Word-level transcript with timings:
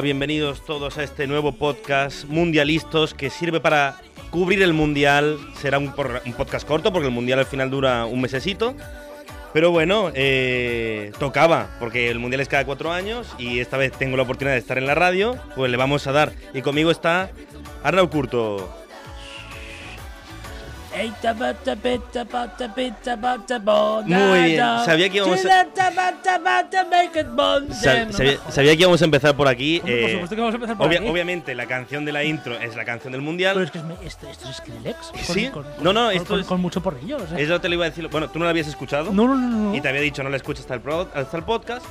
Bienvenidos 0.00 0.64
todos 0.64 0.98
a 0.98 1.04
este 1.04 1.26
nuevo 1.26 1.52
podcast 1.52 2.24
Mundialistos 2.24 3.14
que 3.14 3.30
sirve 3.30 3.60
para 3.60 3.96
cubrir 4.30 4.60
el 4.62 4.72
Mundial. 4.72 5.38
Será 5.60 5.78
un 5.78 5.92
podcast 5.92 6.66
corto 6.66 6.92
porque 6.92 7.06
el 7.06 7.14
Mundial 7.14 7.38
al 7.38 7.46
final 7.46 7.70
dura 7.70 8.04
un 8.04 8.20
mesecito. 8.20 8.74
Pero 9.52 9.70
bueno, 9.70 10.10
eh, 10.14 11.12
tocaba, 11.20 11.76
porque 11.78 12.10
el 12.10 12.18
Mundial 12.18 12.40
es 12.40 12.48
cada 12.48 12.64
cuatro 12.64 12.92
años 12.92 13.28
y 13.38 13.60
esta 13.60 13.76
vez 13.76 13.92
tengo 13.92 14.16
la 14.16 14.24
oportunidad 14.24 14.54
de 14.54 14.60
estar 14.60 14.78
en 14.78 14.86
la 14.86 14.96
radio, 14.96 15.38
pues 15.54 15.70
le 15.70 15.76
vamos 15.76 16.06
a 16.08 16.12
dar. 16.12 16.32
Y 16.52 16.62
conmigo 16.62 16.90
está 16.90 17.30
Arnau 17.84 18.10
Curto. 18.10 18.83
Muy 24.06 24.40
bien, 24.44 24.56
sabía 24.84 25.08
que 25.08 25.16
íbamos 25.18 25.38
a- 25.38 25.42
Sa- 27.74 27.92
sabía, 28.12 28.38
sabía 28.50 28.72
que 28.76 28.80
íbamos 28.82 29.02
a 29.02 29.04
empezar 29.04 29.36
por 29.36 29.48
aquí. 29.48 29.78
Hombre, 29.80 30.00
por 30.00 30.10
eh, 30.10 30.12
supuesto 30.12 30.36
que 30.36 30.40
vamos 30.40 30.54
a 30.54 30.56
empezar 30.56 30.76
por 30.76 30.86
obvia- 30.88 30.98
aquí. 31.00 31.08
Obviamente 31.08 31.54
la 31.54 31.66
canción 31.66 32.04
de 32.04 32.12
la 32.12 32.24
intro 32.24 32.58
es 32.58 32.76
la 32.76 32.84
canción 32.84 33.12
del 33.12 33.22
Mundial. 33.22 33.54
Pero 33.54 33.64
es 33.66 33.70
que 33.70 33.78
es, 33.78 33.84
esto, 34.12 34.28
esto 34.30 34.48
es 34.48 34.56
Skrillex. 34.56 34.96
Con, 35.26 35.34
¿Sí? 35.34 35.48
con- 35.48 35.66
No, 35.80 35.92
no, 35.92 36.06
con- 36.06 36.12
esto 36.16 36.28
con, 36.28 36.40
es- 36.40 36.46
con 36.46 36.60
mucho 36.60 36.82
porrillo. 36.82 37.16
o 37.16 37.26
sea. 37.26 37.38
Eso 37.38 37.60
te 37.60 37.68
lo 37.68 37.74
iba 37.74 37.86
a 37.86 37.88
decir. 37.90 38.06
Bueno, 38.08 38.28
tú 38.30 38.38
no 38.38 38.44
la 38.44 38.50
habías 38.50 38.68
escuchado. 38.68 39.12
No, 39.12 39.26
no, 39.28 39.34
no, 39.34 39.48
no. 39.48 39.74
Y 39.74 39.80
te 39.80 39.88
había 39.88 40.00
dicho 40.00 40.22
no 40.22 40.30
la 40.30 40.36
escuches 40.36 40.60
hasta 40.62 40.74
el, 40.74 40.80
pro- 40.80 41.08
hasta 41.14 41.36
el 41.36 41.42
podcast. 41.44 41.84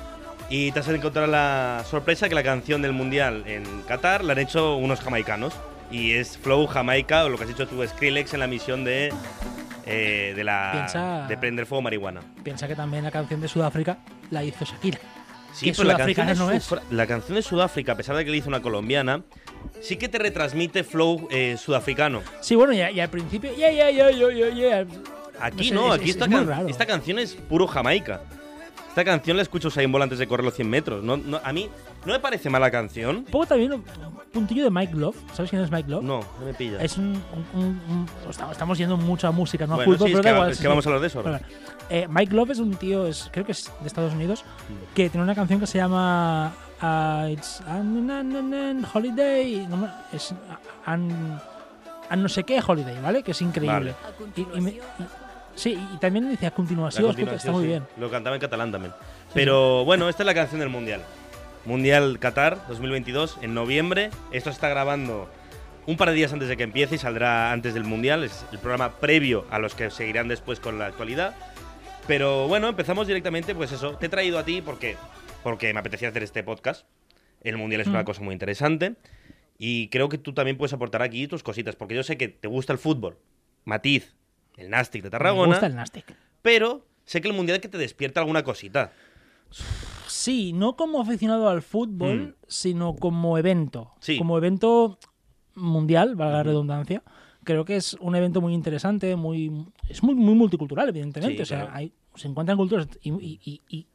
Y 0.49 0.71
te 0.71 0.79
has 0.81 0.87
encontrado 0.89 1.27
la 1.27 1.83
sorpresa 1.89 2.29
que 2.29 2.35
la 2.35 2.43
canción 2.43 2.81
del 2.81 2.91
Mundial 2.91 3.43
en 3.47 3.81
Qatar 3.87 4.23
la 4.23 4.33
han 4.33 4.39
hecho 4.39 4.75
unos 4.75 4.99
jamaicanos. 4.99 5.53
Y 5.91 6.13
es 6.13 6.37
Flow 6.37 6.65
Jamaica, 6.67 7.25
o 7.25 7.29
lo 7.29 7.37
que 7.37 7.43
has 7.43 7.49
hecho 7.49 7.67
tú, 7.67 7.85
Skrillex, 7.85 8.33
en 8.33 8.39
la 8.39 8.47
misión 8.47 8.83
de. 8.83 9.13
eh, 9.85 10.33
de 10.35 10.43
la. 10.43 10.71
Piensa- 10.73 11.27
de 11.27 11.37
prender 11.37 11.65
fuego 11.65 11.81
marihuana. 11.81 12.21
Piensa 12.43 12.67
que 12.67 12.75
también 12.75 13.03
la 13.03 13.11
canción 13.11 13.41
de 13.41 13.47
Sudáfrica 13.47 13.97
la 14.31 14.43
hizo 14.43 14.65
Shakira. 14.65 14.99
Sí, 15.53 15.71
pero 15.71 15.83
la 15.83 15.97
canción, 15.97 16.25
de 16.27 16.35
no 16.35 16.49
es. 16.51 16.67
La 16.89 17.05
canción 17.05 17.35
de 17.35 17.43
Sudáfrica, 17.43 17.91
a 17.91 17.95
pesar 17.95 18.15
de 18.15 18.25
que 18.25 18.31
le 18.31 18.37
hizo 18.37 18.49
una 18.49 18.61
colombiana, 18.63 19.21
sí 19.81 19.97
que 19.97 20.09
te 20.09 20.17
retransmite 20.17 20.83
flow 20.83 21.27
eh, 21.29 21.57
sudafricano. 21.59 22.21
Sí, 22.41 22.55
bueno, 22.55 22.73
y, 22.73 22.77
y 22.79 22.99
al 22.99 23.09
principio. 23.09 23.53
Yeah, 23.55 23.69
yeah, 23.91 24.09
yeah. 24.51 24.85
Aquí 25.39 25.69
sé, 25.69 25.75
no, 25.75 25.93
es- 25.93 25.99
aquí 26.01 26.09
es- 26.09 26.15
esta, 26.15 26.27
can- 26.27 26.47
raro. 26.47 26.67
esta 26.67 26.85
canción 26.87 27.19
es 27.19 27.33
puro 27.35 27.67
Jamaica. 27.67 28.21
Esta 28.93 29.03
canción 29.05 29.37
la 29.37 29.41
escucho 29.41 29.69
Usain 29.69 29.91
Bolt 29.91 30.03
antes 30.03 30.19
de 30.19 30.27
correr 30.27 30.45
los 30.45 30.53
100 30.53 30.69
metros. 30.69 31.03
No, 31.03 31.17
no- 31.17 31.39
a 31.43 31.51
mí 31.51 31.67
no 32.05 32.13
me 32.13 32.19
parece 32.19 32.47
mala 32.51 32.69
canción. 32.69 33.17
Un 33.17 33.23
poco 33.25 33.47
también 33.47 33.73
un 33.73 33.83
puntillo 34.31 34.63
de 34.65 34.69
Mike 34.69 34.93
Love. 34.93 35.15
¿Sabes 35.33 35.49
quién 35.49 35.63
es 35.63 35.71
Mike 35.71 35.89
Love? 35.89 36.03
No, 36.03 36.19
no 36.39 36.45
me 36.45 36.53
pilla. 36.53 36.79
Es 36.79 36.95
un. 36.99 37.05
un- 37.05 37.59
un- 37.59 37.81
un- 37.89 38.07
estamos, 38.51 38.77
yendo 38.77 38.95
mucho 38.95 39.27
a 39.27 39.31
música, 39.31 39.65
no 39.65 39.73
a 39.73 39.75
Bueno, 39.77 39.93
fútbol, 39.93 40.07
sí, 40.09 40.13
pero 40.13 40.19
es 40.19 40.23
da 40.25 40.29
que, 40.29 40.35
igual. 40.35 40.49
es 40.51 40.57
sí, 40.57 40.61
que 40.61 40.67
sí. 40.67 40.69
vamos 40.69 40.85
a 40.85 40.89
hablar 40.89 41.01
de 41.01 41.07
eso 41.07 41.19
ahora. 41.19 41.31
Bueno, 41.31 41.45
eh, 41.89 42.07
Mike 42.07 42.35
Love 42.35 42.51
es 42.51 42.59
un 42.59 42.75
tío, 42.75 43.07
es, 43.07 43.29
creo 43.33 43.45
que 43.47 43.53
es 43.53 43.71
de 43.81 43.87
Estados 43.87 44.13
Unidos, 44.13 44.45
que 44.93 45.09
tiene 45.09 45.23
una 45.23 45.33
canción 45.33 45.59
que 45.59 45.65
se 45.65 45.79
llama 45.79 46.53
uh, 46.79 47.27
It's 47.29 47.61
an, 47.61 48.11
an- 48.11 48.35
an- 48.35 48.53
an 48.53 48.85
Holiday. 48.93 49.65
no 49.71 49.89
es 50.11 50.35
an, 50.85 51.41
an 52.11 52.21
no 52.21 52.29
sé 52.29 52.43
qué 52.43 52.61
Holiday, 52.63 53.01
¿vale? 53.01 53.23
Que 53.23 53.31
es 53.31 53.41
increíble. 53.41 53.95
Vale. 54.03 54.33
Y, 54.35 54.57
y 54.57 54.61
me- 54.61 54.69
y- 54.69 54.79
sí, 55.55 55.77
y 55.93 55.97
también 55.97 56.29
dice 56.29 56.45
a 56.45 56.49
La 56.49 56.55
continuación, 56.55 57.03
está 57.05 57.13
continuación, 57.15 57.53
muy 57.55 57.63
sí. 57.63 57.67
bien. 57.69 57.83
Lo 57.97 58.09
cantaba 58.09 58.35
en 58.35 58.41
catalán 58.41 58.71
también. 58.71 58.93
Pero 59.33 59.85
bueno, 59.85 60.09
esta 60.09 60.23
es 60.23 60.27
la 60.27 60.33
canción 60.33 60.59
del 60.59 60.69
Mundial. 60.69 61.01
Mundial 61.65 62.19
Qatar 62.19 62.67
2022 62.67 63.37
en 63.41 63.53
noviembre. 63.53 64.09
Esto 64.31 64.49
se 64.49 64.55
está 64.55 64.69
grabando 64.69 65.29
un 65.85 65.97
par 65.97 66.09
de 66.09 66.15
días 66.15 66.33
antes 66.33 66.47
de 66.49 66.57
que 66.57 66.63
empiece 66.63 66.95
y 66.95 66.97
saldrá 66.97 67.51
antes 67.51 67.73
del 67.73 67.83
Mundial. 67.85 68.23
Es 68.23 68.45
el 68.51 68.59
programa 68.59 68.91
previo 68.99 69.45
a 69.49 69.59
los 69.59 69.73
que 69.75 69.89
seguirán 69.89 70.27
después 70.27 70.59
con 70.59 70.77
la 70.79 70.87
actualidad. 70.87 71.35
Pero 72.07 72.47
bueno, 72.47 72.67
empezamos 72.67 73.07
directamente, 73.07 73.55
pues 73.55 73.71
eso. 73.71 73.95
Te 73.97 74.07
he 74.07 74.09
traído 74.09 74.37
a 74.39 74.43
ti 74.43 74.61
porque, 74.61 74.97
porque 75.41 75.73
me 75.73 75.79
apetecía 75.79 76.09
hacer 76.09 76.23
este 76.23 76.43
podcast. 76.43 76.85
El 77.43 77.57
Mundial 77.57 77.81
es 77.81 77.87
una 77.87 78.01
Mm. 78.01 78.05
cosa 78.05 78.21
muy 78.21 78.33
interesante. 78.33 78.95
Y 79.57 79.87
creo 79.89 80.09
que 80.09 80.17
tú 80.17 80.33
también 80.33 80.57
puedes 80.57 80.73
aportar 80.73 81.01
aquí 81.01 81.27
tus 81.27 81.43
cositas, 81.43 81.75
porque 81.75 81.95
yo 81.95 82.03
sé 82.03 82.17
que 82.17 82.27
te 82.27 82.47
gusta 82.49 82.73
el 82.73 82.79
fútbol. 82.79 83.17
Matiz, 83.63 84.13
el 84.57 84.69
Nastic 84.69 85.01
de 85.03 85.07
Me 85.07 85.11
Tarragona. 85.11 85.47
gusta 85.47 85.65
el 85.67 85.75
Nastic. 85.75 86.15
Pero 86.41 86.85
sé 87.05 87.21
que 87.21 87.27
el 87.27 87.33
mundial 87.33 87.59
que 87.61 87.69
te 87.69 87.77
despierta 87.77 88.19
alguna 88.21 88.43
cosita. 88.43 88.91
Sí, 90.07 90.53
no 90.53 90.75
como 90.75 91.01
aficionado 91.01 91.49
al 91.49 91.61
fútbol, 91.61 92.19
Mm. 92.19 92.33
sino 92.47 92.95
como 92.95 93.37
evento. 93.37 93.91
Sí. 93.99 94.17
Como 94.17 94.37
evento 94.37 94.97
mundial, 95.55 96.15
valga 96.15 96.37
la 96.37 96.43
redundancia. 96.43 97.03
Creo 97.43 97.65
que 97.65 97.75
es 97.75 97.93
un 97.99 98.15
evento 98.15 98.41
muy 98.41 98.53
interesante, 98.53 99.15
muy 99.15 99.65
es 99.89 100.01
muy, 100.01 100.15
muy 100.15 100.33
multicultural, 100.33 100.89
evidentemente. 100.89 101.37
Sí, 101.37 101.41
o 101.41 101.45
sea, 101.45 101.59
claro. 101.61 101.75
hay, 101.75 101.93
se 102.15 102.27
encuentran 102.27 102.57
culturas 102.57 102.87
y, 103.01 103.11
y- 103.11 103.39
y- 103.43 103.61
y 103.67 103.87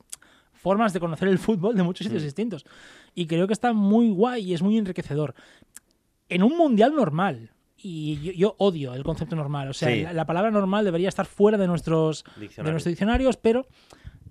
formas 0.52 0.92
de 0.92 1.00
conocer 1.00 1.28
el 1.28 1.38
fútbol 1.38 1.76
de 1.76 1.82
muchos 1.82 2.06
Mm. 2.06 2.08
sitios 2.08 2.22
distintos. 2.24 2.66
Y 3.14 3.26
creo 3.26 3.46
que 3.46 3.52
está 3.52 3.72
muy 3.72 4.10
guay 4.10 4.44
y 4.50 4.54
es 4.54 4.62
muy 4.62 4.76
enriquecedor. 4.76 5.34
En 6.28 6.42
un 6.42 6.56
mundial 6.56 6.94
normal. 6.94 7.52
Y 7.80 8.20
yo, 8.20 8.32
yo 8.32 8.54
odio 8.58 8.94
el 8.94 9.04
concepto 9.04 9.36
normal. 9.36 9.68
O 9.68 9.72
sea, 9.72 9.88
Sí. 9.88 10.02
la, 10.02 10.12
la 10.12 10.26
palabra 10.26 10.50
normal 10.50 10.84
debería 10.84 11.08
estar 11.08 11.26
fuera 11.26 11.56
de 11.58 11.66
nuestros, 11.68 12.24
de 12.34 12.40
Diccionario. 12.42 12.72
nuestros 12.72 12.90
diccionarios, 12.92 13.36
pero 13.36 13.66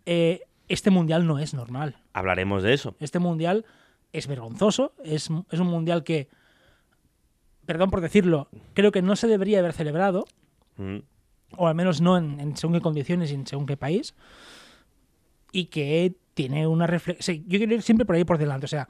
eh, 0.05 0.41
este 0.67 0.89
mundial 0.91 1.25
no 1.25 1.39
es 1.39 1.53
normal. 1.53 1.95
Hablaremos 2.13 2.61
de 2.63 2.73
eso. 2.73 2.95
Este 2.99 3.19
mundial 3.19 3.65
es 4.11 4.27
vergonzoso, 4.27 4.93
es, 5.03 5.29
es 5.51 5.59
un 5.59 5.67
mundial 5.67 6.03
que, 6.03 6.27
perdón 7.65 7.89
por 7.89 8.01
decirlo, 8.01 8.49
creo 8.73 8.91
que 8.91 9.01
no 9.01 9.15
se 9.15 9.27
debería 9.27 9.59
haber 9.59 9.73
celebrado, 9.73 10.25
Mm. 10.77 10.97
o 11.57 11.67
al 11.67 11.73
menos 11.75 12.01
no 12.01 12.17
en, 12.17 12.39
en 12.39 12.55
según 12.57 12.75
qué 12.75 12.81
condiciones 12.81 13.31
y 13.31 13.35
en 13.35 13.47
según 13.47 13.65
qué 13.65 13.77
país, 13.77 14.13
y 15.51 15.65
que 15.65 16.15
tiene 16.33 16.67
una 16.67 16.85
reflexión. 16.85 17.43
yo 17.47 17.57
quiero 17.57 17.73
ir 17.73 17.81
siempre 17.81 18.05
por 18.05 18.15
ahí 18.15 18.23
por 18.25 18.37
delante, 18.37 18.65
o 18.65 18.69
sea, 18.69 18.87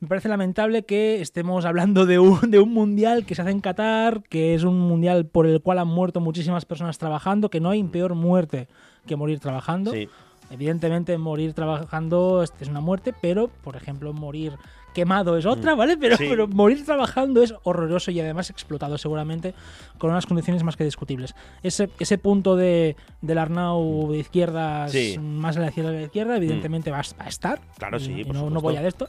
me 0.00 0.08
parece 0.08 0.28
lamentable 0.28 0.84
que 0.84 1.20
estemos 1.20 1.64
hablando 1.66 2.06
de 2.06 2.18
un, 2.18 2.50
de 2.50 2.58
un 2.58 2.72
mundial 2.72 3.26
que 3.26 3.34
se 3.34 3.42
hace 3.42 3.50
en 3.50 3.60
Qatar, 3.60 4.22
que 4.22 4.54
es 4.54 4.64
un 4.64 4.78
mundial 4.78 5.26
por 5.26 5.46
el 5.46 5.60
cual 5.60 5.78
han 5.78 5.88
muerto 5.88 6.20
muchísimas 6.20 6.64
personas 6.64 6.96
trabajando, 6.98 7.50
que 7.50 7.60
no 7.60 7.70
hay 7.70 7.82
peor 7.84 8.14
muerte 8.14 8.66
que 9.06 9.16
morir 9.16 9.40
trabajando. 9.40 9.92
Sí. 9.92 10.08
Evidentemente, 10.50 11.16
morir 11.18 11.52
trabajando 11.52 12.42
es 12.42 12.68
una 12.68 12.80
muerte, 12.80 13.14
pero, 13.20 13.48
por 13.62 13.76
ejemplo, 13.76 14.12
morir 14.12 14.54
quemado 14.94 15.36
es 15.36 15.46
otra, 15.46 15.76
¿vale? 15.76 15.96
Pero, 15.96 16.16
Mm. 16.16 16.18
Sí. 16.18 16.26
pero 16.28 16.48
morir 16.48 16.84
trabajando 16.84 17.42
es 17.42 17.54
horroroso 17.62 18.10
y 18.10 18.18
además 18.18 18.50
explotado 18.50 18.98
seguramente 18.98 19.54
con 19.98 20.10
unas 20.10 20.26
condiciones 20.26 20.64
más 20.64 20.76
que 20.76 20.82
discutibles. 20.82 21.36
Ese, 21.62 21.88
ese 22.00 22.18
punto 22.18 22.56
de, 22.56 22.96
del 23.20 23.38
Arnau 23.38 24.10
de 24.10 24.18
izquierdas, 24.18 24.90
Sí. 24.90 25.16
Mm. 25.16 25.22
más 25.38 25.56
a 25.56 25.60
la 25.60 25.68
izquierda 25.68 25.90
a 25.90 25.94
la 25.94 26.02
izquierda, 26.02 26.36
evidentemente 26.36 26.90
va, 26.90 26.98
a- 26.98 27.16
va 27.20 27.26
a 27.26 27.28
estar. 27.28 27.60
Claro, 27.78 27.98
Y- 27.98 28.00
sí, 28.00 28.12
y 28.20 28.24
por 28.24 28.34
no, 28.34 28.50
no 28.50 28.60
voy 28.60 28.76
a 28.76 28.82
de 28.82 28.88
esto. 28.88 29.08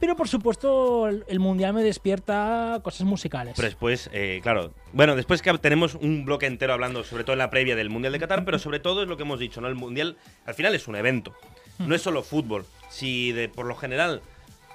Pero, 0.00 0.16
por 0.16 0.28
supuesto, 0.28 1.08
el, 1.08 1.40
Mundial 1.40 1.74
me 1.74 1.82
despierta 1.82 2.80
cosas 2.82 3.06
musicales. 3.06 3.52
Pero 3.54 3.68
después, 3.68 4.08
eh, 4.14 4.40
claro. 4.42 4.72
Bueno, 4.94 5.14
después 5.14 5.42
que 5.42 5.52
tenemos 5.58 5.94
un 5.94 6.24
bloque 6.24 6.46
entero 6.46 6.72
hablando, 6.72 7.04
sobre 7.04 7.22
todo 7.22 7.34
en 7.34 7.38
la 7.38 7.50
previa 7.50 7.76
del 7.76 7.90
Mundial 7.90 8.14
de 8.14 8.18
Qatar, 8.20 8.46
pero 8.46 8.58
sobre 8.58 8.80
todo 8.80 9.02
es 9.02 9.08
lo 9.08 9.18
que 9.18 9.24
hemos 9.24 9.38
dicho, 9.38 9.60
¿no? 9.60 9.68
El 9.68 9.74
Mundial 9.74 10.16
al 10.46 10.54
final 10.54 10.74
es 10.74 10.88
un 10.88 10.96
evento. 10.96 11.34
No 11.78 11.94
es 11.94 12.02
solo 12.02 12.22
fútbol. 12.22 12.64
Si 12.88 13.32
de, 13.32 13.48
por 13.48 13.66
lo 13.66 13.74
general 13.74 14.22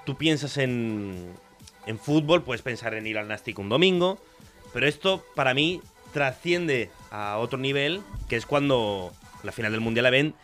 tú 0.06 0.16
piensas 0.16 0.58
en, 0.58 1.34
en 1.88 2.00
fútbol, 2.00 2.44
puedes 2.44 2.62
pensar 2.62 2.94
en 2.94 3.08
ir 3.08 3.18
al 3.18 3.28
Nastic 3.28 3.58
un 3.58 3.70
domingo. 3.70 4.20
Pero 4.74 4.88
esto, 4.88 5.26
para 5.36 5.56
mí, 5.56 5.82
trasciende 6.14 6.92
a 7.10 7.38
otro 7.38 7.58
nivel, 7.58 8.02
que 8.30 8.36
es 8.36 8.46
cuando 8.46 9.12
la 9.44 9.52
final 9.52 9.72
del 9.72 9.82
Mundial 9.82 10.04
la 10.04 10.10
ven 10.12 10.36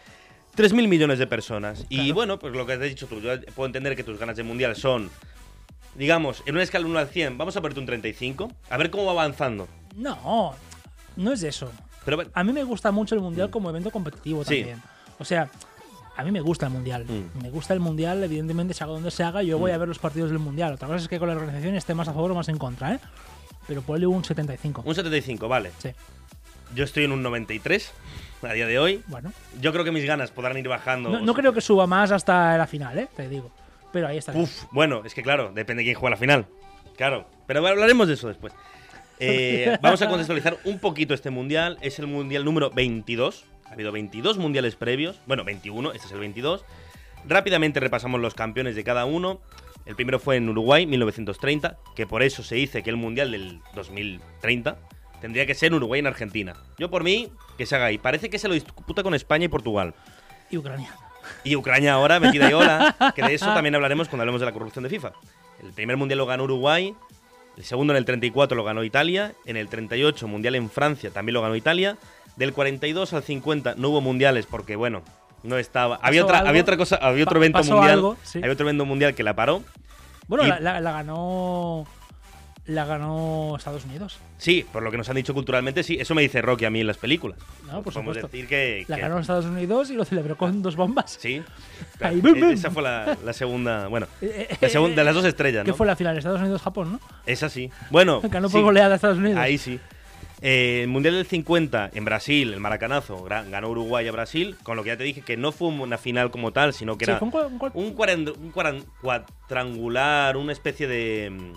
3.000 0.56 0.88
millones 0.88 1.20
de 1.20 1.28
personas. 1.28 1.86
Y 1.90 2.12
bueno, 2.12 2.38
pues 2.40 2.54
lo 2.54 2.66
que 2.66 2.74
has 2.74 2.82
dicho 2.82 3.08
tú, 3.08 3.20
yo 3.22 3.32
puedo 3.56 3.68
entender 3.68 3.96
que 3.96 4.04
tus 4.04 4.20
ganas 4.20 4.36
de 4.38 4.44
Mundial 4.44 4.76
son, 4.76 5.10
digamos, 5.96 6.44
en 6.46 6.56
una 6.56 6.64
escala 6.64 6.86
1 6.86 7.00
al 7.00 7.08
100, 7.08 7.38
vamos 7.38 7.56
a 7.56 7.62
ponerte 7.62 7.80
un 7.80 7.86
35, 7.86 8.52
a 8.70 8.78
ver 8.78 8.90
cómo 8.92 9.06
va 9.06 9.12
avanzando. 9.12 9.68
No, 9.96 10.54
No 11.16 11.34
es 11.34 11.44
eso. 11.44 11.72
Pero 12.06 12.24
A 12.34 12.44
mí 12.44 12.52
me 12.54 12.64
gusta 12.64 12.92
mucho 12.92 13.14
el 13.16 13.22
mundial 13.22 13.50
como 13.50 13.70
evento 13.70 13.92
competitivo 13.92 14.42
Mm. 14.42 14.46
Sí. 14.46 14.56
también. 14.58 14.82
O 15.20 15.26
sea, 15.26 15.50
a 16.18 16.24
mí 16.24 16.32
me 16.32 16.42
gusta 16.42 16.66
el 16.68 16.72
mundial. 16.72 17.06
Mm. 17.06 17.42
Me 17.44 17.50
gusta 17.50 17.74
el 17.74 17.80
mundial, 17.80 18.24
evidentemente, 18.24 18.74
se 18.74 18.84
haga 18.84 18.94
donde 18.94 19.12
se 19.12 19.24
haga, 19.24 19.44
yo 19.44 19.58
voy 19.60 19.72
a 19.72 19.78
ver 19.78 19.88
los 19.88 20.00
partidos 20.00 20.30
del 20.32 20.40
mundial. 20.40 20.74
Otra 20.74 20.88
cosa 20.88 21.00
es 21.02 21.08
que 21.08 21.20
con 21.20 21.28
la 21.30 21.36
organización 21.36 21.76
esté 21.76 21.94
más 21.94 22.08
a 22.08 22.14
favor 22.14 22.32
o 22.32 22.36
más 22.36 22.50
en 22.50 22.58
contra, 22.58 22.94
¿eh? 22.96 23.00
Pero 23.68 23.82
ponle 23.84 24.08
un 24.08 24.24
75. 24.26 24.82
un 24.86 24.96
75, 24.96 25.48
vale. 25.48 25.72
Sí, 25.78 25.90
Yo 26.76 26.84
estoy 26.84 27.04
en 27.04 27.12
un 27.12 27.22
93 27.24 27.94
a 28.44 28.54
día 28.54 28.66
de 28.66 28.80
hoy. 28.80 29.04
bueno. 29.08 29.32
Yo 29.60 29.72
creo 29.72 29.84
que 29.84 29.92
mis 29.92 30.06
ganas 30.06 30.32
podrán 30.32 30.58
ir 30.58 30.68
bajando. 30.68 31.10
No, 31.10 31.20
no 31.20 31.34
creo 31.34 31.54
que 31.54 31.62
suba 31.62 31.88
más 31.88 32.12
hasta 32.12 32.58
la 32.58 32.68
final, 32.68 32.98
¿eh? 32.98 33.08
Te 33.16 33.28
digo. 33.28 33.52
Pero 33.92 34.08
ahí 34.08 34.18
está. 34.18 34.32
Uf, 34.34 34.64
bueno, 34.72 35.04
es 35.06 35.14
que 35.14 35.22
claro, 35.22 35.52
depende 35.54 35.82
de 35.82 35.86
quién 35.86 35.96
juega 35.96 36.12
la 36.12 36.18
final. 36.18 36.46
Claro, 36.96 37.28
pero 37.46 37.66
hablaremos 37.66 38.08
de 38.08 38.14
eso 38.14 38.28
después. 38.28 38.54
Eh, 39.20 39.78
vamos 39.82 40.02
a 40.02 40.08
contextualizar 40.08 40.58
un 40.64 40.80
poquito 40.80 41.14
este 41.14 41.30
mundial. 41.30 41.78
Es 41.82 42.00
el 42.00 42.08
mundial 42.08 42.46
número 42.46 42.70
22. 42.70 43.46
Ha 43.66 43.74
habido 43.74 43.92
22 43.92 44.38
mundiales 44.38 44.76
previos. 44.76 45.20
Bueno, 45.26 45.44
21, 45.44 45.92
este 45.94 46.08
es 46.08 46.14
el 46.14 46.20
22. 46.20 46.66
Rápidamente 47.28 47.80
repasamos 47.80 48.20
los 48.20 48.34
campeones 48.34 48.76
de 48.76 48.84
cada 48.84 49.06
uno. 49.06 49.42
El 49.86 49.96
primero 49.96 50.20
fue 50.20 50.38
en 50.38 50.48
Uruguay, 50.48 50.86
1930, 50.86 51.78
que 51.96 52.08
por 52.08 52.24
eso 52.24 52.44
se 52.44 52.56
dice 52.56 52.84
que 52.84 52.90
el 52.90 52.98
mundial 52.98 53.32
del 53.32 53.60
2030 53.76 54.78
tendría 55.22 55.46
que 55.46 55.54
ser 55.56 55.68
en 55.68 55.76
Uruguay 55.76 56.00
y 56.00 56.02
en 56.02 56.08
Argentina. 56.08 56.54
Yo 56.78 56.90
por 56.90 57.04
mí, 57.04 57.32
que 57.58 57.66
se 57.66 57.76
haga 57.76 57.86
ahí. 57.86 57.98
Parece 57.98 58.30
que 58.30 58.40
se 58.40 58.48
lo 58.48 58.54
disputa 58.54 59.04
con 59.04 59.14
España 59.14 59.46
y 59.46 59.48
Portugal. 59.48 59.94
Y 60.50 60.58
Ucrania. 60.58 60.90
Y 61.44 61.56
Ucrania 61.56 61.94
ahora 61.94 62.20
metida 62.20 62.50
y 62.50 62.54
hola, 62.54 62.96
que 63.16 63.22
de 63.22 63.34
eso 63.36 63.46
también 63.54 63.76
hablaremos 63.76 64.10
cuando 64.10 64.24
hablemos 64.24 64.42
de 64.42 64.48
la 64.48 64.52
corrupción 64.54 64.84
de 64.84 64.90
FIFA. 64.90 65.12
El 65.64 65.72
primer 65.72 65.96
mundial 65.96 66.18
lo 66.18 66.26
ganó 66.26 66.44
Uruguay, 66.46 66.94
el 67.58 67.64
segundo 67.64 67.94
en 67.94 67.98
el 67.98 68.06
34 68.06 68.58
lo 68.58 68.64
ganó 68.64 68.84
Italia, 68.84 69.34
en 69.46 69.56
el 69.58 69.68
38 69.70 70.28
mundial 70.28 70.56
en 70.56 70.70
Francia 70.70 71.12
también 71.12 71.36
lo 71.36 71.42
ganó 71.42 71.56
Italia, 71.56 71.98
del 72.36 72.54
42 72.54 73.14
al 73.14 73.24
50 73.24 73.76
no 73.78 73.90
hubo 73.90 74.02
mundiales 74.02 74.48
porque 74.48 74.76
bueno, 74.76 75.04
no 75.44 75.58
estaba, 75.58 76.00
había 76.02 76.24
otra 76.24 76.38
algo. 76.40 76.50
había 76.50 76.62
otra 76.64 76.78
cosa, 76.78 76.96
había 76.96 77.24
otro 77.24 77.38
evento 77.38 77.64
mundial, 77.64 77.92
algo, 77.92 78.18
sí. 78.24 78.40
había 78.40 78.54
otro 78.54 78.66
evento 78.66 78.86
mundial 78.86 79.14
que 79.14 79.22
la 79.24 79.36
paró. 79.36 79.62
Bueno, 80.28 80.46
Y- 80.46 80.48
la, 80.50 80.60
la- 80.60 80.80
la 80.80 80.92
ganó. 80.92 81.86
La 82.74 82.86
ganó 82.86 83.56
Estados 83.58 83.84
Unidos. 83.86 84.18
Sí, 84.38 84.66
por 84.72 84.82
lo 84.84 84.92
que 84.92 84.98
nos 84.98 85.10
han 85.10 85.16
dicho 85.16 85.34
culturalmente, 85.34 85.84
sí, 85.84 85.98
eso 86.00 86.16
me 86.16 86.22
dice 86.22 86.42
Rocky 86.42 86.66
a 86.66 86.70
mí 86.70 86.80
en 86.82 86.88
las 86.88 86.98
películas. 86.98 87.38
No, 87.68 87.82
por 87.82 87.94
Podemos 87.94 88.16
supuesto. 88.16 88.28
decir 88.28 88.48
que, 88.48 88.86
La 88.88 88.96
que- 88.96 89.02
ganó 89.02 89.20
Estados 89.20 89.46
Unidos 89.46 89.90
y 89.90 89.94
lo 89.96 90.06
celebró 90.06 90.38
con 90.38 90.62
dos 90.62 90.76
bombas. 90.76 91.18
sí. 91.20 91.42
Ahí, 92.02 92.20
Claro, 92.22 92.34
bum, 92.36 92.40
bum. 92.40 92.50
esa 92.52 92.72
fue 92.72 92.84
la, 92.84 93.18
la 93.24 93.34
segunda, 93.34 93.88
bueno, 93.88 94.08
Eh, 94.22 94.48
eh, 94.52 94.58
la 94.62 94.70
segunda 94.70 94.96
de 94.96 95.04
las 95.04 95.12
eh, 95.14 95.16
dos 95.18 95.26
estrellas, 95.26 95.64
¿Qué 95.66 95.72
¿no? 95.72 95.76
fue 95.78 95.86
la 95.88 95.96
final? 95.96 96.18
Estados 96.18 96.40
Unidos-Japón, 96.42 96.94
¿no? 96.94 97.00
Esa 97.26 97.50
sí. 97.50 97.70
Bueno, 97.90 98.22
Ganó 98.24 98.48
sí. 98.48 98.54
por 98.54 98.64
goleada 98.64 98.94
a 98.94 98.96
Estados 98.96 99.18
Unidos. 99.18 99.38
Ahí 99.40 99.58
sí. 99.58 99.80
Eh, 100.44 100.80
el 100.84 100.88
Mundial 100.88 101.14
del 101.16 101.28
50 101.28 101.92
en 101.94 102.04
Brasil, 102.04 102.54
el 102.54 102.60
Maracanazo, 102.60 103.24
ganó 103.26 103.70
Uruguay 103.70 104.08
a 104.08 104.12
Brasil, 104.12 104.56
con 104.64 104.76
lo 104.76 104.82
que 104.84 104.88
ya 104.88 104.98
te 104.98 105.04
dije 105.04 105.22
que 105.22 105.38
no 105.38 105.52
fue 105.52 105.68
una 105.68 106.00
final 106.00 106.32
como 106.32 106.52
tal, 106.52 106.74
sino 106.74 106.98
que 106.98 107.06
Sí, 107.06 107.12
era 107.12 107.20
un 107.22 107.32
un 107.32 107.72
un, 107.76 107.92
cuadrangular, 109.02 110.38
una 110.38 110.52
especie 110.52 110.88
de... 110.88 111.54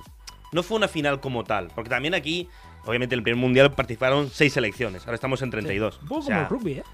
No 0.55 0.63
fue 0.63 0.77
una 0.77 0.87
final 0.87 1.19
como 1.21 1.43
tal, 1.43 1.67
porque 1.75 1.91
también 1.91 2.15
aquí, 2.15 2.49
obviamente 2.85 3.17
en 3.17 3.19
el 3.19 3.23
primer 3.25 3.41
Mundial 3.41 3.73
participaron 3.73 4.31
seis 4.31 4.53
selecciones, 4.53 5.03
ahora 5.05 5.17
estamos 5.17 5.43
en 5.43 5.51
32. 5.51 5.99
Un 6.03 6.09
poco 6.09 6.21
O 6.21 6.23
sea, 6.23 6.47
como 6.47 6.59
el 6.59 6.63
rugby, 6.63 6.73
¿eh? 6.79 6.85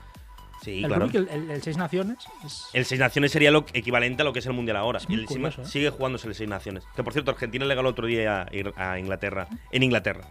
Sí, 0.63 0.79
el 0.83 0.87
claro. 0.89 1.07
rugby, 1.07 1.29
el, 1.51 1.63
Seis 1.63 1.77
Naciones. 1.77 2.17
es- 2.45 2.65
El 2.73 2.87
Seis 2.87 2.99
Naciones 2.99 3.33
sería 3.33 3.51
lo 3.51 3.67
equivalente 3.75 4.23
a 4.23 4.25
lo 4.25 4.33
que 4.33 4.39
es 4.39 4.47
el 4.47 4.55
Mundial 4.55 4.79
ahora. 4.79 4.99
El- 5.11 5.27
curioso, 5.27 5.61
¿eh? 5.61 5.67
Sigue 5.67 5.91
jugándose 5.91 6.27
el 6.27 6.35
Seis 6.35 6.49
Naciones. 6.49 6.85
Que 6.97 7.05
por 7.05 7.13
cierto, 7.13 7.31
Argentina 7.33 7.67
le 7.67 7.75
ganó 7.75 7.91
otro 7.91 8.07
día 8.07 8.47
a, 8.77 8.99
Inglaterra. 8.99 9.47
En 9.73 9.83
Inglaterra. 9.83 10.25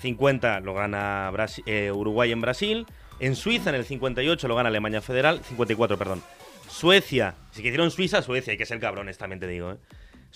50 0.00 0.58
lo 0.58 0.74
gana 0.74 1.30
eh, 1.66 1.92
Uruguay 1.92 2.32
en 2.32 2.40
Brasil. 2.40 2.86
En 3.20 3.36
Suiza 3.36 3.70
en 3.70 3.76
el 3.76 3.84
58 3.84 4.48
lo 4.48 4.56
gana 4.56 4.68
Alemania 4.68 5.00
Federal. 5.00 5.40
54, 5.44 5.96
perdón. 5.96 6.22
Suecia. 6.68 7.36
Si 7.52 7.62
que 7.62 7.68
hicieron 7.68 7.92
Suiza, 7.92 8.20
Suecia. 8.20 8.50
Hay 8.50 8.58
que 8.58 8.66
ser 8.66 8.80
cabrones, 8.80 9.16
también 9.16 9.38
te 9.38 9.46
digo. 9.46 9.72
¿eh? 9.72 9.76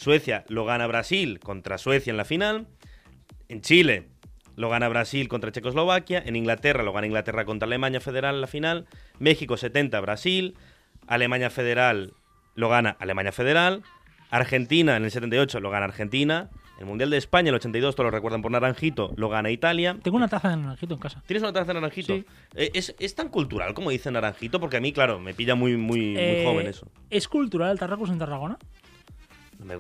Suecia 0.03 0.45
lo 0.49 0.65
gana 0.65 0.87
Brasil 0.87 1.41
contra 1.41 1.77
Suecia 1.77 2.13
en 2.13 2.17
la 2.17 2.25
final. 2.25 2.69
En 3.49 3.63
Chile 3.63 4.07
lo 4.55 4.69
gana 4.71 4.89
Brasil 4.89 5.27
contra 5.27 5.51
Checoslovaquia. 5.51 6.23
En 6.25 6.37
Inglaterra 6.37 6.85
lo 6.85 6.93
gana 6.93 7.09
Inglaterra 7.09 7.45
contra 7.45 7.67
Alemania 7.67 8.01
Federal 8.01 8.37
en 8.37 8.41
la 8.41 8.47
final. 8.47 8.87
México 9.19 9.57
70, 9.57 9.99
Brasil. 10.01 10.55
Alemania 11.09 11.51
Federal 11.51 12.13
lo 12.55 12.69
gana 12.69 12.97
Alemania 13.01 13.33
Federal. 13.33 13.83
Argentina 14.31 14.97
en 14.97 15.03
el 15.05 15.11
78 15.11 15.59
lo 15.59 15.69
gana 15.71 15.87
Argentina. 15.87 16.49
El 16.79 16.87
Mundial 16.87 17.11
de 17.11 17.17
España, 17.17 17.49
el 17.49 17.57
82, 17.57 17.97
todos 17.97 18.05
lo 18.05 18.13
recuerdan 18.13 18.41
por 18.41 18.53
Naranjito, 18.53 19.13
lo 19.17 19.29
gana 19.29 19.51
Italia. 19.51 19.97
Tengo 20.01 20.17
una 20.17 20.29
taza 20.29 20.51
de 20.51 20.59
naranjito 20.59 20.95
en 20.95 21.01
casa. 21.01 21.25
¿Tienes 21.27 21.43
una 21.43 21.53
taza 21.53 21.67
de 21.67 21.75
Naranjito? 21.75 22.15
Sí. 22.15 22.25
Eh, 22.55 22.71
¿Es, 22.73 22.95
es 23.01 23.17
tan 23.17 23.31
cultural 23.31 23.75
como 23.75 23.91
dice 23.91 24.13
Naranjito? 24.13 24.61
Porque 24.61 24.77
a 24.77 24.81
mí, 24.81 24.93
claro, 24.93 25.19
me 25.19 25.35
pilla 25.35 25.57
muy, 25.57 25.77
muy, 25.77 26.13
muy 26.13 26.17
Eh, 26.17 26.45
joven 26.47 26.69
eso. 26.69 26.87
¿Es 27.11 27.27
cultural 27.27 27.73
el 27.73 27.81
Tarracus 27.81 28.11
en 28.11 28.19
Tarragona? 28.21 28.59
Me- 29.59 29.79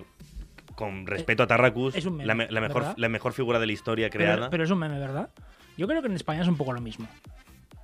con 0.75 1.06
respeto 1.06 1.42
a 1.42 1.46
Tarracus, 1.46 1.94
es 1.96 2.06
un 2.06 2.14
meme, 2.19 2.26
la, 2.26 2.34
me- 2.34 2.50
la 2.50 2.60
mejor, 2.60 2.94
la 2.96 3.08
mejor 3.08 3.32
figura 3.32 3.58
de 3.58 3.66
la 3.66 3.72
historia 3.72 4.08
Pero, 4.10 4.25
creada. 4.25 4.50
pero 4.50 4.62
es 4.64 4.70
un 4.70 4.78
meme, 4.78 4.98
¿verdad? 4.98 5.30
Yo 5.76 5.86
creo 5.88 6.00
que 6.02 6.08
en 6.08 6.14
España 6.14 6.42
es 6.42 6.48
un 6.48 6.56
poco 6.56 6.72
lo 6.72 6.80
mismo. 6.80 7.08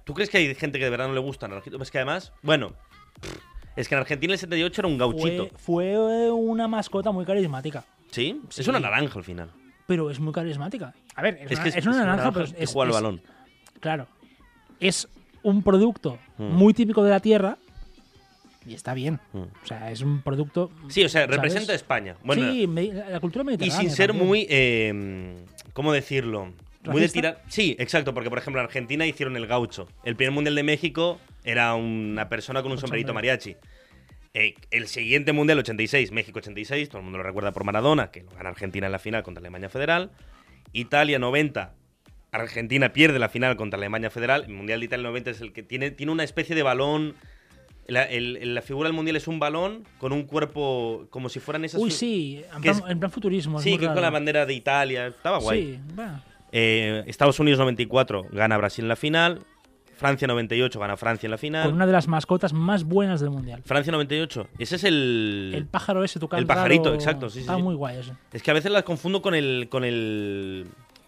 ¿Tú 0.04 0.14
crees 0.14 0.30
que 0.30 0.38
hay 0.38 0.54
gente 0.54 0.78
que 0.78 0.84
de 0.84 0.90
verdad 0.90 1.08
no 1.08 1.14
le 1.14 1.20
gusta 1.20 1.48
Naranjito? 1.48 1.76
Pues 1.78 1.90
que 1.90 1.98
además, 1.98 2.32
bueno, 2.42 2.72
es 3.76 3.88
que 3.88 3.94
en 3.94 4.00
Argentina 4.00 4.32
el 4.32 4.38
78 4.38 4.80
era 4.80 4.88
un 4.88 4.98
gauchito. 4.98 5.48
Fue, 5.56 5.94
fue 5.96 6.30
una 6.30 6.68
mascota 6.68 7.10
muy 7.10 7.24
carismática. 7.24 7.84
¿Sí? 8.10 8.40
Es 8.56 8.68
una 8.68 8.78
naranja 8.80 9.18
al 9.18 9.24
final. 9.24 9.50
Pero 9.86 10.10
es 10.10 10.20
muy 10.20 10.32
carismática. 10.32 10.94
A 11.16 11.22
ver, 11.22 11.38
es, 11.40 11.50
Es 11.52 11.58
una, 11.58 11.62
que 11.72 11.78
es 11.78 11.86
una 11.86 11.96
naranja, 12.04 12.32
pero 12.32 12.46
que 12.46 12.62
es, 12.62 12.72
juega 12.72 12.84
al 12.84 12.90
es- 12.90 13.02
balón. 13.02 13.22
Claro. 13.80 14.06
Es 14.80 15.08
un 15.42 15.62
producto 15.62 16.18
Mm. 16.38 16.44
muy 16.54 16.74
típico 16.74 17.02
de 17.02 17.10
la 17.10 17.20
tierra 17.20 17.58
y 18.66 18.74
está 18.74 18.94
bien. 18.94 19.20
Mm. 19.32 19.38
O 19.38 19.66
sea, 19.66 19.90
es 19.90 20.00
un 20.00 20.22
producto. 20.22 20.70
Sí, 20.88 21.04
o 21.04 21.08
sea, 21.08 21.22
¿sabes? 21.22 21.36
representa 21.36 21.72
a 21.72 21.76
España. 21.76 22.16
Bueno, 22.24 22.50
sí, 22.52 22.66
me- 22.66 22.92
la 22.92 23.20
cultura 23.20 23.42
y 23.42 23.46
mediterránea. 23.46 23.80
sin 23.80 23.90
ser 23.90 24.08
también. 24.08 24.26
muy. 24.28 24.46
eh, 24.50 25.34
¿Cómo 25.72 25.92
decirlo? 25.92 26.52
Muy 26.84 27.00
de 27.00 27.08
tirar. 27.08 27.42
Sí, 27.48 27.74
exacto, 27.78 28.12
porque 28.12 28.28
por 28.28 28.38
ejemplo 28.38 28.60
en 28.60 28.66
Argentina 28.66 29.06
hicieron 29.06 29.36
el 29.36 29.46
gaucho. 29.46 29.88
El 30.04 30.16
primer 30.16 30.32
mundial 30.32 30.54
de 30.54 30.62
México 30.62 31.18
era 31.42 31.74
una 31.74 32.28
persona 32.28 32.62
con 32.62 32.72
un 32.72 32.78
sombrerito 32.78 33.08
sombrero. 33.08 33.14
mariachi. 33.36 33.56
Eh, 34.34 34.54
el 34.70 34.88
siguiente 34.88 35.32
mundial 35.32 35.58
86, 35.60 36.10
México 36.12 36.40
86, 36.40 36.88
todo 36.88 36.98
el 36.98 37.04
mundo 37.04 37.18
lo 37.18 37.24
recuerda 37.24 37.52
por 37.52 37.64
Maradona, 37.64 38.10
que 38.10 38.22
lo 38.22 38.30
gana 38.32 38.50
Argentina 38.50 38.86
en 38.86 38.92
la 38.92 38.98
final 38.98 39.22
contra 39.22 39.40
Alemania 39.40 39.68
Federal. 39.70 40.10
Italia 40.72 41.18
90, 41.18 41.72
Argentina 42.32 42.92
pierde 42.92 43.18
la 43.18 43.28
final 43.28 43.56
contra 43.56 43.78
Alemania 43.78 44.10
Federal. 44.10 44.44
El 44.46 44.52
mundial 44.52 44.80
de 44.80 44.86
Italia 44.86 45.04
90 45.08 45.30
es 45.30 45.40
el 45.40 45.52
que 45.52 45.62
tiene, 45.62 45.90
tiene 45.92 46.10
una 46.12 46.24
especie 46.24 46.54
de 46.56 46.62
balón. 46.64 47.14
La, 47.86 48.04
el- 48.04 48.54
la 48.54 48.62
figura 48.62 48.88
del 48.88 48.94
mundial 48.96 49.16
es 49.16 49.28
un 49.28 49.38
balón 49.38 49.84
con 49.98 50.12
un 50.12 50.22
cuerpo 50.24 51.06
como 51.10 51.28
si 51.28 51.38
fueran 51.40 51.64
esas. 51.64 51.80
Uy, 51.80 51.90
sí, 51.90 52.42
en 52.54 52.62
plan, 52.62 52.76
es- 52.76 52.82
en 52.90 52.98
plan 52.98 53.10
futurismo. 53.10 53.60
Sí, 53.60 53.76
que 53.78 53.86
con 53.86 54.00
la 54.00 54.10
bandera 54.10 54.46
de 54.46 54.54
Italia. 54.54 55.08
Estaba 55.08 55.38
guay. 55.38 55.62
Sí, 55.86 55.94
va. 55.98 56.22
Eh, 56.52 57.02
Estados 57.06 57.38
Unidos 57.40 57.58
94 57.58 58.26
gana 58.32 58.56
Brasil 58.56 58.84
en 58.84 58.88
la 58.88 58.96
final. 58.96 59.40
Francia 59.96 60.26
98 60.26 60.80
gana 60.80 60.96
Francia 60.96 61.26
en 61.28 61.30
la 61.30 61.38
final. 61.38 61.66
Con 61.66 61.74
una 61.74 61.86
de 61.86 61.92
las 61.92 62.08
mascotas 62.08 62.52
más 62.52 62.82
buenas 62.84 63.20
del 63.20 63.30
mundial. 63.30 63.62
Francia 63.64 63.92
98. 63.92 64.48
Ese 64.58 64.76
es 64.76 64.84
el. 64.84 65.52
El 65.54 65.66
pájaro 65.66 66.02
ese, 66.02 66.18
tu 66.18 66.28
el 66.32 66.46
pajarito, 66.46 66.92
exacto, 66.94 67.30
sí, 67.30 67.40
Está 67.40 67.56
sí. 67.56 67.62
muy 67.62 67.74
guay 67.76 67.98
ese. 67.98 68.12
Es 68.32 68.42
que 68.42 68.50
a 68.50 68.54
veces 68.54 68.72
las 68.72 68.82
confundo 68.82 69.22
con 69.22 69.34
el. 69.34 69.68
con 69.70 69.84
el. 69.84 70.66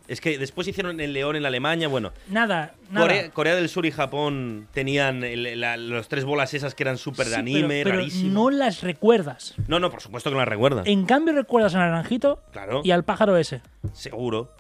Es 0.09 0.21
que 0.21 0.39
después 0.39 0.69
hicieron 0.69 1.01
el 1.01 1.13
León 1.13 1.37
en 1.37 1.45
Alemania. 1.47 1.89
Bueno, 1.89 2.13
Nada, 2.31 2.75
nada. 2.91 3.07
Corea, 3.07 3.31
Corea 3.31 3.55
del 3.57 3.69
Sur 3.69 3.87
y 3.87 3.91
Japón 3.91 4.69
tenían 4.73 5.25
el- 5.25 5.61
la- 5.61 5.77
los 5.77 6.09
tres 6.09 6.25
bolas 6.25 6.55
esas 6.55 6.75
que 6.75 6.85
eran 6.85 6.97
súper 6.99 7.27
de 7.27 7.35
Sí, 7.35 7.39
anime, 7.41 7.83
pero, 7.85 8.03
no 8.25 8.51
las 8.51 8.83
recuerdas. 8.83 9.55
No, 9.67 9.81
no, 9.81 9.91
por 9.91 10.01
supuesto 10.01 10.31
que 10.31 10.35
no 10.35 10.41
las 10.41 10.49
recuerda. 10.49 10.83
En 10.87 11.07
cambio, 11.07 11.35
recuerdas 11.35 11.75
a 11.75 11.79
Naranjito 11.79 12.41
Claro, 12.53 12.83
y 12.85 12.91
al 12.93 13.05
pájaro 13.05 13.37
ese. 13.37 13.63
seguro. 13.93 14.53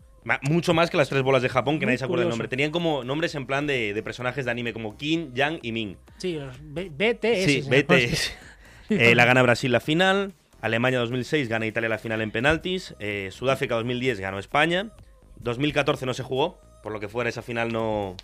Mucho 0.42 0.74
más 0.74 0.90
que 0.90 0.96
las 0.96 1.08
tres 1.08 1.22
bolas 1.22 1.40
de 1.42 1.48
Japón, 1.48 1.76
que 1.78 1.86
Muy 1.86 1.90
nadie 1.90 1.98
se 1.98 2.04
acuerda 2.04 2.22
del 2.24 2.30
nombre. 2.30 2.48
Tenían 2.48 2.72
como 2.72 3.04
nombres 3.04 3.32
en 3.36 3.46
plan 3.46 3.68
de, 3.68 3.94
de 3.94 4.02
personajes 4.02 4.44
de 4.44 4.50
anime, 4.50 4.72
como 4.72 4.96
Kim, 4.96 5.32
Yang 5.34 5.60
y 5.62 5.70
Ming. 5.70 5.96
Sí, 6.18 6.32
los 6.36 6.56
BTS. 6.60 7.44
Sí, 7.44 7.62
BTS. 7.68 8.32
Eh, 8.90 9.14
la 9.16 9.24
gana 9.24 9.42
Brasil 9.42 9.70
la 9.72 9.80
final. 9.80 10.32
Alemania 10.60 10.98
2006 11.00 11.48
gana 11.48 11.66
Italia 11.66 11.88
la 11.88 11.98
final 11.98 12.20
en 12.20 12.30
penaltis. 12.32 12.94
eh, 13.00 13.28
Sudáfrica 13.32 13.74
2010 13.76 14.18
ganó 14.20 14.38
España. 14.40 14.90
2014 15.40 16.06
no 16.06 16.14
se 16.14 16.22
jugó, 16.22 16.58
por 16.82 16.92
lo 16.92 17.00
que 17.00 17.08
fuera 17.08 17.30
esa 17.30 17.42
final 17.42 17.72
no. 17.72 18.16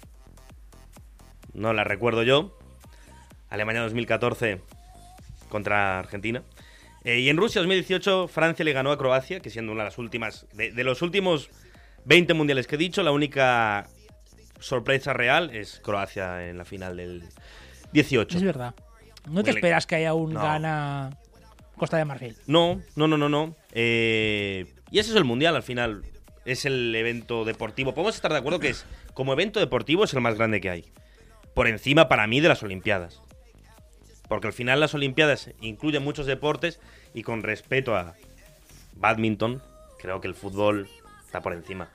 No 1.54 1.73
la 1.73 1.85
recuerdo 1.85 2.23
yo. 2.23 2.57
Alemania 3.50 3.83
2014 3.83 4.61
contra 5.49 5.99
Argentina. 5.99 6.42
Eh, 7.04 7.19
y 7.21 7.28
en 7.28 7.37
Rusia 7.37 7.61
2018 7.61 8.28
Francia 8.28 8.64
le 8.64 8.73
ganó 8.73 8.90
a 8.92 8.99
Croacia, 8.99 9.40
que 9.40 9.50
siendo 9.50 9.73
una 9.73 9.83
de 9.83 9.88
las 9.90 9.99
últimas. 9.99 10.47
De, 10.54 10.73
de 10.73 10.85
los 10.85 11.02
últimos 11.02 11.50
20 12.04 12.33
mundiales 12.35 12.66
que 12.66 12.76
he 12.76 12.78
dicho, 12.78 13.02
la 13.02 13.12
única 13.12 13.87
sorpresa 14.61 15.12
real 15.12 15.50
es 15.54 15.81
Croacia 15.83 16.49
en 16.49 16.57
la 16.59 16.64
final 16.64 16.97
del 16.97 17.25
18. 17.92 18.38
Es 18.38 18.42
verdad. 18.45 18.75
No 19.28 19.42
te 19.45 19.50
esperas 19.50 19.87
que 19.87 19.97
haya 19.97 20.14
un 20.14 20.33
No. 20.33 20.42
gana 20.42 21.19
Costa 21.76 21.97
de 21.97 22.04
Marfil. 22.04 22.37
No, 22.47 22.81
no, 22.97 23.07
no, 23.09 23.19
no, 23.19 23.28
no. 23.28 23.54
Eh, 23.73 24.73
y 24.90 24.99
ese 24.99 25.11
es 25.11 25.16
el 25.16 25.25
mundial 25.25 25.54
al 25.57 25.62
final. 25.62 26.02
Es 26.44 26.64
el 26.64 26.94
evento 26.94 27.44
deportivo. 27.44 27.94
Podemos 27.94 28.14
estar 28.14 28.32
de 28.32 28.38
acuerdo 28.38 28.58
que 28.58 28.68
es, 28.68 28.87
como 29.14 29.32
evento 29.32 29.61
deportivo, 29.61 30.04
es 30.04 30.14
el 30.14 30.20
más 30.20 30.37
grande 30.37 30.61
que 30.61 30.70
hay. 30.70 30.84
Por 31.54 31.68
encima, 31.68 32.08
para 32.08 32.26
mí, 32.26 32.40
de 32.40 32.49
las 32.49 32.62
Olimpiadas. 32.62 33.20
Porque 34.28 34.46
al 34.46 34.52
final 34.52 34.80
las 34.80 34.94
Olimpiadas 34.94 35.50
incluyen 35.61 36.02
muchos 36.02 36.26
deportes 36.26 36.80
y 37.14 37.22
con 37.22 37.42
respeto 37.42 37.94
a 37.94 38.14
badminton, 38.96 39.62
creo 39.99 40.20
que 40.20 40.28
el 40.28 40.34
fútbol 40.34 40.88
está 41.25 41.40
por 41.40 41.52
encima. 41.52 41.90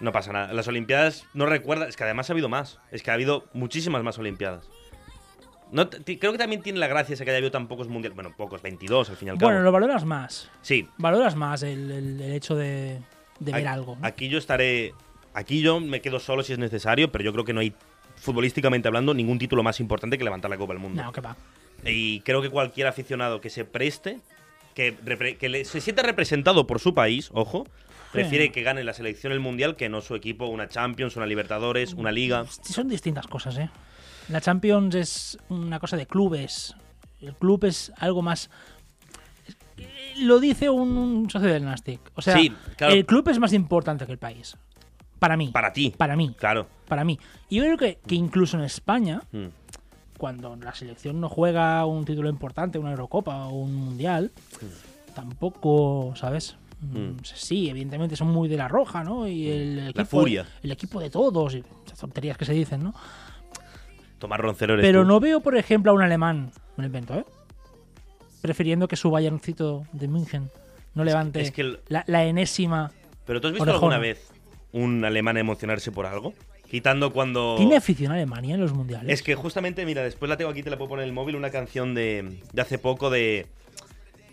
No 0.00 0.12
pasa 0.12 0.32
nada. 0.32 0.52
Las 0.52 0.68
Olimpiadas 0.68 1.26
no 1.34 1.46
recuerda, 1.46 1.86
es 1.86 1.96
que 1.96 2.04
además 2.04 2.30
ha 2.30 2.32
habido 2.32 2.48
más. 2.48 2.78
Es 2.90 3.02
que 3.02 3.10
ha 3.10 3.14
habido 3.14 3.48
muchísimas 3.52 4.02
más 4.02 4.18
Olimpiadas. 4.18 4.68
No, 5.72 5.88
creo 5.88 6.32
que 6.32 6.38
también 6.38 6.62
tiene 6.62 6.78
la 6.78 6.86
gracia 6.88 7.14
esa 7.14 7.24
que 7.24 7.30
haya 7.30 7.38
habido 7.38 7.50
tan 7.50 7.68
pocos 7.68 7.88
mundiales. 7.88 8.14
Bueno, 8.16 8.34
pocos, 8.36 8.60
22 8.62 9.10
al 9.10 9.16
fin 9.16 9.28
y 9.28 9.30
al 9.30 9.38
cabo. 9.38 9.50
Bueno, 9.50 9.62
lo 9.64 9.70
valoras 9.72 10.04
más. 10.04 10.50
Sí, 10.62 10.88
Valoras 10.98 11.36
más 11.36 11.62
el, 11.62 11.90
el- 11.90 12.20
el 12.20 12.32
hecho 12.32 12.54
de, 12.56 12.98
de 13.38 13.52
ver 13.52 13.68
algo. 13.68 13.96
¿no? 14.00 14.06
Aquí 14.06 14.28
yo 14.28 14.38
estaré. 14.38 14.94
Aquí 15.34 15.60
yo 15.62 15.78
me 15.80 16.00
quedo 16.00 16.18
solo 16.18 16.42
si 16.42 16.52
es 16.52 16.58
necesario, 16.58 17.12
pero 17.12 17.22
yo 17.24 17.32
creo 17.32 17.44
que 17.44 17.52
no 17.52 17.60
hay, 17.60 17.72
futbolísticamente 18.16 18.88
hablando, 18.88 19.14
ningún 19.14 19.38
título 19.38 19.62
más 19.62 19.80
importante 19.80 20.18
que 20.18 20.24
levantar 20.24 20.50
la 20.50 20.58
Copa 20.58 20.72
del 20.72 20.82
Mundo. 20.82 21.02
No, 21.02 21.12
que 21.12 21.20
va. 21.20 21.36
Y 21.84 22.20
creo 22.20 22.42
que 22.42 22.50
cualquier 22.50 22.86
aficionado 22.88 23.40
que 23.40 23.48
se 23.48 23.64
preste, 23.64 24.18
que, 24.74 24.96
repre- 24.98 25.38
que 25.38 25.48
le- 25.48 25.64
se 25.64 25.80
sienta 25.80 26.02
representado 26.02 26.66
por 26.66 26.80
su 26.80 26.94
país, 26.94 27.30
ojo, 27.32 27.66
prefiere 28.12 28.50
que 28.52 28.62
gane 28.62 28.82
la 28.84 28.92
selección 28.92 29.32
el 29.32 29.40
mundial 29.40 29.76
que 29.76 29.88
no 29.88 30.00
su 30.00 30.14
equipo, 30.16 30.46
una 30.46 30.68
Champions, 30.68 31.16
una 31.16 31.26
Libertadores, 31.26 31.94
una 31.94 32.10
Liga. 32.12 32.44
Sí, 32.50 32.72
Son 32.72 32.88
distintas 32.88 33.26
cosas, 33.28 33.56
¿eh? 33.56 33.70
La 34.30 34.40
Champions 34.40 34.94
es 34.94 35.38
una 35.48 35.78
cosa 35.80 35.96
de 35.96 36.06
clubes. 36.06 36.74
El 37.20 37.34
club 37.34 37.64
es 37.64 37.92
algo 37.98 38.22
más. 38.22 38.48
Lo 40.18 40.38
dice 40.40 40.68
un, 40.70 40.96
un 40.96 41.30
socio 41.30 41.48
del 41.48 41.64
Nastic. 41.64 42.00
O 42.14 42.22
sea, 42.22 42.36
Sí, 42.36 42.52
claro. 42.76 42.94
el 42.94 43.06
club 43.06 43.28
es 43.28 43.38
más 43.38 43.52
importante 43.52 44.06
que 44.06 44.12
el 44.12 44.18
país. 44.18 44.56
Para 45.18 45.36
mí. 45.36 45.48
Para 45.48 45.72
ti. 45.72 45.92
Para 45.96 46.16
mí. 46.16 46.34
Claro. 46.38 46.66
Para 46.88 47.04
mí. 47.04 47.18
Y 47.48 47.56
yo 47.56 47.62
creo 47.64 47.76
que, 47.76 47.98
que 48.06 48.14
incluso 48.14 48.56
en 48.56 48.64
España, 48.64 49.22
Mm. 49.32 49.46
cuando 50.18 50.54
la 50.56 50.74
selección 50.74 51.20
no 51.20 51.28
juega 51.28 51.84
un 51.86 52.04
título 52.04 52.28
importante, 52.28 52.78
una 52.78 52.90
Eurocopa 52.90 53.46
o 53.46 53.54
un 53.58 53.74
Mundial, 53.74 54.30
tampoco, 55.14 56.14
¿sabes? 56.16 56.56
Mm, 56.80 57.18
Sí, 57.22 57.68
evidentemente 57.68 58.16
son 58.16 58.28
muy 58.28 58.48
de 58.48 58.56
la 58.56 58.68
roja, 58.68 59.04
¿no? 59.04 59.26
Y 59.28 59.48
el 59.48 59.88
equipo, 59.88 60.04
furia. 60.06 60.46
El 60.62 60.72
equipo 60.72 61.00
de 61.00 61.10
todos, 61.10 61.54
y 61.54 61.64
esas 61.86 61.98
tonterías 61.98 62.36
que 62.38 62.44
se 62.46 62.52
dicen, 62.54 62.82
¿no? 62.82 62.94
Tomás 64.20 64.38
Roncero 64.38 64.74
eres 64.74 64.84
Pero 64.86 65.02
tú. 65.02 65.08
no 65.08 65.18
veo, 65.18 65.40
por 65.40 65.56
ejemplo, 65.56 65.90
a 65.90 65.94
un 65.94 66.02
alemán, 66.02 66.52
lo 66.76 66.84
invento, 66.86 67.14
¿eh? 67.14 67.24
Prefiriendo 68.42 68.86
que 68.86 68.96
su 68.96 69.10
Bayerncito 69.10 69.84
de 69.92 70.06
München 70.08 70.48
no 70.94 71.04
levante 71.04 71.40
es 71.40 71.50
que 71.50 71.62
el- 71.62 71.80
la, 71.88 72.04
la 72.06 72.24
enésima. 72.24 72.92
¿Pero 73.26 73.40
tú 73.40 73.48
has 73.48 73.52
visto 73.54 73.62
Orejona. 73.64 73.96
alguna 73.96 73.98
vez 73.98 74.30
un 74.72 75.04
alemán 75.04 75.36
emocionarse 75.36 75.90
por 75.92 76.06
algo? 76.06 76.32
Quitando 76.70 77.12
cuando. 77.12 77.56
¿Tiene 77.58 77.76
afición 77.76 78.12
a 78.12 78.14
Alemania 78.14 78.54
en 78.54 78.60
los 78.60 78.72
mundiales? 78.72 79.12
Es 79.12 79.22
que 79.22 79.34
justamente, 79.34 79.84
mira, 79.84 80.02
después 80.02 80.28
la 80.28 80.36
tengo 80.36 80.50
aquí, 80.50 80.62
te 80.62 80.70
la 80.70 80.78
puedo 80.78 80.90
poner 80.90 81.02
en 81.02 81.08
el 81.08 81.14
móvil, 81.14 81.34
una 81.36 81.50
canción 81.50 81.94
de, 81.94 82.38
de 82.52 82.62
hace 82.62 82.78
poco 82.78 83.10
de 83.10 83.46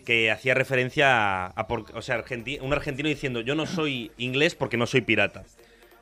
que 0.04 0.30
hacía 0.30 0.54
referencia 0.54 1.44
a, 1.44 1.46
a 1.48 1.66
por- 1.66 1.84
o 1.94 2.00
sea, 2.00 2.24
un 2.62 2.72
argentino 2.72 3.08
diciendo, 3.08 3.40
yo 3.40 3.54
no 3.54 3.66
soy 3.66 4.10
inglés 4.16 4.54
porque 4.54 4.76
no 4.76 4.86
soy 4.86 5.00
pirata. 5.02 5.44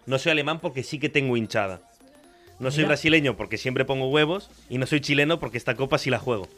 No 0.06 0.18
soy 0.18 0.30
alemán 0.32 0.60
porque 0.60 0.82
sí 0.84 0.98
que 1.00 1.08
tengo 1.08 1.36
hinchada. 1.36 1.80
No 2.58 2.70
soy 2.70 2.78
Mira. 2.78 2.88
brasileño 2.88 3.36
porque 3.36 3.58
siempre 3.58 3.84
pongo 3.84 4.08
huevos 4.08 4.50
y 4.70 4.78
no 4.78 4.86
soy 4.86 5.00
chileno 5.00 5.38
porque 5.38 5.58
esta 5.58 5.75
copa 5.75 5.98
sí 5.98 6.10
la 6.10 6.18
juego. 6.18 6.48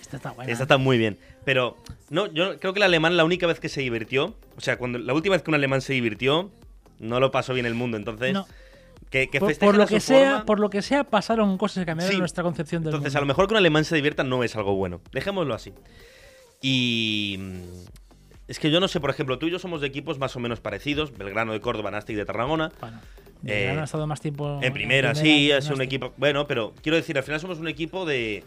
Esta 0.00 0.16
está 0.18 0.30
buena. 0.32 0.50
Esta 0.52 0.64
está 0.64 0.76
muy 0.78 0.98
bien. 0.98 1.18
Pero 1.44 1.76
no, 2.10 2.26
yo 2.32 2.58
creo 2.58 2.72
que 2.72 2.78
el 2.80 2.84
alemán 2.84 3.16
la 3.16 3.24
única 3.24 3.46
vez 3.46 3.60
que 3.60 3.68
se 3.68 3.80
divirtió, 3.80 4.34
o 4.56 4.60
sea, 4.60 4.76
cuando 4.78 4.98
la 4.98 5.14
última 5.14 5.34
vez 5.34 5.42
que 5.42 5.50
un 5.50 5.54
alemán 5.54 5.80
se 5.80 5.92
divirtió, 5.92 6.50
no 6.98 7.20
lo 7.20 7.30
pasó 7.30 7.54
bien 7.54 7.66
el 7.66 7.74
mundo. 7.74 7.96
Entonces, 7.96 8.32
No. 8.32 8.46
que, 9.10 9.28
que 9.28 9.38
por, 9.40 9.56
por 9.58 9.76
lo 9.76 9.86
que 9.86 10.00
sea, 10.00 10.28
forma. 10.30 10.44
por 10.46 10.60
lo 10.60 10.70
que 10.70 10.82
sea, 10.82 11.04
pasaron 11.04 11.58
cosas 11.58 11.82
que 11.82 11.86
cambiaron 11.86 12.12
Sí. 12.12 12.18
nuestra 12.18 12.42
concepción 12.44 12.82
del 12.82 12.90
Entonces, 12.94 13.12
mundo. 13.12 13.18
a 13.18 13.20
lo 13.22 13.26
mejor 13.26 13.46
que 13.48 13.54
un 13.54 13.58
alemán 13.58 13.84
se 13.84 13.94
divierta 13.96 14.24
no 14.24 14.42
es 14.44 14.54
algo 14.56 14.74
bueno. 14.74 15.00
Dejémoslo 15.12 15.54
así. 15.54 15.72
Y. 16.62 17.38
Es 18.48 18.58
que 18.60 18.70
yo 18.70 18.78
no 18.80 18.86
sé, 18.88 19.00
por 19.00 19.10
ejemplo, 19.10 19.38
tú 19.38 19.46
y 19.46 19.50
yo 19.50 19.58
somos 19.58 19.80
de 19.80 19.88
equipos 19.88 20.18
más 20.18 20.36
o 20.36 20.40
menos 20.40 20.60
parecidos: 20.60 21.16
Belgrano 21.16 21.52
de 21.52 21.60
Córdoba, 21.60 21.90
Nastic 21.90 22.16
de 22.16 22.24
Tarragona. 22.24 22.70
Bueno, 22.80 23.00
Eh, 23.44 23.52
Belgrano 23.60 23.80
ha 23.82 23.84
estado 23.84 24.06
más 24.06 24.20
tiempo 24.20 24.60
En 24.62 24.72
primera, 24.72 25.14
sí, 25.14 25.20
primera, 25.22 25.58
es 25.58 25.68
un 25.70 25.82
equipo. 25.82 26.12
Bueno, 26.16 26.46
pero 26.46 26.72
quiero 26.82 26.96
decir, 26.96 27.16
al 27.18 27.24
final 27.24 27.40
somos 27.40 27.58
un 27.58 27.68
equipo 27.68 28.04
de. 28.06 28.44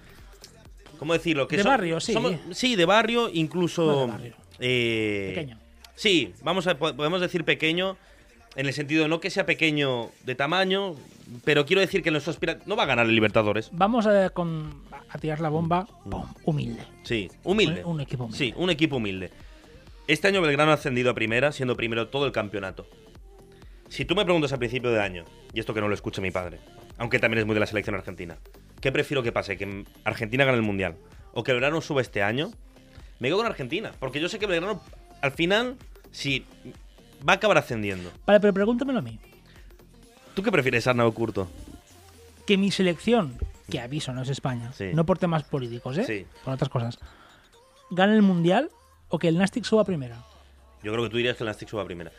¿Cómo 0.97 1.13
decirlo? 1.13 1.47
Que 1.47 1.57
De 1.57 1.63
so- 1.63 1.69
barrio, 1.69 1.99
sí. 1.99 2.13
somos- 2.13 2.35
sí, 2.51 2.75
de 2.75 2.85
barrio, 2.85 3.29
incluso. 3.31 3.85
No, 3.85 4.01
de 4.01 4.07
barrio. 4.07 4.33
eh, 4.59 5.31
Pequeño. 5.35 5.57
Sí, 5.95 6.33
vamos 6.43 6.67
a, 6.67 6.77
po- 6.77 6.93
podemos 6.95 7.19
decir 7.21 7.43
pequeño, 7.45 7.97
en 8.55 8.65
el 8.65 8.73
sentido 8.73 9.07
no 9.07 9.19
que 9.19 9.29
sea 9.29 9.45
pequeño 9.45 10.09
de 10.25 10.35
tamaño, 10.35 10.95
pero 11.45 11.65
quiero 11.65 11.81
decir 11.81 12.01
que 12.03 12.11
nuestro 12.11 12.31
aspira 12.31 12.59
no 12.65 12.75
va 12.75 12.83
a 12.83 12.85
ganar 12.85 13.05
el 13.05 13.13
Libertadores. 13.15 13.69
Vamos 13.73 14.07
a, 14.07 14.29
con, 14.31 14.81
a 15.09 15.17
tirar 15.19 15.39
la 15.41 15.49
bomba 15.49 15.87
Mm. 16.05 16.09
pum, 16.09 16.25
humilde. 16.45 16.81
Sí, 17.03 17.29
humilde. 17.43 17.83
Un- 17.85 17.93
un 17.95 18.01
equipo 18.01 18.23
humilde. 18.25 18.37
Sí, 18.37 18.53
un 18.57 18.69
equipo 18.69 18.95
humilde. 18.97 19.31
Este 20.09 20.27
año 20.27 20.41
Belgrano 20.41 20.71
ha 20.71 20.73
ascendido 20.73 21.11
a 21.11 21.13
primera, 21.13 21.51
siendo 21.51 21.75
primero 21.77 22.07
todo 22.07 22.25
el 22.25 22.31
campeonato. 22.31 22.87
Si 23.89 24.05
tú 24.05 24.15
me 24.15 24.23
preguntas 24.25 24.51
a 24.51 24.57
principio 24.57 24.89
de 24.89 24.99
año, 24.99 25.23
y 25.53 25.59
esto 25.59 25.75
que 25.75 25.81
no 25.81 25.87
lo 25.87 25.93
escuche 25.93 26.19
mi 26.19 26.31
padre, 26.31 26.57
aunque 26.97 27.19
también 27.19 27.41
es 27.41 27.45
muy 27.45 27.53
de 27.53 27.59
la 27.59 27.67
selección 27.67 27.95
argentina, 27.95 28.39
¿qué 28.81 28.91
prefiero 28.91 29.21
que 29.21 29.31
pase? 29.31 29.55
¿Que 29.55 29.85
Argentina 30.05 30.45
gane 30.45 30.57
el 30.57 30.63
Mundial? 30.63 30.95
¿O 31.31 31.43
que 31.43 31.51
Belgrano 31.51 31.79
suba 31.81 32.01
este 32.01 32.23
año? 32.23 32.49
Me 33.19 33.27
quedo 33.27 33.37
con 33.37 33.45
Argentina, 33.45 33.91
porque 33.99 34.19
yo 34.19 34.29
sé 34.29 34.39
que 34.39 34.47
Belgrano, 34.47 34.81
al 35.21 35.31
final, 35.31 35.75
sí, 36.09 36.43
va 37.27 37.33
a 37.33 37.35
acabar 37.35 37.59
ascendiendo. 37.59 38.11
Vale, 38.25 38.39
pero 38.39 38.51
pregúntamelo 38.51 38.97
a 38.97 39.03
mí. 39.03 39.19
¿Tú 40.33 40.41
qué 40.41 40.51
prefieres, 40.51 40.87
Arnau 40.87 41.13
Curto? 41.13 41.47
Que 42.47 42.57
mi 42.57 42.71
selección, 42.71 43.37
que 43.69 43.79
aviso, 43.79 44.11
no 44.11 44.23
es 44.23 44.29
España, 44.29 44.73
Sí. 44.73 44.89
no 44.91 45.05
por 45.05 45.19
temas 45.19 45.43
políticos, 45.43 45.99
¿eh? 45.99 46.03
Sí. 46.03 46.25
Por 46.43 46.55
otras 46.55 46.69
cosas, 46.69 46.97
gane 47.91 48.15
el 48.15 48.23
mundial 48.23 48.71
o 49.09 49.19
que 49.19 49.27
el 49.27 49.37
Nastic 49.37 49.63
suba 49.63 49.81
a 49.81 49.85
primera. 49.85 50.17
Yo 50.83 50.91
creo 50.93 51.03
que 51.03 51.09
tú 51.09 51.17
dirías 51.17 51.35
que 51.37 51.43
el 51.43 51.47
Nastic 51.47 51.67
suba 51.69 51.81
a 51.81 51.85
primera. 51.85 52.11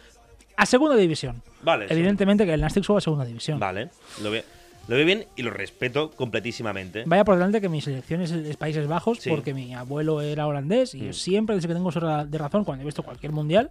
A 0.56 0.66
segunda 0.66 0.97
división. 0.97 1.42
Vale. 1.62 1.88
sí. 1.88 1.94
Evidentemente 1.94 2.44
que 2.44 2.52
el 2.54 2.61
Nastic 2.61 2.85
suba 2.85 2.99
a 2.99 3.00
segunda 3.00 3.25
división. 3.25 3.59
Vale, 3.59 3.88
lo 4.23 4.30
veo, 4.30 4.42
lo 4.88 4.97
veo 4.97 5.06
bien 5.06 5.26
y 5.37 5.42
lo 5.42 5.50
respeto 5.50 6.11
completísimamente. 6.11 7.04
Vaya 7.06 7.25
por 7.25 7.37
delante 7.37 7.61
que 7.61 7.68
mi 7.68 7.80
selección 7.80 8.20
es, 8.20 8.30
es 8.32 8.56
Países 8.56 8.87
Bajos 8.87 9.18
Sí. 9.20 9.30
porque 9.30 9.54
mi 9.54 9.75
abuelo 9.75 10.20
era 10.20 10.47
holandés 10.47 10.94
y 10.94 11.00
Mm. 11.00 11.04
yo 11.06 11.12
siempre, 11.14 11.54
desde 11.56 11.68
que 11.68 11.75
tengo 11.75 11.90
de 11.90 12.38
razón, 12.38 12.64
cuando 12.64 12.82
he 12.82 12.85
visto 12.85 13.02
cualquier 13.02 13.32
mundial 13.32 13.70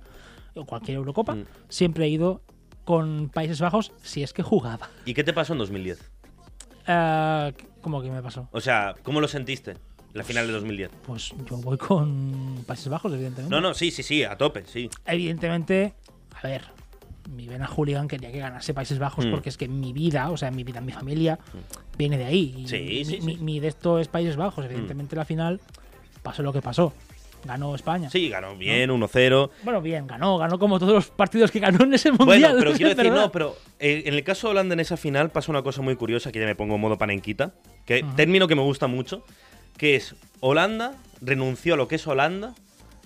o 0.56 0.66
cualquier 0.66 0.98
Eurocopa, 0.98 1.36
Mm. 1.36 1.46
siempre 1.68 2.06
he 2.06 2.10
ido 2.10 2.42
con 2.86 3.30
Países 3.30 3.62
Bajos 3.62 3.92
si 4.02 4.24
es 4.24 4.34
que 4.34 4.42
jugaba. 4.42 4.90
¿Y 5.06 5.14
qué 5.14 5.24
te 5.24 5.32
pasó 5.34 5.54
en 5.54 5.60
2010? 5.60 6.00
Ah, 6.88 7.52
¿Cómo 7.82 8.02
que 8.02 8.10
me 8.10 8.22
pasó? 8.22 8.50
O 8.52 8.60
sea, 8.62 8.96
¿cómo 9.04 9.22
lo 9.22 9.28
sentiste? 9.28 9.76
La 10.14 10.24
final 10.24 10.48
de 10.48 10.54
2010. 10.54 10.90
Pues 11.06 11.34
yo 11.50 11.58
voy 11.58 11.78
con 11.78 12.64
Países 12.66 12.88
Bajos, 12.90 13.14
evidentemente. 13.14 13.54
No, 13.54 13.62
no, 13.62 13.74
sí, 13.74 13.92
sí, 13.92 14.02
sí, 14.04 14.24
a 14.24 14.36
tope, 14.38 14.64
sí. 14.66 14.90
Evidentemente, 15.06 15.94
a 16.42 16.48
ver, 16.48 16.64
mi 17.30 17.48
vena 17.48 17.68
hooligan 17.68 18.08
quería 18.08 18.32
que 18.32 18.40
ganase 18.40 18.74
Países 18.74 18.98
Bajos 18.98 19.26
Mm. 19.28 19.32
porque 19.32 19.50
es 19.50 19.58
que 19.58 19.68
mi 19.68 19.94
vida, 19.94 20.32
o 20.32 20.38
sea, 20.38 20.50
mi 20.50 20.64
vida, 20.64 20.82
mi 20.82 20.92
familia, 20.92 21.38
viene 21.98 22.18
de 22.18 22.26
ahí. 22.26 22.56
Y 22.58 22.68
Sí, 22.68 22.80
mi, 22.80 23.06
sí, 23.06 23.20
mi- 23.22 23.36
sí. 23.36 23.44
mi 23.44 23.60
de 23.60 23.68
esto 23.68 24.00
es 24.00 24.08
Países 24.08 24.36
Bajos. 24.36 24.66
Evidentemente, 24.66 25.16
la 25.16 25.26
final 25.26 25.62
pasó 26.24 26.42
lo 26.42 26.52
que 26.54 26.62
pasó. 26.62 26.92
Ganó 27.46 27.74
España. 27.74 28.10
Sí, 28.10 28.28
ganó 28.28 28.58
bien, 28.58 28.90
1-0. 28.92 29.50
Bueno, 29.64 29.82
bien, 29.82 30.08
ganó, 30.08 30.38
ganó 30.38 30.60
como 30.60 30.78
todos 30.78 30.92
los 30.94 31.08
partidos 31.10 31.52
que 31.52 31.60
ganó 31.62 31.86
en 31.86 31.94
ese 31.94 32.12
Bueno, 32.12 32.26
mundial. 32.34 32.56
pero 32.60 32.72
es 32.72 32.78
quiero 32.78 32.94
decir, 32.94 33.14
no, 33.14 33.32
pero 33.32 33.56
eh, 33.80 34.04
en 34.08 34.14
el 34.16 34.24
caso 34.26 34.48
de 34.48 34.52
Holanda 34.52 34.74
en 34.74 34.82
esa 34.82 34.98
final 34.98 35.30
pasa 35.30 35.50
una 35.52 35.62
cosa 35.62 35.82
muy 35.82 35.96
curiosa 35.96 36.34
que 36.34 36.40
ya 36.40 36.46
me 36.46 36.56
pongo 36.56 36.76
en 36.76 36.82
modo 36.82 36.98
panenquita, 36.98 37.54
que 37.86 38.04
Ujú. 38.04 38.16
término 38.16 38.46
que 38.50 38.56
me 38.56 38.62
gusta 38.64 38.88
mucho, 38.88 39.24
que 39.80 39.96
es 39.96 40.14
Holanda 40.42 40.94
renunció 41.22 41.74
a 41.74 41.78
lo 41.78 41.88
que 41.88 41.96
es 41.96 42.06
Holanda 42.06 42.54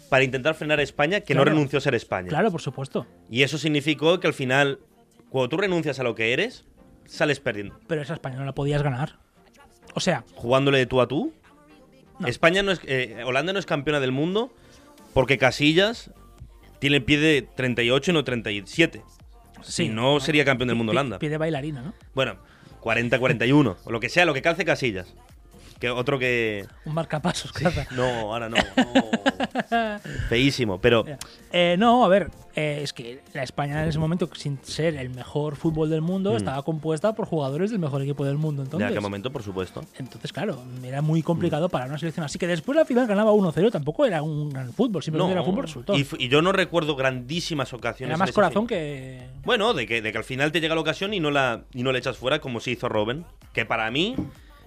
para 0.10 0.26
intentar 0.26 0.56
frenar 0.56 0.80
a 0.80 0.84
España, 0.84 1.22
que 1.22 1.34
no 1.34 1.46
renunció 1.46 1.78
a 1.78 1.82
ser 1.82 1.96
España. 1.96 2.28
Claro, 2.28 2.52
por 2.52 2.62
supuesto. 2.62 3.08
Y 3.30 3.44
eso 3.44 3.58
significó 3.58 4.20
que 4.20 4.28
al 4.28 4.34
final, 4.34 4.80
cuando 5.30 5.50
tú 5.50 5.58
renuncias 5.58 6.00
a 6.00 6.04
lo 6.04 6.14
que 6.16 6.34
eres, 6.34 6.66
sales 7.06 7.40
perdiendo. 7.40 7.80
Pero 7.88 8.02
esa 8.02 8.14
España 8.14 8.38
no 8.38 8.46
la 8.46 8.54
podías 8.54 8.84
ganar. 8.84 9.18
O 9.94 10.00
sea, 10.00 10.26
jugándole 10.36 10.80
de 10.80 10.86
tú 10.86 11.00
a 11.00 11.08
tú. 11.08 11.34
No. 12.20 12.28
España 12.28 12.64
no 12.64 12.72
es, 12.72 12.82
eh, 12.86 13.24
Holanda 13.26 13.54
no 13.54 13.60
es 13.60 13.66
campeona 13.66 14.00
del 14.00 14.12
mundo 14.12 14.52
porque 15.14 15.38
Casillas 15.38 16.12
tiene 16.80 16.98
el 16.98 17.04
pie 17.04 17.18
de 17.20 17.48
38 17.56 18.12
y 18.12 18.14
no 18.14 18.24
37. 18.24 19.02
sí. 19.62 19.72
Si 19.72 19.90
no 19.90 20.20
sería 20.20 20.44
campeón 20.44 20.68
del 20.68 20.76
mundo 20.76 20.92
Holanda. 20.92 21.20
Pie 21.20 21.30
de 21.30 21.38
bailarina, 21.38 21.82
¿no? 21.82 21.94
Bueno, 22.14 22.38
40-41 22.82 23.78
o 23.84 23.92
lo 23.92 24.00
que 24.00 24.10
sea, 24.10 24.26
lo 24.26 24.34
que 24.34 24.42
calce 24.42 24.66
Casillas. 24.66 25.14
Que 25.84 25.90
otro 25.90 26.18
que. 26.18 26.66
Un 26.86 26.94
marcapasos, 26.94 27.52
claro. 27.52 27.82
No, 27.92 28.06
ahora 28.32 28.48
no. 28.48 28.56
no. 28.56 30.00
Feísimo, 30.30 30.80
pero. 30.80 31.04
Eh, 31.52 31.76
no, 31.78 32.06
a 32.06 32.08
ver, 32.08 32.32
eh, 32.56 32.80
es 32.82 32.94
que 32.94 33.22
la 33.34 33.44
España 33.44 33.84
en 33.84 33.90
ese 33.90 34.00
momento, 34.00 34.30
sin 34.34 34.64
ser 34.64 34.96
el 34.96 35.10
mejor 35.10 35.58
fútbol 35.58 35.90
del 35.90 36.00
mundo, 36.00 36.38
estaba 36.38 36.64
compuesta 36.64 37.14
por 37.14 37.26
jugadores 37.26 37.70
del 37.70 37.80
mejor 37.80 38.02
equipo 38.02 38.24
del 38.24 38.38
mundo. 38.38 38.62
Mm. 38.62 38.64
De 38.64 38.68
Entonces, 38.68 38.88
aquel 38.92 39.02
momento, 39.02 39.30
por 39.34 39.44
supuesto. 39.44 39.82
entonces 39.98 40.32
claro, 40.32 40.64
era 40.86 41.02
muy 41.02 41.22
complicado 41.22 41.68
para 41.68 41.86
una 41.86 41.98
selección. 41.98 42.24
Así 42.26 42.40
que 42.40 42.48
después 42.48 42.78
la 42.78 42.86
final 42.86 43.06
ganaba 43.06 43.34
1-0, 43.34 43.70
tampoco 43.70 44.06
era 44.06 44.22
un 44.24 44.52
gran 44.52 44.72
fútbol, 44.72 45.04
simplemente 45.04 45.34
era 45.34 45.44
fútbol 45.44 45.64
resultó. 45.64 45.96
Y, 45.98 46.30
yo 46.30 46.42
no 46.42 46.54
recuerdo 46.54 46.96
grandísimas 46.96 47.74
ocasiones. 47.74 48.08
Era 48.08 48.16
en 48.16 48.20
más 48.20 48.32
corazón 48.32 48.68
que. 48.68 49.28
Bueno, 49.44 49.74
de 49.74 49.86
que, 49.86 50.02
de 50.02 50.14
que 50.14 50.18
al 50.18 50.24
final 50.24 50.54
te 50.54 50.62
llega 50.62 50.76
la 50.76 50.82
ocasión 50.82 51.14
y 51.14 51.20
no 51.20 51.30
la, 51.30 51.66
y 51.74 51.84
no 51.84 51.92
la 51.92 51.98
echas 51.98 52.18
fuera, 52.18 52.40
como 52.40 52.62
se 52.62 52.72
hizo 52.72 52.88
Robben. 52.88 53.26
Que 53.52 53.66
para 53.66 53.92
mí, 53.92 54.16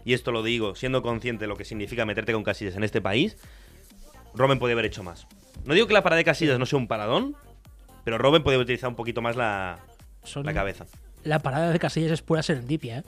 y 0.07 0.15
esto 0.15 0.33
lo 0.33 0.43
digo, 0.43 0.75
siendo 0.75 1.03
consciente 1.03 1.45
de 1.45 1.49
lo 1.49 1.57
que 1.57 1.65
significa 1.67 2.07
meterte 2.07 2.33
con 2.33 2.45
Casillas 2.45 2.77
en 2.77 2.85
este 2.85 3.03
país, 3.03 3.37
Robben 4.35 4.59
podía 4.59 4.73
haber 4.75 4.87
hecho 4.87 5.03
más. 5.03 5.27
No 5.65 5.75
digo 5.75 5.87
que 5.87 5.93
la 5.95 6.03
parada 6.03 6.19
de 6.19 6.25
Casillas 6.25 6.59
no 6.59 6.65
sea 6.65 6.79
un 6.79 6.87
paradón, 6.89 7.35
pero 8.05 8.17
Robben 8.17 8.43
podía 8.43 8.55
haber 8.57 8.65
utilizado 8.65 8.91
un 8.91 8.97
poquito 8.97 9.21
más 9.21 9.37
la, 9.37 9.81
Son- 10.23 10.47
la 10.47 10.55
cabeza. 10.55 10.87
La 11.25 11.41
parada 11.41 11.71
de 11.73 11.79
Casillas 11.79 12.13
es 12.13 12.23
pura 12.23 12.43
serendipia, 12.43 12.99
¿eh? 12.99 13.03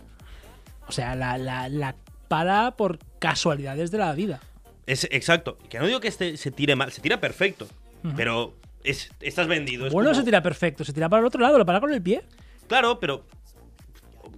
O 0.88 0.92
sea, 0.92 1.14
la, 1.14 1.38
la, 1.38 1.68
la 1.68 1.94
para 2.26 2.72
por 2.72 2.98
casualidades 3.20 3.90
de 3.90 3.98
la 3.98 4.12
vida. 4.14 4.40
Es 4.86 5.04
exacto. 5.12 5.56
Que 5.68 5.78
no 5.78 5.86
digo 5.86 6.00
que 6.00 6.08
este 6.08 6.36
se 6.36 6.50
tire 6.50 6.74
mal, 6.76 6.90
se 6.90 7.00
tira 7.00 7.20
perfecto, 7.20 7.68
pero 8.16 8.54
es, 8.82 9.10
estás 9.20 9.46
vendido. 9.46 9.86
es 9.86 9.92
bueno, 9.92 10.10
como- 10.10 10.18
se 10.20 10.24
tira 10.24 10.42
perfecto, 10.42 10.84
se 10.84 10.92
tira 10.92 11.08
para 11.08 11.20
el 11.20 11.26
otro 11.26 11.40
lado, 11.40 11.58
lo 11.58 11.64
para 11.66 11.78
con 11.80 11.92
el 11.92 12.02
pie. 12.02 12.22
Claro, 12.66 12.98
pero 12.98 13.24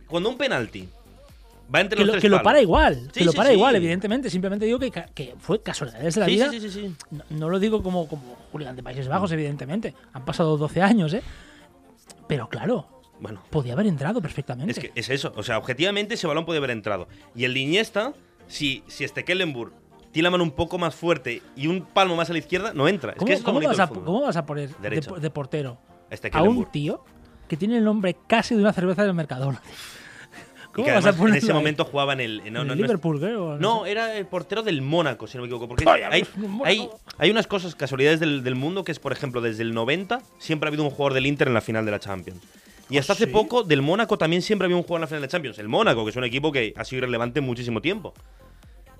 cuando 0.08 0.28
un 0.28 0.36
penalti 0.36 0.88
va 1.74 1.80
entre 1.80 1.96
Que 1.96 2.00
los 2.02 2.06
lo, 2.06 2.12
tres 2.14 2.22
que 2.22 2.28
lo 2.28 2.36
palos- 2.36 2.44
para 2.44 2.60
igual, 2.62 2.96
Sí, 3.12 3.20
que 3.20 3.24
lo 3.24 3.32
para 3.32 3.50
sí. 3.50 3.54
igual, 3.56 3.76
evidentemente. 3.76 4.30
Simplemente 4.30 4.66
digo 4.66 4.78
que, 4.78 4.90
que 5.14 5.34
fue 5.38 5.62
casualidades 5.62 6.14
de 6.14 6.20
la 6.20 6.26
vida. 6.26 6.50
sí, 6.50 6.60
sí, 6.60 6.70
sí, 6.70 6.80
sí. 6.88 6.96
No, 7.10 7.24
no 7.30 7.48
lo 7.48 7.58
digo 7.58 7.82
como, 7.82 8.08
como 8.08 8.36
Julián 8.52 8.76
de 8.76 8.82
Países 8.82 9.06
Mm. 9.06 9.10
Bajos, 9.10 9.32
evidentemente. 9.32 9.94
Han 10.12 10.24
pasado 10.24 10.56
12 10.56 10.82
años, 10.82 11.12
¿eh? 11.14 11.22
Pero 12.26 12.48
claro, 12.48 12.86
Bueno, 13.20 13.42
podía 13.50 13.74
haber 13.74 13.86
entrado 13.86 14.20
perfectamente. 14.22 14.72
Es 14.72 14.78
que 14.78 14.92
es 14.94 15.10
eso. 15.10 15.32
O 15.36 15.42
sea, 15.42 15.58
objetivamente 15.58 16.14
ese 16.14 16.26
balón 16.26 16.44
puede 16.46 16.58
haber 16.58 16.70
entrado. 16.70 17.06
Y 17.34 17.44
el 17.44 17.52
de 17.54 17.60
Iniesta, 17.60 18.14
si, 18.46 18.82
si 18.86 19.04
este 19.04 19.24
Kellenburg 19.24 19.72
tiene 20.10 20.24
la 20.24 20.30
mano 20.30 20.42
un 20.44 20.52
poco 20.52 20.78
más 20.78 20.94
fuerte 20.94 21.42
y 21.54 21.66
un 21.66 21.82
palmo 21.84 22.16
más 22.16 22.30
a 22.30 22.32
la 22.32 22.38
izquierda, 22.38 22.72
no 22.72 22.88
entra. 22.88 23.12
Es 23.12 23.18
¿Cómo, 23.18 23.26
que 23.28 23.32
es 23.34 23.40
lo 23.40 23.44
cómo 23.46 23.60
vas 23.60 23.78
a, 23.78 23.88
cómo 23.88 24.20
vas 24.22 24.36
a 24.36 24.46
poner 24.46 24.70
de, 24.78 25.00
de 25.20 25.30
portero 25.30 25.78
Este 26.08 26.30
a 26.32 26.42
un 26.42 26.64
tío 26.72 27.04
que 27.46 27.56
tiene 27.56 27.76
el 27.76 27.84
nombre 27.84 28.16
casi 28.26 28.54
de 28.54 28.60
una 28.62 28.72
cerveza 28.72 29.04
del 29.04 29.12
Mercadona? 29.14 29.60
Y 30.70 30.72
¿Cómo 30.72 30.86
que 30.86 30.92
vas 30.92 31.04
a 31.04 31.10
en 31.10 31.34
ese 31.34 31.52
momento 31.52 31.84
jugaba 31.84 32.12
en 32.12 32.20
el. 32.20 32.38
No, 32.38 32.44
¿En 32.46 32.52
no, 32.52 32.60
el 32.60 32.66
no 32.68 32.74
es- 32.74 32.80
Liverpool, 32.80 33.18
creo? 33.18 33.58
No, 33.58 33.86
era 33.86 34.16
el 34.16 34.26
portero 34.26 34.62
del 34.62 34.82
Mónaco, 34.82 35.26
si 35.26 35.36
no 35.36 35.42
me 35.42 35.46
equivoco. 35.48 35.66
Porque 35.66 35.84
hay, 35.88 36.24
hay, 36.64 36.88
hay 37.18 37.30
unas 37.30 37.46
cosas, 37.48 37.74
casualidades 37.74 38.20
del, 38.20 38.44
del 38.44 38.54
mundo, 38.54 38.84
que 38.84 38.92
es, 38.92 39.00
por 39.00 39.12
ejemplo, 39.12 39.40
desde 39.40 39.62
el 39.64 39.74
90 39.74 40.20
siempre 40.38 40.66
ha 40.66 40.70
habido 40.70 40.84
un 40.84 40.90
jugador 40.90 41.14
del 41.14 41.26
Inter 41.26 41.48
en 41.48 41.54
la 41.54 41.60
final 41.60 41.84
de 41.84 41.90
la 41.90 41.98
Champions. 41.98 42.40
Y 42.88 42.98
hasta 42.98 43.12
hace 43.12 43.26
¿sí? 43.26 43.30
poco, 43.32 43.62
del 43.62 43.82
Mónaco 43.82 44.18
también 44.18 44.42
siempre 44.42 44.66
había 44.66 44.76
un 44.76 44.82
jugador 44.82 44.98
en 44.98 45.02
la 45.02 45.06
final 45.08 45.20
de 45.22 45.26
la 45.26 45.30
Champions. 45.30 45.58
El 45.58 45.68
Mónaco, 45.68 46.04
que 46.04 46.10
es 46.10 46.16
un 46.16 46.24
equipo 46.24 46.50
que 46.52 46.72
ha 46.76 46.84
sido 46.84 46.98
irrelevante 46.98 47.40
muchísimo 47.40 47.80
tiempo. 47.80 48.14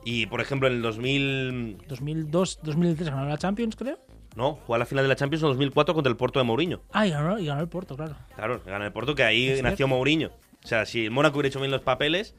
Y, 0.04 0.26
por 0.26 0.40
ejemplo, 0.40 0.68
en 0.68 0.74
el 0.74 0.82
2000. 0.82 1.78
2002, 1.88 2.60
2003 2.62 3.10
ganó 3.10 3.28
la 3.28 3.38
Champions, 3.38 3.76
creo. 3.76 3.98
No, 4.36 4.54
jugó 4.64 4.76
a 4.76 4.78
la 4.78 4.86
final 4.86 5.04
de 5.04 5.08
la 5.08 5.16
Champions 5.16 5.42
en 5.42 5.48
2004 5.50 5.92
contra 5.94 6.10
el 6.10 6.16
Porto 6.16 6.38
de 6.38 6.44
Mourinho. 6.44 6.82
Ah, 6.92 7.06
y 7.06 7.10
ganó, 7.10 7.38
y 7.38 7.46
ganó 7.46 7.60
el 7.60 7.68
Porto, 7.68 7.96
claro. 7.96 8.14
Claro, 8.36 8.62
gana 8.64 8.86
el 8.86 8.92
Porto, 8.92 9.14
que 9.14 9.24
ahí 9.24 9.60
nació. 9.62 9.88
Mourinho. 9.88 10.30
O 10.64 10.66
sea, 10.68 10.84
si 10.86 11.04
el 11.06 11.10
Mónaco 11.10 11.36
hubiera 11.38 11.48
hecho 11.48 11.58
bien 11.60 11.70
los 11.70 11.80
papeles, 11.82 12.34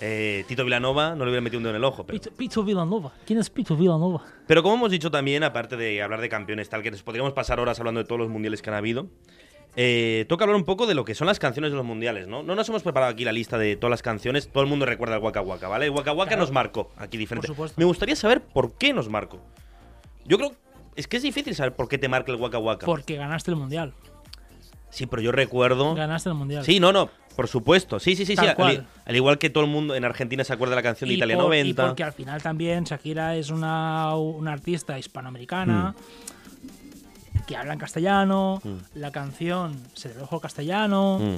eh, 0.00 0.44
Tito 0.48 0.64
Villanova 0.64 1.14
no 1.14 1.24
le 1.24 1.30
hubiera 1.30 1.40
metido 1.42 1.58
un 1.58 1.64
dedo 1.64 1.70
en 1.70 1.76
el 1.76 1.84
ojo. 1.84 2.04
Pero, 2.04 2.18
Pito, 2.20 2.30
Pito 2.36 2.62
Villanova. 2.62 3.12
¿Quién 3.26 3.38
es 3.38 3.50
Pito 3.50 3.76
Villanova? 3.76 4.22
pero 4.46 4.62
como 4.62 4.74
hemos 4.76 4.90
dicho 4.90 5.10
también, 5.10 5.42
aparte 5.42 5.76
de 5.76 6.02
hablar 6.02 6.20
de 6.20 6.28
campeones, 6.28 6.68
tal 6.68 6.82
que 6.82 6.90
nos 6.90 7.02
podríamos 7.02 7.32
pasar 7.32 7.58
horas 7.60 7.78
hablando 7.78 8.00
de 8.02 8.06
todos 8.06 8.20
los 8.20 8.28
mundiales 8.28 8.62
que 8.62 8.70
han 8.70 8.76
habido, 8.76 9.08
eh, 9.74 10.24
toca 10.28 10.44
hablar 10.44 10.56
un 10.56 10.64
poco 10.64 10.86
de 10.86 10.94
lo 10.94 11.04
que 11.04 11.14
son 11.14 11.26
las 11.26 11.38
canciones 11.38 11.70
de 11.70 11.76
los 11.76 11.84
mundiales, 11.84 12.28
¿no? 12.28 12.42
No 12.42 12.54
nos 12.54 12.68
hemos 12.68 12.82
preparado 12.82 13.12
aquí 13.12 13.24
la 13.24 13.32
lista 13.32 13.58
de 13.58 13.76
todas 13.76 13.90
las 13.90 14.02
canciones. 14.02 14.48
Todo 14.48 14.62
el 14.62 14.68
mundo 14.70 14.86
recuerda 14.86 15.16
el 15.16 15.22
Waka 15.22 15.40
Waka, 15.42 15.68
¿vale? 15.68 15.86
El 15.86 15.90
Waka 15.90 16.12
Waka 16.12 16.28
Claro. 16.30 16.42
nos 16.42 16.52
marcó 16.52 16.90
aquí 16.96 17.16
diferente. 17.18 17.52
Por. 17.52 17.70
Me 17.76 17.84
gustaría 17.84 18.16
saber 18.16 18.40
por 18.42 18.74
qué 18.78 18.92
nos 18.92 19.08
marcó. 19.08 19.40
Yo 20.24 20.38
creo. 20.38 20.52
Es 20.94 21.06
que 21.08 21.18
es 21.18 21.22
difícil 21.22 21.54
saber 21.54 21.74
por 21.76 21.88
qué 21.88 21.98
te 21.98 22.08
marca 22.08 22.32
el 22.32 22.38
Waka 22.40 22.58
Waka. 22.58 22.86
Porque 22.86 23.16
ganaste 23.16 23.50
el 23.50 23.56
Mundial. 23.58 23.92
Sí, 24.96 25.04
pero 25.06 25.20
yo 25.20 25.30
recuerdo. 25.30 25.94
Ganaste 25.94 26.30
el 26.30 26.34
Mundial. 26.36 26.64
Sí, 26.64 26.80
no, 26.80 26.90
no, 26.90 27.10
por 27.36 27.48
supuesto. 27.48 28.00
Sí, 28.00 28.16
sí, 28.16 28.24
sí, 28.24 28.34
sí. 28.34 28.46
Al, 28.46 29.14
igual 29.14 29.36
que 29.36 29.50
todo 29.50 29.62
el 29.62 29.68
mundo 29.70 29.94
en 29.94 30.06
Argentina 30.06 30.42
se 30.42 30.54
acuerda 30.54 30.70
de 30.70 30.76
la 30.76 30.82
canción 30.82 31.08
de 31.08 31.14
Y 31.14 31.16
Italia 31.18 31.36
por- 31.36 31.44
90. 31.44 31.82
Y 31.82 31.86
porque 31.86 32.02
al 32.02 32.14
final 32.14 32.42
también 32.42 32.84
Shakira 32.84 33.36
es 33.36 33.50
una, 33.50 34.14
una 34.16 34.52
artista 34.54 34.98
hispanoamericana 34.98 35.94
que 37.46 37.56
habla 37.58 37.74
en 37.74 37.78
castellano. 37.78 38.62
Mm. 38.64 38.98
La 38.98 39.12
canción 39.12 39.76
se 39.92 40.08
tradujo 40.08 40.36
al 40.36 40.40
castellano. 40.40 41.18
Mm. 41.20 41.34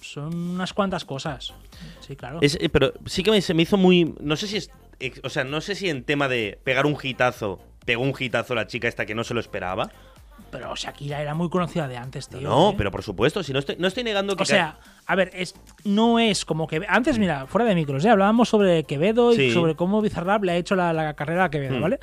Son 0.00 0.34
unas 0.34 0.72
cuantas 0.72 1.04
cosas. 1.04 1.54
Sí, 2.00 2.16
claro. 2.16 2.38
Es- 2.42 2.58
eh, 2.60 2.68
pero 2.68 2.92
sí 3.06 3.22
que 3.22 3.30
me, 3.30 3.40
se 3.40 3.54
me 3.54 3.62
hizo 3.62 3.76
muy. 3.76 4.16
No 4.20 4.34
sé 4.34 4.48
si 4.48 4.56
es. 4.56 4.70
O 5.22 5.28
sea, 5.30 5.44
no 5.44 5.60
sé 5.60 5.76
si 5.76 5.88
en 5.90 6.02
tema 6.02 6.26
de 6.26 6.58
pegar 6.64 6.86
un 6.86 6.96
hitazo. 7.00 7.60
Pegó 7.86 8.02
un 8.02 8.14
hitazo 8.18 8.56
la 8.56 8.66
chica 8.66 8.88
esta 8.88 9.06
que 9.06 9.14
no 9.14 9.22
se 9.22 9.32
lo 9.34 9.38
esperaba. 9.40 9.92
Pero 10.50 10.74
Shakira 10.76 11.20
era 11.20 11.34
muy 11.34 11.48
conocida 11.48 11.88
de 11.88 11.96
antes, 11.96 12.28
tío. 12.28 12.40
no, 12.40 12.70
¿eh? 12.70 12.74
pero 12.78 12.90
por 12.92 13.02
supuesto, 13.02 13.42
si 13.42 13.52
no 13.52 13.58
estoy, 13.58 13.76
no 13.78 13.88
estoy 13.88 14.04
negando 14.04 14.36
que. 14.36 14.44
O 14.44 14.46
sea, 14.46 14.78
a 15.06 15.14
ver, 15.16 15.30
es, 15.34 15.54
no 15.84 16.18
es 16.20 16.44
como 16.44 16.66
que. 16.68 16.80
Antes, 16.88 17.18
mira, 17.18 17.46
fuera 17.46 17.64
de 17.66 17.74
micros, 17.74 18.04
¿eh? 18.04 18.10
hablábamos 18.10 18.48
sobre 18.48 18.84
Quevedo 18.84 19.32
y 19.32 19.50
sobre 19.52 19.74
cómo 19.74 20.00
Bizarrap 20.00 20.44
le 20.44 20.52
ha 20.52 20.56
hecho 20.56 20.76
la, 20.76 20.92
la 20.92 21.14
carrera 21.14 21.44
a 21.44 21.50
Quevedo, 21.50 21.78
Hmm. 21.78 21.82
¿vale? 21.82 21.98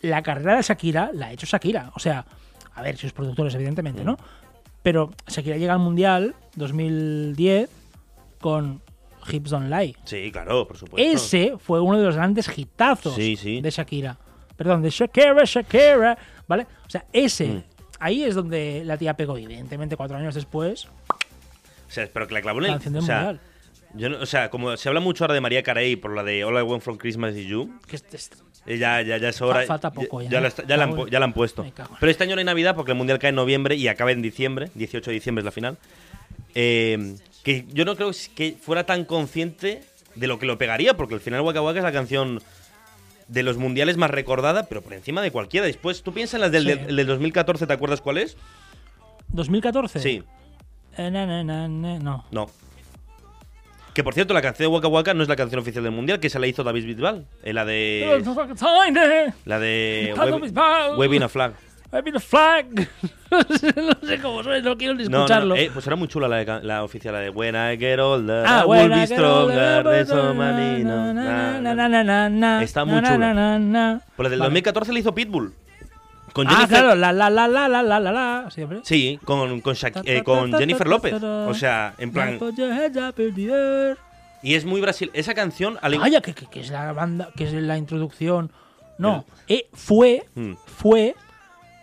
La 0.00 0.22
carrera 0.22 0.56
de 0.56 0.62
Shakira 0.62 1.10
la 1.14 1.26
ha 1.26 1.32
hecho 1.32 1.46
Shakira. 1.46 1.92
O 1.94 2.00
sea, 2.00 2.24
a 2.74 2.82
ver, 2.82 2.96
sus 2.96 3.12
productores, 3.12 3.54
evidentemente, 3.54 4.02
Hmm. 4.02 4.06
¿no? 4.06 4.16
Pero 4.82 5.12
Shakira 5.28 5.56
llega 5.58 5.74
al 5.74 5.78
Mundial 5.78 6.34
2010 6.56 7.70
con 8.40 8.82
Hips 9.30 9.50
Don't 9.50 9.70
Lie. 9.70 9.94
Sí, 10.04 10.30
claro, 10.32 10.66
por 10.66 10.76
supuesto. 10.76 11.08
Ese 11.14 11.54
fue 11.58 11.80
uno 11.80 11.98
de 12.00 12.04
los 12.04 12.16
grandes 12.16 12.50
hitazos 12.58 13.14
Sí, 13.14 13.36
sí. 13.36 13.60
de 13.60 13.70
Shakira. 13.70 14.18
Perdón, 14.56 14.82
de 14.82 14.90
Shakira, 14.90 15.44
Shakira, 15.44 16.16
¿vale? 16.46 16.66
O 16.86 16.90
sea, 16.90 17.04
ese. 17.12 17.46
Mm. 17.46 17.62
Ahí 18.00 18.24
es 18.24 18.34
donde 18.34 18.82
la 18.84 18.96
tía 18.96 19.14
pegó, 19.14 19.36
evidentemente, 19.38 19.96
cuatro 19.96 20.16
años 20.16 20.34
después, 20.34 20.86
O 20.86 20.90
sea, 21.88 22.08
pero 22.12 22.26
que 22.26 22.34
la 22.34 22.42
clavó 22.42 22.58
el. 22.60 22.66
canción 22.66 22.94
del 22.94 23.02
o 23.02 23.06
sea, 23.06 23.16
Mundial. 23.22 23.40
yo 23.94 24.08
no- 24.08 24.18
o 24.20 24.26
sea, 24.26 24.50
como 24.50 24.76
se 24.76 24.88
habla 24.88 25.00
mucho 25.00 25.24
ahora 25.24 25.34
de 25.34 25.40
María 25.40 25.62
Carey 25.62 25.96
por 25.96 26.14
la 26.14 26.22
de 26.22 26.44
All 26.44 26.58
I 26.58 26.62
Want 26.62 26.82
from 26.82 26.96
Christmas 26.96 27.36
is 27.36 27.46
You. 27.46 27.78
Que 27.86 27.96
es- 27.96 28.04
es- 28.12 28.30
eh, 28.66 28.78
Ya, 28.78 29.00
ya, 29.02 29.18
ya 29.18 29.28
es 29.28 29.40
hora. 29.40 29.60
Fa- 29.60 29.66
falta 29.66 29.92
poco 29.92 30.20
ya, 30.22 30.28
Ya, 30.30 30.38
¿no? 30.38 30.42
la, 30.42 30.48
está- 30.48 30.66
ya 30.66 30.76
la 30.76 30.84
han, 30.84 31.06
ya 31.10 31.18
la 31.20 31.24
han 31.26 31.32
puesto. 31.32 31.64
Pero 32.00 32.10
este 32.10 32.24
año 32.24 32.34
no 32.34 32.40
hay 32.40 32.44
Navidad 32.44 32.74
porque 32.74 32.92
el 32.92 32.98
Mundial 32.98 33.18
cae 33.18 33.28
en 33.30 33.36
noviembre 33.36 33.76
y 33.76 33.86
acaba 33.88 34.10
en 34.12 34.20
diciembre. 34.22 34.70
18 34.74 35.10
de 35.10 35.14
diciembre 35.14 35.40
es 35.42 35.44
la 35.44 35.50
final. 35.52 35.78
Eh, 36.54 37.16
que 37.44 37.66
yo 37.72 37.84
no 37.84 37.96
creo 37.96 38.10
que 38.34 38.56
fuera 38.60 38.84
tan 38.84 39.04
consciente 39.04 39.82
de 40.14 40.26
lo 40.26 40.38
que 40.38 40.46
lo 40.46 40.58
pegaría, 40.58 40.96
porque 40.96 41.14
al 41.14 41.20
final 41.20 41.40
Waka 41.40 41.62
Waka 41.62 41.78
es 41.78 41.84
la 41.84 41.92
canción 41.92 42.40
de 43.32 43.42
los 43.42 43.56
mundiales 43.56 43.96
más 43.96 44.10
recordada, 44.10 44.64
pero 44.64 44.82
por 44.82 44.92
encima 44.92 45.22
de 45.22 45.30
cualquiera. 45.30 45.66
Después, 45.66 46.02
tú 46.02 46.12
piensas 46.12 46.34
en 46.34 46.40
las 46.42 46.52
del, 46.52 46.62
Sí. 46.64 46.68
del, 46.74 46.96
del 46.96 47.06
2014, 47.06 47.66
¿te 47.66 47.72
acuerdas 47.72 48.00
cuál 48.00 48.18
es? 48.18 48.36
2014. 49.28 50.00
Sí, 50.00 50.22
Eh, 50.98 51.10
na, 51.10 51.24
na, 51.26 51.42
na, 51.42 51.68
na, 51.68 51.98
no. 51.98 52.24
no. 52.30 52.50
Que 53.94 54.02
por 54.04 54.14
cierto, 54.14 54.32
la 54.34 54.40
canción 54.42 54.68
de 54.70 54.74
Waka 54.74 54.88
Waka 54.88 55.14
no 55.14 55.22
es 55.22 55.28
la 55.28 55.36
canción 55.36 55.60
oficial 55.60 55.84
del 55.84 55.92
mundial, 55.92 56.18
que 56.20 56.30
se 56.30 56.38
la 56.38 56.46
hizo 56.46 56.62
David 56.64 56.84
Bisbal. 56.86 57.26
Eh, 57.42 57.52
la 57.52 57.64
de. 57.64 58.04
La 59.44 59.58
de. 59.58 60.14
Waving 60.98 61.22
a 61.22 61.28
Flag. 61.28 61.52
I've 61.92 62.02
been 62.04 62.16
a 62.16 62.20
flag. 62.20 62.66
no, 63.30 64.06
sé, 64.08 64.18
cómo 64.22 64.42
suena, 64.42 64.60
no 64.68 64.78
quiero 64.78 64.94
ni 64.94 65.04
no, 65.04 65.18
escucharlo. 65.18 65.54
no, 65.54 65.60
eh, 65.60 65.70
pues 65.72 65.86
era 65.86 65.94
muy 65.96 66.08
chula 66.08 66.26
la, 66.26 66.36
de 66.44 66.62
la 66.62 66.82
oficial, 66.84 67.12
la 67.12 67.20
de 67.20 67.28
When 67.30 67.54
I 67.54 67.76
get 67.78 67.98
older, 67.98 68.44
Ah, 68.46 68.62
I 68.64 68.68
will 68.68 68.88
be 68.88 69.06
stronger, 69.06 69.86
Está 72.62 72.84
muy 72.84 73.02
chula. 73.02 73.58
na. 73.58 74.00
Pues 74.16 74.24
la 74.24 74.30
del 74.30 74.38
Vale. 74.38 74.48
2014 74.50 74.92
le 74.92 75.00
hizo 75.00 75.14
Pitbull. 75.14 75.52
Con 76.32 76.46
Ah, 76.48 76.50
Jennifer, 76.52 76.68
claro, 76.78 76.94
la 76.94 77.12
la 77.12 77.28
la 77.28 77.46
la 77.46 77.68
la 77.68 77.82
la 77.82 78.00
la 78.00 78.12
la. 78.12 78.50
Siempre. 78.50 78.80
Sí, 78.84 79.18
con, 79.22 79.60
con, 79.60 79.76
eh, 80.04 80.22
con 80.24 80.50
Jennifer 80.54 80.88
López. 80.88 81.22
O 81.22 81.52
sea, 81.52 81.94
en 81.98 82.10
plan. 82.10 82.38
Y 84.42 84.54
es 84.54 84.64
muy 84.64 84.80
brasil. 84.80 85.10
Esa 85.12 85.34
canción. 85.34 85.78
al- 85.82 85.98
Vaya, 85.98 86.22
que, 86.22 86.32
que, 86.32 86.46
que 86.46 86.60
es 86.60 86.70
la 86.70 86.92
banda, 86.94 87.28
que 87.36 87.44
es 87.44 87.52
la 87.52 87.76
introducción. 87.76 88.50
No, 88.98 89.24
eh, 89.48 89.66
fue, 89.74 90.24
Mm. 90.34 90.52
fue 90.64 91.14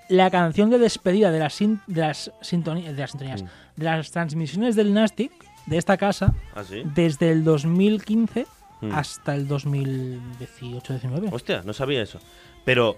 la 0.09 0.29
canción 0.29 0.69
de 0.69 0.77
despedida 0.79 1.31
de 1.31 1.39
las, 1.39 1.53
sin- 1.53 1.79
de 1.87 2.01
las, 2.01 2.31
sintoni- 2.41 2.83
de 2.85 2.93
las 2.93 3.11
sintonías, 3.11 3.43
Mm. 3.43 3.47
de 3.77 3.85
las 3.85 4.11
transmisiones 4.11 4.75
del 4.75 4.93
Nastic 4.93 5.31
de 5.67 5.77
esta 5.77 5.97
casa 5.97 6.33
¿Ah, 6.55 6.63
sí? 6.63 6.81
desde 6.95 7.31
el 7.31 7.43
2015 7.43 8.45
Mm. 8.81 8.91
hasta 8.93 9.35
el 9.35 9.47
2018-19. 9.47 11.29
Hostia, 11.31 11.61
no 11.65 11.73
sabía 11.73 12.01
eso. 12.01 12.19
Pero 12.65 12.97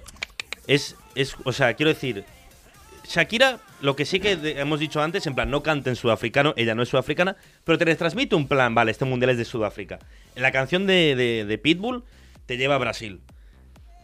es, 0.67 0.95
es. 1.15 1.35
O 1.43 1.51
sea, 1.51 1.73
quiero 1.73 1.89
decir. 1.89 2.23
Shakira, 3.03 3.59
lo 3.81 3.95
que 3.95 4.05
sí 4.05 4.19
que 4.19 4.37
hemos 4.57 4.79
dicho 4.79 5.01
antes, 5.01 5.25
en 5.27 5.33
plan, 5.35 5.49
no 5.49 5.63
canta 5.63 5.89
en 5.89 5.95
sudafricano, 5.95 6.53
ella 6.55 6.75
no 6.75 6.83
es 6.83 6.89
sudafricana, 6.89 7.35
pero 7.65 7.77
te 7.77 7.83
les 7.83 7.97
transmite 7.97 8.35
un 8.35 8.47
plan, 8.47 8.73
vale, 8.75 8.91
este 8.91 9.03
mundial 9.05 9.31
es 9.31 9.37
de 9.37 9.43
Sudáfrica. 9.43 9.99
En 10.35 10.43
la 10.43 10.51
canción 10.51 10.85
de, 10.87 11.15
de- 11.15 11.43
de 11.45 11.57
Pitbull 11.57 12.03
te 12.45 12.57
lleva 12.57 12.75
a 12.75 12.77
Brasil. 12.77 13.19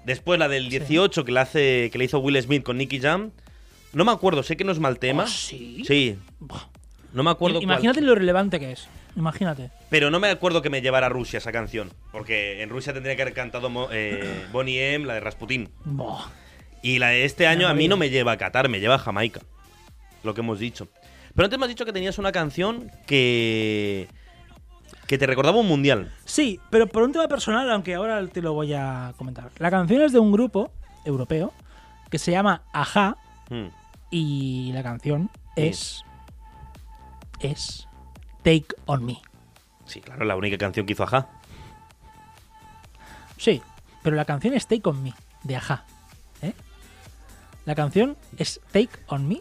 Después 0.07 0.39
la 0.39 0.47
del 0.47 0.69
18 0.69 1.25
que, 1.25 1.33
la 1.33 1.41
hace, 1.41 1.89
que 1.91 1.97
le 1.97 2.05
hizo 2.05 2.19
Will 2.19 2.41
Smith 2.41 2.63
con 2.63 2.77
Nicky 2.77 3.01
Jam. 3.01 3.31
No 3.91 4.05
me 4.05 4.13
acuerdo, 4.13 4.41
sé 4.41 4.55
que 4.55 4.63
no 4.63 4.71
es 4.71 4.79
mal 4.79 4.99
tema. 4.99 5.23
¿Oh, 5.23 5.27
sí? 5.27 5.83
Sí. 5.85 6.17
Buah. 6.39 6.61
No 7.11 7.23
me 7.23 7.31
acuerdo 7.31 7.55
cuál. 7.59 7.63
Imagínate 7.63 7.99
lo 7.99 8.15
relevante 8.15 8.57
que 8.57 8.71
es. 8.71 8.87
Imagínate. 9.17 9.69
Pero 9.89 10.09
no 10.09 10.21
me 10.21 10.29
acuerdo 10.29 10.61
que 10.61 10.69
me 10.69 10.81
llevara 10.81 11.07
a 11.07 11.09
Rusia 11.09 11.39
esa 11.39 11.51
canción. 11.51 11.91
Porque 12.13 12.61
en 12.63 12.69
Rusia 12.69 12.93
tendría 12.93 13.17
que 13.17 13.21
haber 13.23 13.33
cantado 13.33 13.69
eh, 13.91 14.45
Bonnie 14.53 14.93
M, 14.93 15.05
la 15.05 15.15
de 15.15 15.19
Rasputin. 15.19 15.67
Buah. 15.83 16.27
Y 16.81 16.99
la 16.99 17.09
de 17.09 17.25
este 17.25 17.45
año 17.45 17.67
a 17.67 17.73
mí 17.73 17.89
no 17.89 17.97
me 17.97 18.09
lleva 18.09 18.31
a 18.31 18.37
Qatar, 18.37 18.69
me 18.69 18.79
lleva 18.79 18.95
a 18.95 18.99
Jamaica. 18.99 19.41
Lo 20.23 20.33
que 20.33 20.39
hemos 20.39 20.57
dicho. 20.57 20.87
Pero 21.35 21.47
antes 21.47 21.59
me 21.59 21.65
has 21.65 21.69
dicho 21.69 21.83
que 21.83 21.91
tenías 21.91 22.17
una 22.17 22.31
canción 22.31 22.89
que. 23.05 24.07
Que 25.07 25.17
te 25.17 25.25
recordaba 25.25 25.57
un 25.57 25.67
mundial. 25.67 26.11
Sí, 26.25 26.59
pero 26.69 26.87
por 26.87 27.03
un 27.03 27.11
tema 27.13 27.27
personal, 27.27 27.69
aunque 27.71 27.95
ahora 27.95 28.25
te 28.27 28.41
lo 28.41 28.53
voy 28.53 28.73
a 28.73 29.13
comentar. 29.17 29.49
La 29.57 29.71
canción 29.71 30.01
es 30.01 30.11
de 30.11 30.19
un 30.19 30.31
grupo 30.31 30.71
europeo 31.05 31.53
que 32.09 32.17
se 32.19 32.31
llama 32.31 32.61
Aja 32.73 33.17
Mm. 33.49 33.67
y 34.11 34.71
la 34.73 34.83
canción 34.83 35.29
es. 35.55 36.03
es. 37.39 37.87
Take 38.43 38.67
on 38.85 39.05
Me. 39.05 39.21
Sí, 39.85 40.01
claro, 40.01 40.25
la 40.25 40.35
única 40.35 40.57
canción 40.57 40.85
que 40.85 40.93
hizo 40.93 41.03
Aja. 41.03 41.27
Sí, 43.37 43.61
pero 44.03 44.15
la 44.15 44.25
canción 44.25 44.53
es 44.53 44.67
Take 44.67 44.81
on 44.89 45.01
Me, 45.03 45.13
de 45.43 45.55
Aja. 45.55 45.85
¿eh? 46.41 46.53
La 47.65 47.75
canción 47.75 48.17
es 48.37 48.59
Take 48.71 48.89
on 49.07 49.27
Me, 49.27 49.39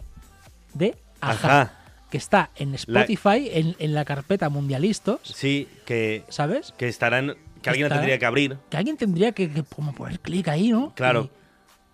de 0.74 0.96
Aja. 1.20 1.60
Ajá. 1.62 1.72
Que 2.10 2.18
está 2.18 2.50
en 2.56 2.74
Spotify, 2.74 3.48
en, 3.52 3.74
en 3.78 3.94
la 3.94 4.04
carpeta 4.04 4.48
Mundialistos, 4.48 5.20
Sí, 5.24 5.68
que, 5.84 6.24
¿sabes? 6.28 6.72
que 6.76 6.86
estarán. 6.88 7.34
que 7.62 7.70
alguien 7.70 7.88
la 7.88 7.96
tendría 7.96 8.18
que 8.18 8.26
abrir. 8.26 8.58
Que 8.70 8.76
alguien 8.76 8.96
tendría 8.96 9.32
que, 9.32 9.50
que 9.52 9.62
como 9.64 9.92
poner 9.94 10.20
clic 10.20 10.46
ahí, 10.48 10.70
¿no? 10.70 10.94
Claro. 10.94 11.30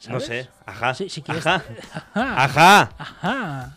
Y- 0.04 0.08
No 0.10 0.20
sé. 0.20 0.48
Ajá. 0.66 0.94
Sí, 0.94 1.08
si 1.08 1.22
quieres- 1.22 1.46
Ajá. 1.46 1.62
Ajá. 2.14 2.42
Ajá. 2.44 2.94
Ajá. 2.98 3.76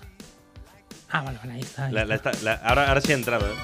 Ah, 1.10 1.22
vale, 1.22 1.38
vale, 1.38 1.54
ahí 1.54 1.62
está. 1.62 1.86
ahí 1.86 1.94
La- 1.94 2.04
la 2.06 2.16
está. 2.16 2.32
está- 2.32 2.44
la- 2.44 2.56
ahora, 2.68 2.88
ahora 2.90 3.00
sí 3.02 3.12
ha 3.12 3.16
entrado, 3.16 3.46
¿eh? 3.48 3.56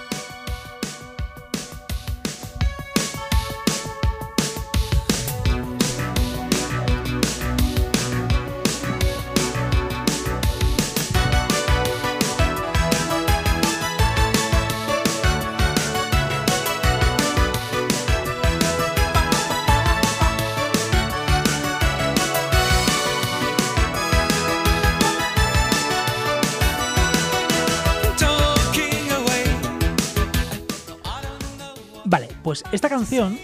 Canción, 32.91 33.39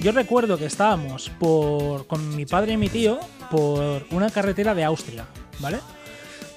yo 0.00 0.12
recuerdo 0.12 0.56
que 0.58 0.66
estábamos 0.66 1.30
por, 1.40 2.06
con 2.06 2.36
mi 2.36 2.44
padre 2.46 2.74
y 2.74 2.76
mi 2.76 2.88
tío 2.88 3.18
por 3.50 4.04
una 4.10 4.30
carretera 4.30 4.74
de 4.74 4.84
Austria, 4.84 5.24
¿vale? 5.58 5.78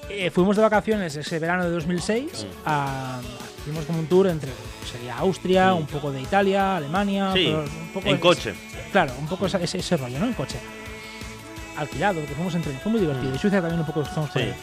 Eh, 0.10 0.30
fuimos 0.30 0.58
de 0.58 0.62
vacaciones 0.62 1.16
ese 1.16 1.40
verano 1.40 1.64
de 1.64 1.70
2006 1.72 2.46
a, 2.66 3.22
hicimos 3.62 3.86
como 3.86 4.00
un 4.00 4.08
tour 4.08 4.28
entre 4.28 4.52
sería 4.92 5.18
Austria, 5.20 5.74
Mm. 5.74 5.78
un 5.78 5.86
poco 5.88 6.12
de 6.12 6.22
Italia, 6.22 6.76
Alemania, 6.76 7.32
Sí, 7.34 7.46
pero 7.46 7.60
un 7.64 7.94
poco 7.94 8.08
en 8.10 8.16
es- 8.16 8.22
coche. 8.22 8.54
Claro, 8.92 9.14
un 9.18 9.28
poco 9.28 9.46
ese, 9.46 9.64
ese 9.78 9.96
rollo, 9.98 10.20
¿no? 10.20 10.26
En 10.26 10.34
coche. 10.34 10.58
Alquilado, 11.78 12.20
porque 12.20 12.36
fuimos 12.36 12.54
en 12.56 12.62
tren, 12.62 12.78
fue 12.84 12.92
muy 12.92 13.00
divertido. 13.02 13.34
Y 13.34 13.38
Suiza 13.38 13.62
también 13.62 13.80
un 13.80 13.86
poco 13.86 14.02
estamos 14.02 14.30
por 14.32 14.42
Mm. 14.42 14.46
Sí. 14.46 14.52
ahí. 14.52 14.56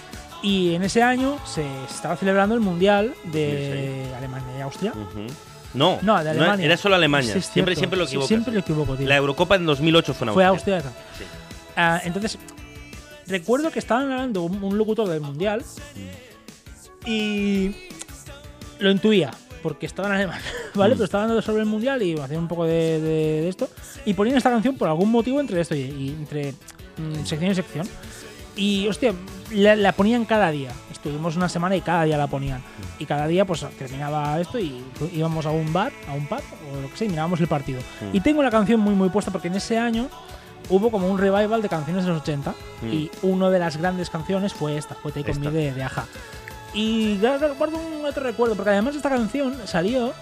Y 0.42 0.74
en 0.74 0.82
ese 0.82 1.02
año 1.02 1.38
se 1.46 1.64
estaba 1.90 2.14
celebrando 2.16 2.54
el 2.54 2.60
Mundial 2.60 3.14
de 3.24 4.06
Alemania 4.16 4.58
y 4.58 4.60
Austria. 4.60 4.92
Ujú. 4.92 5.26
No, 5.74 5.98
No, 6.02 6.22
de 6.22 6.30
Alemania. 6.30 6.66
era 6.66 6.76
solo 6.76 6.94
Alemania. 6.94 7.34
Sí, 7.34 7.42
siempre, 7.42 7.76
siempre 7.76 7.98
lo 7.98 8.04
Sí, 8.06 8.10
equivoco. 8.12 8.28
siempre 8.28 8.52
lo 8.54 8.60
equivoco, 8.60 8.96
tío. 8.96 9.06
La 9.06 9.16
Eurocopa 9.16 9.56
en 9.56 9.66
2008 9.66 10.14
fue 10.14 10.28
en 10.28 10.34
Fue 10.34 10.44
Austria. 10.44 10.76
Austria. 10.76 10.94
tal. 10.94 11.04
Sí. 11.18 11.24
Ah, 11.76 12.00
entonces, 12.04 12.38
recuerdo 13.26 13.70
que 13.70 13.78
estaban 13.78 14.10
hablando 14.10 14.42
un, 14.42 14.62
un 14.62 14.78
locutor 14.78 15.08
del 15.08 15.20
Mundial 15.20 15.62
y 17.06 17.74
lo 18.78 18.90
intuía, 18.90 19.30
porque 19.62 19.86
estaba 19.86 20.08
en 20.08 20.14
alemán, 20.14 20.40
¿vale? 20.74 20.94
Mm. 20.94 20.98
Pero 20.98 21.04
estaba 21.04 21.24
hablando 21.24 21.42
sobre 21.42 21.60
el 21.60 21.66
Mundial 21.66 22.02
y 22.02 22.18
hacían 22.18 22.40
un 22.40 22.48
poco 22.48 22.64
de, 22.64 23.00
de- 23.00 23.40
de 23.42 23.48
esto. 23.48 23.68
Y 24.04 24.14
ponían 24.14 24.36
esta 24.36 24.50
canción 24.50 24.76
por 24.76 24.88
algún 24.88 25.10
motivo 25.10 25.40
entre 25.40 25.60
esto 25.60 25.74
y, 25.74 25.80
y 25.80 26.08
entre 26.18 26.52
mm, 26.96 27.24
sección 27.24 27.50
y 27.50 27.54
sección. 27.54 27.88
Y, 28.56 28.88
hostia, 28.88 29.12
la, 29.52 29.76
la 29.76 29.92
ponían 29.92 30.24
cada 30.24 30.50
día. 30.50 30.72
Estuvimos 30.98 31.36
una 31.36 31.48
semana 31.48 31.76
y 31.76 31.80
cada 31.80 32.04
día 32.04 32.18
la 32.18 32.26
ponían. 32.26 32.60
Y 32.98 33.06
cada 33.06 33.26
día, 33.26 33.44
pues 33.44 33.64
terminaba 33.78 34.38
esto 34.40 34.58
y 34.58 34.84
íbamos 35.12 35.46
a 35.46 35.50
un 35.50 35.72
bar, 35.72 35.92
a 36.08 36.12
un 36.12 36.26
pub 36.26 36.40
o 36.72 36.80
lo 36.82 36.90
que 36.90 36.96
sea, 36.96 37.06
y 37.06 37.10
mirábamos 37.10 37.40
el 37.40 37.46
partido. 37.46 37.80
Mm. 38.00 38.16
Y 38.16 38.20
tengo 38.20 38.42
la 38.42 38.50
canción 38.50 38.80
muy, 38.80 38.94
muy 38.94 39.08
puesta 39.08 39.30
porque 39.30 39.46
en 39.48 39.54
ese 39.54 39.78
año 39.78 40.08
hubo 40.70 40.90
como 40.90 41.08
un 41.08 41.16
revival 41.18 41.62
de 41.62 41.68
canciones 41.68 42.04
de 42.04 42.10
los 42.10 42.20
80 42.22 42.52
Mm. 42.82 42.92
y 42.92 43.10
una 43.22 43.48
de 43.50 43.58
las 43.58 43.76
grandes 43.76 44.10
canciones 44.10 44.52
fue 44.54 44.76
esta, 44.76 44.94
fue 44.96 45.12
Take 45.12 45.30
On. 45.32 45.40
Me 45.40 45.50
de, 45.50 45.72
de 45.72 45.82
Aja. 45.82 46.04
Y 46.74 47.18
guardo 47.18 47.78
un 47.78 48.04
otro 48.04 48.22
recuerdo, 48.22 48.54
porque 48.56 48.70
además 48.70 48.94
esta 48.94 49.08
canción 49.08 49.56
salió 49.66 50.12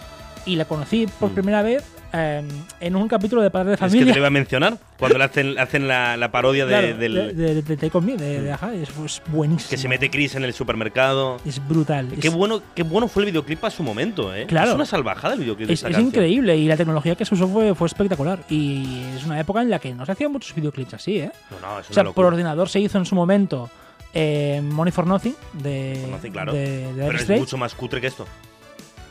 y 0.45 0.57
la 0.57 0.65
conocí 0.67 1.07
por 1.19 1.31
Mm. 1.31 1.35
primera 1.35 1.63
vez 1.63 1.85
eh, 2.13 2.43
en 2.81 2.97
un 2.97 3.09
capítulo 3.09 3.43
de 3.43 3.51
Padre 3.51 3.71
de 3.71 3.75
Es 3.75 3.81
que 3.81 3.87
te 3.87 3.91
Familia. 3.91 4.13
lo 4.13 4.19
iba 4.19 4.27
a 4.27 4.31
mencionar. 4.31 4.79
Cuando 4.99 5.19
le 5.19 5.25
hacen, 5.25 5.59
hacen 5.59 5.87
la, 5.89 6.17
la 6.17 6.31
parodia 6.33 6.65
de, 6.65 6.71
Claro, 6.73 6.97
del. 6.97 7.15
de, 7.15 7.33
de- 7.55 7.63
de 7.63 7.77
Take 7.77 7.99
On 7.99 8.05
Me, 8.05 8.17
de, 8.17 8.41
de 8.43 8.53
Aja, 8.53 8.73
es, 8.75 8.89
es 9.05 9.23
buenísimo. 9.27 9.69
que 9.71 9.77
se 9.77 9.89
mete 9.89 10.09
Chris 10.11 10.35
en 10.35 10.45
el 10.45 10.55
supermercado. 10.55 11.39
Es 11.45 11.61
brutal. 11.67 12.09
Qué 12.21 12.29
es, 12.29 12.35
bueno, 12.35 12.63
qué 12.75 12.83
bueno 12.83 13.09
fue 13.09 13.23
el 13.25 13.31
videoclip 13.31 13.63
a 13.65 13.71
su 13.71 13.83
momento, 13.83 14.35
¿eh? 14.35 14.47
Claro. 14.47 14.71
Es 14.71 14.75
una 14.75 14.87
salvajada 14.87 15.35
el 15.35 15.41
videoclip 15.41 15.69
de 15.69 15.75
es, 15.75 15.83
esta 15.85 15.91
es 15.99 16.05
increíble 16.05 16.57
y 16.57 16.67
la 16.67 16.77
tecnología 16.77 17.15
que 17.15 17.25
se 17.25 17.35
usó 17.35 17.47
fue, 17.49 17.75
fue 17.75 17.87
espectacular. 17.87 18.39
Y 18.49 19.03
es 19.17 19.25
una 19.25 19.39
época 19.39 19.61
en 19.63 19.69
la 19.71 19.79
que 19.79 19.95
no 19.95 20.07
se 20.07 20.13
hacían 20.13 20.33
muchos 20.33 20.55
videoclips 20.55 20.95
así, 20.95 21.19
¿eh? 21.19 21.31
No, 21.51 21.61
no, 21.75 21.81
es 21.81 21.91
O 21.91 21.93
sea, 21.93 22.03
por 22.05 22.11
locura. 22.11 22.29
ordenador 22.29 22.69
se 22.69 22.81
hizo 22.81 22.97
en 22.99 23.05
su 23.05 23.15
momento 23.15 23.69
eh, 24.15 24.63
Money 24.63 24.93
for 24.93 25.07
Nothing 25.07 25.35
de, 25.53 26.31
claro. 26.33 26.53
de, 26.55 26.93
de 26.95 27.07
Pero 27.07 27.19
es 27.19 27.29
mucho 27.29 27.59
más 27.59 27.75
cutre 27.75 28.01
que 28.01 28.07
esto. 28.07 28.27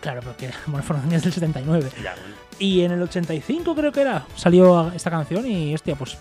Claro, 0.06 0.22
porque 0.24 0.52
Nothing 0.68 1.13
es 1.13 1.24
del 1.24 1.34
79. 1.34 1.89
Ya, 2.04 2.13
bueno. 2.13 2.36
Y 2.60 2.82
en 2.82 2.91
el 2.91 3.02
85 3.02 3.74
creo 3.74 3.91
que 3.91 4.02
era, 4.02 4.24
salió 4.36 4.91
esta 4.96 5.10
canción 5.10 5.48
y 5.50 5.74
hostia, 5.74 5.96
pues 5.96 6.15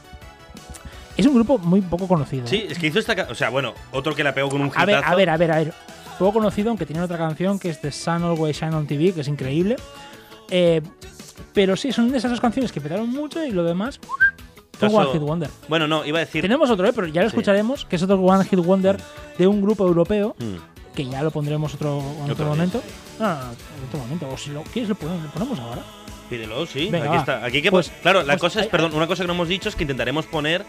es 1.19 1.27
un 1.27 1.35
grupo 1.35 1.59
muy 1.59 1.83
poco 1.83 2.09
conocido. 2.09 2.47
Sí, 2.47 2.65
es 2.67 2.79
que 2.79 2.87
hizo 2.87 2.99
esta. 2.99 3.15
O 3.31 3.35
sea, 3.35 3.51
bueno, 3.51 3.75
otro 3.93 4.15
que 4.15 4.25
la 4.25 4.33
pegó 4.35 4.49
con 4.49 4.63
un 4.63 4.73
A 4.75 4.87
ver, 4.87 5.05
a 5.05 5.15
ver, 5.15 5.29
a 5.29 5.37
ver, 5.37 5.53
a 5.53 5.57
ver. 5.59 5.75
Poco 6.19 6.33
conocido, 6.33 6.71
aunque 6.71 6.87
tiene 6.87 7.03
otra 7.03 7.19
canción 7.19 7.59
que 7.59 7.69
es 7.69 7.81
The 7.83 7.93
Sun 7.93 8.23
Always 8.25 8.59
Shine 8.59 8.75
on 8.75 8.87
TV, 8.87 9.13
que 9.13 9.21
es 9.21 9.29
increíble. 9.29 9.77
Eh, 10.51 10.81
pero 11.53 11.77
sí, 11.77 11.93
son 11.93 12.11
de 12.11 12.17
esas 12.19 12.31
dos 12.31 12.41
canciones 12.41 12.73
que 12.73 12.81
petaron 12.81 13.11
mucho 13.11 13.45
y 13.45 13.51
lo 13.51 13.65
demás 13.65 14.01
fue 14.79 14.89
Paso- 14.89 14.97
One 14.97 15.13
Hit 15.13 15.21
Wonder. 15.21 15.51
Bueno, 15.69 15.87
no, 15.87 16.05
iba 16.07 16.19
a 16.19 16.25
decir. 16.25 16.41
Tenemos 16.41 16.71
otro, 16.71 16.89
eh, 16.89 16.93
pero 16.95 17.07
ya 17.09 17.23
lo 17.23 17.29
Sí. 17.29 17.37
escucharemos, 17.37 17.85
que 17.85 17.97
es 17.97 18.03
otro 18.03 18.17
One 18.19 18.45
Hit 18.45 18.59
Wonder 18.61 18.97
de 19.39 19.47
un 19.47 19.61
grupo 19.61 19.87
europeo, 19.87 20.35
Mm. 20.39 20.74
Que 20.95 21.07
ya 21.07 21.23
lo 21.23 21.31
pondremos 21.31 21.75
otro, 21.75 22.03
en 22.25 22.31
otro, 22.31 22.47
momento. 22.47 22.83
No, 23.19 23.27
no, 23.29 23.35
no, 23.35 23.43
en 23.43 23.85
otro 23.89 23.99
momento. 24.01 24.29
O 24.29 24.37
si 24.37 24.51
lo 24.51 24.63
quieres, 24.63 24.89
lo 24.89 24.95
ponemos, 24.95 25.25
lo 25.25 25.31
ponemos 25.31 25.59
ahora. 25.59 25.83
Pídelo, 26.31 26.65
sí. 26.67 26.89
Venga, 26.91 27.07
aquí 27.07 27.15
va. 27.15 27.21
está. 27.21 27.45
Aquí 27.45 27.63
que 27.63 27.71
Pues- 27.71 27.93
claro, 28.03 28.21
la 28.23 28.35
pues 28.35 28.41
cosa 28.41 28.61
es, 28.61 28.65
hay- 28.65 28.71
perdón, 28.71 28.95
una 28.95 29.07
cosa 29.07 29.23
que 29.23 29.27
no 29.27 29.35
hemos 29.35 29.49
dicho 29.49 29.69
es 29.69 29.77
que 29.77 29.83
intentaremos 29.83 30.25
poner 30.27 30.65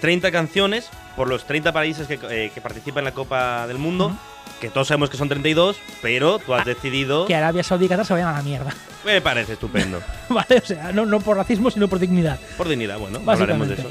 30 0.00 0.32
canciones 0.32 0.88
por 1.14 1.28
los 1.28 1.46
30 1.46 1.72
países 1.72 2.08
que, 2.08 2.18
eh, 2.30 2.50
que 2.52 2.60
participan 2.60 3.02
en 3.02 3.04
la 3.06 3.12
Copa 3.12 3.66
del 3.66 3.78
Mundo. 3.78 4.16
Que 4.60 4.70
todos 4.70 4.88
sabemos 4.88 5.10
que 5.10 5.18
son 5.18 5.28
32, 5.28 5.76
pero 6.00 6.38
tú 6.38 6.54
has 6.54 6.64
decidido. 6.64 7.26
Que 7.26 7.34
Arabia 7.34 7.62
Saudí 7.62 7.84
y 7.84 7.88
Qatar 7.88 8.06
se 8.06 8.14
vayan 8.14 8.28
a 8.28 8.32
la 8.32 8.42
mierda. 8.42 8.74
Me 9.04 9.20
parece 9.20 9.52
estupendo. 9.52 10.00
¿Vale? 10.30 10.58
O 10.62 10.66
sea, 10.66 10.92
no, 10.92 11.04
no 11.04 11.20
por 11.20 11.36
racismo, 11.36 11.70
sino 11.70 11.88
por 11.88 11.98
dignidad. 11.98 12.40
Por 12.56 12.66
dignidad, 12.68 12.98
bueno, 12.98 13.20
hablaremos 13.26 13.68
de 13.68 13.74
eso. 13.74 13.90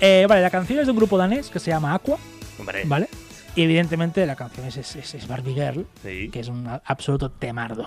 Eh, 0.00 0.26
vale, 0.28 0.42
la 0.42 0.50
canción 0.50 0.78
es 0.80 0.86
de 0.86 0.90
un 0.90 0.96
grupo 0.96 1.16
danés 1.16 1.48
que 1.48 1.58
se 1.60 1.70
llama 1.70 1.94
Aqua, 1.94 2.18
Hombre, 2.58 2.82
¿vale? 2.86 3.08
Y 3.56 3.62
evidentemente 3.62 4.24
la 4.26 4.36
canción 4.36 4.66
es, 4.66 4.76
es, 4.76 5.14
es- 5.14 5.26
Barbie 5.28 5.54
Girl, 5.54 5.86
sí. 6.02 6.28
que 6.30 6.40
es 6.40 6.48
un 6.48 6.66
absoluto 6.84 7.30
temardo. 7.30 7.82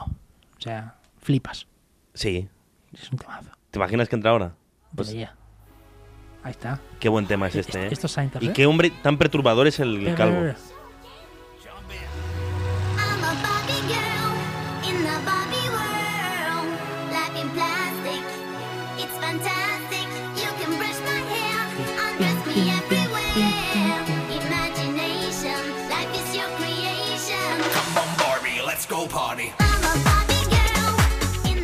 O 0.57 0.61
sea, 0.61 0.95
flipas. 1.21 1.67
Sí. 2.13 2.47
Es 2.93 3.11
un 3.11 3.17
temazo. 3.17 3.49
¿Te 3.71 3.79
imaginas 3.79 4.07
que 4.09 4.15
entra 4.15 4.31
ahora? 4.31 4.55
Pues. 4.95 5.09
Ahí 6.43 6.51
está. 6.51 6.79
qué 6.99 7.07
buen 7.07 7.25
tema 7.25 7.47
es 7.47 7.55
este, 7.55 7.85
¿eh? 7.85 7.89
Esto 7.89 8.07
es 8.07 8.13
Sainter, 8.13 8.43
Y 8.43 8.49
qué 8.49 8.65
hombre 8.65 8.91
tan 9.01 9.17
perturbador 9.17 9.65
es 9.65 9.79
el, 9.79 10.13
calvo. 10.15 10.53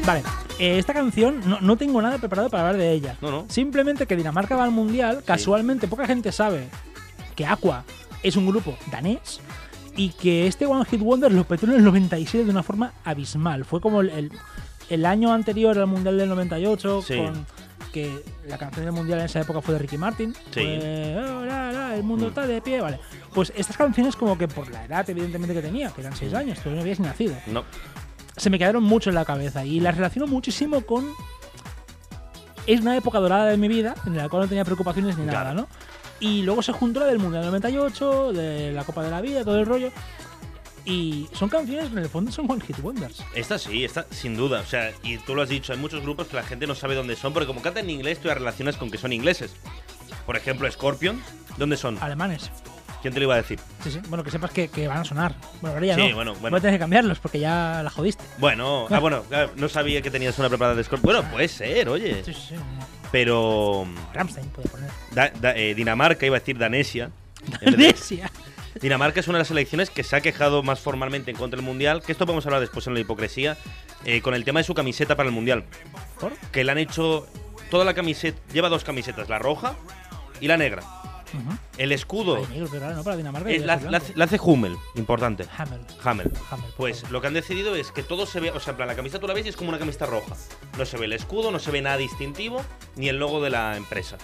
Vale, 0.06 0.24
eh, 0.60 0.78
esta 0.80 0.94
canción 0.94 1.42
no, 1.46 1.60
no 1.62 1.78
tengo 1.78 2.02
nada 2.02 2.18
preparado 2.18 2.50
para 2.50 2.64
hablar 2.68 2.78
de 2.82 2.92
ella. 2.92 3.16
No, 3.22 3.32
no. 3.32 3.46
Simplemente 3.50 4.06
que 4.08 4.16
Dinamarca 4.16 4.56
va 4.56 4.64
al 4.64 4.72
mundial. 4.72 5.22
Casualmente, 5.26 5.88
poca 5.88 6.06
gente 6.08 6.32
sabe 6.32 6.68
que 7.36 7.46
Aqua 7.46 7.84
es 8.24 8.36
un 8.36 8.48
grupo 8.48 8.76
danés 8.92 9.40
y 9.96 10.10
que 10.10 10.48
este 10.48 10.66
One 10.66 10.86
Hit 10.86 11.02
Wonder 11.02 11.32
lo 11.32 11.44
petó 11.44 11.66
en 11.68 11.74
el 11.74 11.84
97 11.84 12.46
de 12.46 12.52
una 12.52 12.64
forma 12.64 12.94
abismal. 13.04 13.66
Fue 13.66 13.82
como 13.82 14.02
el, 14.02 14.10
el- 14.10 14.32
el 14.90 15.06
año 15.06 15.32
anterior 15.32 15.78
al 15.78 15.86
mundial 15.86 16.18
del 16.18 16.30
98, 16.30 17.04
Sí. 17.04 17.16
con 17.18 17.46
que 17.94 18.24
la 18.48 18.58
canción 18.58 18.86
del 18.86 18.94
mundial 18.94 19.20
en 19.20 19.26
esa 19.26 19.42
época 19.42 19.62
fue 19.62 19.76
de 19.76 19.80
Ricky 19.82 19.98
Martin. 20.00 20.34
Sí. 20.34 20.40
Fue, 20.52 21.16
"Oh, 21.18 21.46
la, 21.46 21.72
la, 21.72 21.96
el 21.96 22.02
mundo 22.04 22.26
Mm. 22.26 22.30
está 22.30 22.48
de 22.48 22.60
pie, 22.62 22.82
vale. 22.82 23.00
Pues 23.34 23.54
estas 23.56 23.78
canciones, 23.78 24.16
como 24.16 24.36
que 24.38 24.48
por 24.48 24.70
la 24.72 24.86
edad, 24.86 25.08
evidentemente, 25.08 25.54
que 25.54 25.62
tenía, 25.62 25.90
que 25.92 26.02
eran 26.02 26.16
6 26.16 26.34
años, 26.34 26.58
todavía 26.58 26.78
no 26.78 26.82
habías 26.82 27.00
nacido 27.00 27.36
No. 27.48 27.64
Se 28.40 28.50
me 28.50 28.58
quedaron 28.58 28.84
mucho 28.84 29.10
en 29.10 29.16
la 29.16 29.26
cabeza 29.26 29.66
y 29.66 29.80
las 29.80 29.96
relaciono 29.96 30.28
muchísimo 30.28 30.82
con. 30.82 31.14
Es 32.66 32.82
una 32.82 32.96
época 32.96 33.20
dorada 33.20 33.46
de 33.46 33.58
mi 33.58 33.68
vida 33.68 33.96
en 34.06 34.16
la 34.16 34.30
cual 34.30 34.44
no 34.44 34.48
tenía 34.48 34.64
preocupaciones 34.64 35.18
ni 35.18 35.26
nada, 35.26 35.54
¿no? 35.54 35.68
Y 36.20 36.44
luego 36.44 36.62
se 36.62 36.72
juntó 36.72 37.00
la 37.00 37.08
del 37.08 37.20
Mundial 37.20 37.46
98, 37.46 38.34
de 38.34 38.72
la 38.72 38.84
Copa 38.84 39.04
de 39.04 39.10
la 39.10 39.22
Vida, 39.22 39.44
todo 39.44 39.60
el 39.60 39.66
rollo. 39.66 39.92
Y 40.86 41.28
son 41.34 41.50
canciones 41.50 41.88
que 41.88 41.94
en 41.94 42.00
el 42.00 42.10
fondo 42.10 42.32
son 42.32 42.50
One 42.50 42.62
Hit 42.62 42.80
Wonders. 42.80 43.24
Esta 43.36 43.58
sí, 43.58 43.84
esta 43.84 44.06
sin 44.12 44.36
duda. 44.36 44.62
O 44.62 44.66
sea, 44.66 44.92
y 45.04 45.18
tú 45.18 45.36
lo 45.36 45.42
has 45.42 45.50
dicho, 45.50 45.74
hay 45.74 45.80
muchos 45.80 46.02
grupos 46.02 46.28
que 46.28 46.36
la 46.36 46.44
gente 46.44 46.68
no 46.68 46.76
sabe 46.76 46.96
dónde 46.96 47.16
son, 47.16 47.34
porque 47.34 47.48
como 47.48 47.62
cantan 47.62 47.86
en 47.86 47.92
inglés, 47.92 48.20
tú 48.20 48.28
las 48.28 48.38
relacionas 48.38 48.78
con 48.78 48.92
que 48.92 48.98
son 48.98 49.14
ingleses. 49.14 49.56
Por 50.26 50.36
ejemplo, 50.36 50.70
Scorpion, 50.70 51.22
¿dónde 51.58 51.78
son? 51.78 51.98
Alemanes. 52.02 52.52
¿Quién 53.02 53.14
te 53.14 53.20
lo 53.20 53.26
iba 53.26 53.34
a 53.36 53.38
decir? 53.38 53.60
Sí, 53.84 53.92
sí. 53.92 54.00
Bueno, 54.10 54.24
que 54.24 54.32
sepas 54.32 54.52
que, 54.52 54.68
que 54.68 54.88
van 54.88 54.98
a 55.00 55.06
sonar. 55.06 55.34
Bueno, 55.62 55.76
ahora 55.76 55.86
ya 55.88 55.96
Sí, 55.96 56.10
no. 56.10 56.16
bueno, 56.16 56.34
bueno. 56.36 56.50
Voy 56.52 56.58
a 56.58 56.62
tener 56.62 56.76
que 56.76 56.80
cambiarlos 56.80 57.20
porque 57.20 57.40
ya 57.40 57.82
la 57.84 57.90
jodiste. 57.90 58.24
Bueno, 58.40 58.88
ah, 58.90 59.00
bueno, 59.00 59.24
no 59.56 59.70
sabía 59.70 60.02
que 60.02 60.12
tenías 60.12 60.38
una 60.40 60.50
preparada 60.50 60.76
de 60.76 60.84
Scorpion. 60.84 61.14
Bueno, 61.14 61.32
puede 61.32 61.48
ser, 61.48 61.88
oye. 61.90 62.24
Sí, 62.26 62.34
sí, 62.34 62.42
sí. 62.50 62.56
Pero 63.12 63.88
Ramstein 64.14 64.48
puede 64.50 64.70
poner. 64.70 64.90
Da- 65.12 65.32
da- 65.40 65.56
eh, 65.56 65.74
Dinamarca, 65.76 66.26
iba 66.26 66.38
a 66.38 66.40
decir 66.40 66.58
Danesia. 66.58 67.10
Indonesia. 67.62 68.30
Dinamarca 68.82 69.20
es 69.20 69.28
una 69.28 69.38
de 69.38 69.42
las 69.42 69.48
selecciones 69.48 69.90
que 69.90 70.04
se 70.04 70.16
ha 70.16 70.22
quejado 70.22 70.62
más 70.62 70.80
formalmente 70.80 71.32
en 71.32 71.38
contra 71.38 71.58
del 71.58 71.66
Mundial, 71.66 72.02
que 72.04 72.12
esto 72.12 72.26
a 72.30 72.48
hablar 72.48 72.62
después 72.62 72.86
en 72.88 72.94
la 72.94 73.00
hipocresía, 73.00 73.58
eh, 74.06 74.22
con 74.22 74.34
el 74.36 74.44
tema 74.46 74.60
de 74.60 74.64
su 74.66 74.74
camiseta 74.74 75.16
para 75.16 75.28
el 75.28 75.34
Mundial. 75.34 75.64
¿Por? 76.20 76.34
Que 76.52 76.64
le 76.64 76.72
han 76.72 76.78
hecho 76.78 77.28
toda 77.72 77.84
la 77.84 77.94
camiseta, 77.94 78.40
lleva 78.54 78.70
dos 78.70 78.84
camisetas, 78.84 79.28
la 79.28 79.40
roja 79.40 79.76
y 80.40 80.48
la 80.48 80.58
negra. 80.58 80.84
El 81.78 81.92
escudo 81.92 82.36
Ay, 82.38 82.46
negro, 82.50 82.68
pero 82.72 82.86
ahora 82.86 82.98
no 82.98 83.04
para 83.04 83.18
Dinamarca. 83.18 83.50
la, 83.50 83.74
hace- 83.98 84.14
la 84.16 84.26
hace 84.26 84.40
Hummel, 84.42 84.76
importante. 84.96 85.46
Hamel. 85.58 86.30
Por 86.30 86.60
Pues 86.78 87.00
favor. 87.02 87.12
lo 87.14 87.22
que 87.22 87.28
han 87.28 87.34
decidido 87.34 87.76
es 87.76 87.92
que 87.92 88.04
todo 88.04 88.26
se 88.26 88.40
ve, 88.40 88.52
o 88.52 88.60
sea, 88.60 88.72
en 88.72 88.78
plan, 88.78 88.88
la 88.88 88.96
camiseta 88.96 89.20
tú 89.20 89.28
la 89.28 89.34
ves 89.34 89.46
y 89.46 89.50
es 89.50 89.56
como 89.56 89.70
una 89.70 89.80
camiseta 89.80 90.06
roja. 90.06 90.36
No 90.78 90.86
se 90.86 90.98
ve 90.98 91.06
el 91.06 91.14
escudo, 91.14 91.52
no 91.52 91.60
se 91.60 91.72
ve 91.72 91.82
nada 91.82 91.98
distintivo, 91.98 92.62
ni 92.96 93.10
el 93.10 93.18
logo 93.18 93.42
de 93.42 93.50
la 93.50 93.78
empresa. 93.78 94.18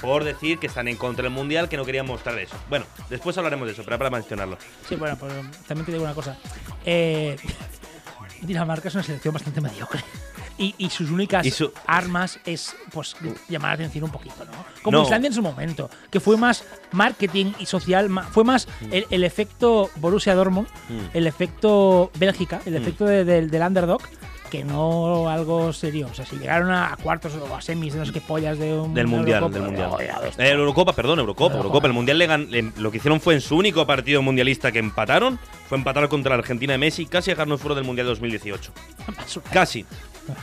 Por 0.00 0.24
decir 0.24 0.58
que 0.58 0.66
están 0.66 0.88
en 0.88 0.96
contra 0.96 1.22
del 1.22 1.32
mundial, 1.32 1.68
que 1.68 1.76
no 1.76 1.84
querían 1.84 2.06
mostrar 2.06 2.36
eso. 2.38 2.56
Bueno, 2.68 2.84
después 3.08 3.36
hablaremos 3.38 3.66
de 3.66 3.72
eso, 3.74 3.82
pero 3.84 3.98
para 3.98 4.10
mencionarlo. 4.10 4.58
Sí, 4.88 4.96
bueno, 4.96 5.16
pero 5.20 5.32
también 5.68 5.86
te 5.86 5.92
digo 5.92 6.02
una 6.04 6.14
cosa. 6.14 6.36
Eh, 6.84 7.36
Dinamarca 8.42 8.88
es 8.88 8.94
una 8.94 9.04
selección 9.04 9.32
bastante 9.32 9.60
mediocre. 9.60 10.02
Y, 10.58 10.74
y 10.78 10.90
sus 10.90 11.10
únicas 11.10 11.44
Y 11.46 11.50
su- 11.50 11.72
armas 11.86 12.38
es 12.44 12.74
pues 12.92 13.16
llamar 13.48 13.70
la 13.70 13.74
atención 13.74 14.04
un 14.04 14.10
poquito, 14.10 14.44
¿no? 14.44 14.52
Como 14.82 14.98
No. 14.98 15.04
Islandia 15.04 15.28
en 15.28 15.34
su 15.34 15.42
momento, 15.42 15.88
que 16.10 16.20
fue 16.20 16.36
más 16.36 16.64
marketing 16.92 17.52
y 17.58 17.66
social, 17.66 18.10
fue 18.32 18.44
más 18.44 18.68
el, 18.90 19.06
el 19.10 19.24
efecto 19.24 19.90
Borussia 19.96 20.34
Dortmund, 20.34 20.68
Mm. 20.88 20.98
el 21.14 21.26
efecto 21.26 22.10
Bélgica, 22.16 22.60
el 22.66 22.74
Mm. 22.74 22.76
efecto 22.76 23.04
de- 23.06 23.24
del- 23.24 23.50
del 23.50 23.62
underdog, 23.62 24.02
que 24.50 24.64
no 24.64 25.30
algo 25.30 25.72
serio. 25.72 26.08
O 26.10 26.14
sea, 26.14 26.26
si 26.26 26.36
llegaron 26.36 26.70
a, 26.70 26.94
cuartos 27.02 27.32
o 27.36 27.56
a 27.56 27.62
semis 27.62 27.94
de 27.94 28.00
no 28.00 28.04
sé 28.04 28.12
qué 28.12 28.20
pollas 28.20 28.58
de 28.58 28.74
un 28.78 28.92
Del 28.92 29.06
mundial, 29.06 29.38
Eurocopa, 29.44 29.58
del 29.58 29.66
mundial. 29.68 29.90
dos- 30.22 30.38
Eh, 30.38 30.50
Eurocopa, 30.50 30.92
perdón, 30.92 31.20
Eurocopa, 31.20 31.54
Eurocopa. 31.54 31.56
Eurocopa. 31.68 31.86
El 31.86 31.92
mundial 31.94 32.18
le 32.18 32.28
gan- 32.28 32.72
lo 32.76 32.90
que 32.90 32.98
hicieron 32.98 33.18
fue 33.22 33.32
en 33.32 33.40
su 33.40 33.56
único 33.56 33.86
partido 33.86 34.20
mundialista 34.20 34.70
que 34.70 34.78
empataron, 34.80 35.38
fue 35.70 35.78
empatar 35.78 36.06
contra 36.10 36.36
la 36.36 36.40
Argentina 36.42 36.72
de 36.74 36.78
Messi, 36.78 37.06
casi 37.06 37.30
dejarnos 37.30 37.62
fuera 37.62 37.76
del 37.76 37.84
mundial 37.84 38.06
2018. 38.08 38.72
basura. 39.16 39.46
Casi. 39.52 39.86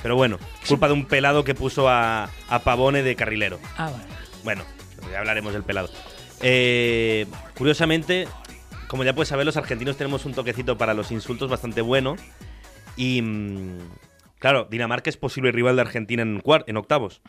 Pero 0.01 0.15
bueno, 0.15 0.37
culpa 0.67 0.87
de 0.87 0.93
un 0.93 1.05
pelado 1.05 1.43
que 1.43 1.55
puso 1.55 1.89
a, 1.89 2.29
a 2.49 2.59
Pavone 2.59 3.03
de 3.03 3.15
carrilero. 3.15 3.59
Ah, 3.77 3.89
bueno. 3.89 4.05
Bueno, 4.43 4.63
ya 5.11 5.19
hablaremos 5.19 5.53
del 5.53 5.63
pelado. 5.63 5.89
Eh, 6.41 7.25
curiosamente, 7.57 8.27
como 8.87 9.03
ya 9.03 9.13
puedes 9.13 9.29
saber, 9.29 9.45
los 9.45 9.57
argentinos 9.57 9.97
tenemos 9.97 10.25
un 10.25 10.33
toquecito 10.33 10.77
para 10.77 10.93
los 10.93 11.11
insultos 11.11 11.49
bastante 11.49 11.81
bueno. 11.81 12.15
Y 12.95 13.21
mm, 13.21 13.77
claro, 14.39 14.67
Dinamarca 14.69 15.09
es 15.09 15.17
posible 15.17 15.51
rival 15.51 15.75
de 15.75 15.81
Argentina 15.81 16.21
en, 16.21 16.41
en 16.67 16.77
octavos. 16.77 17.21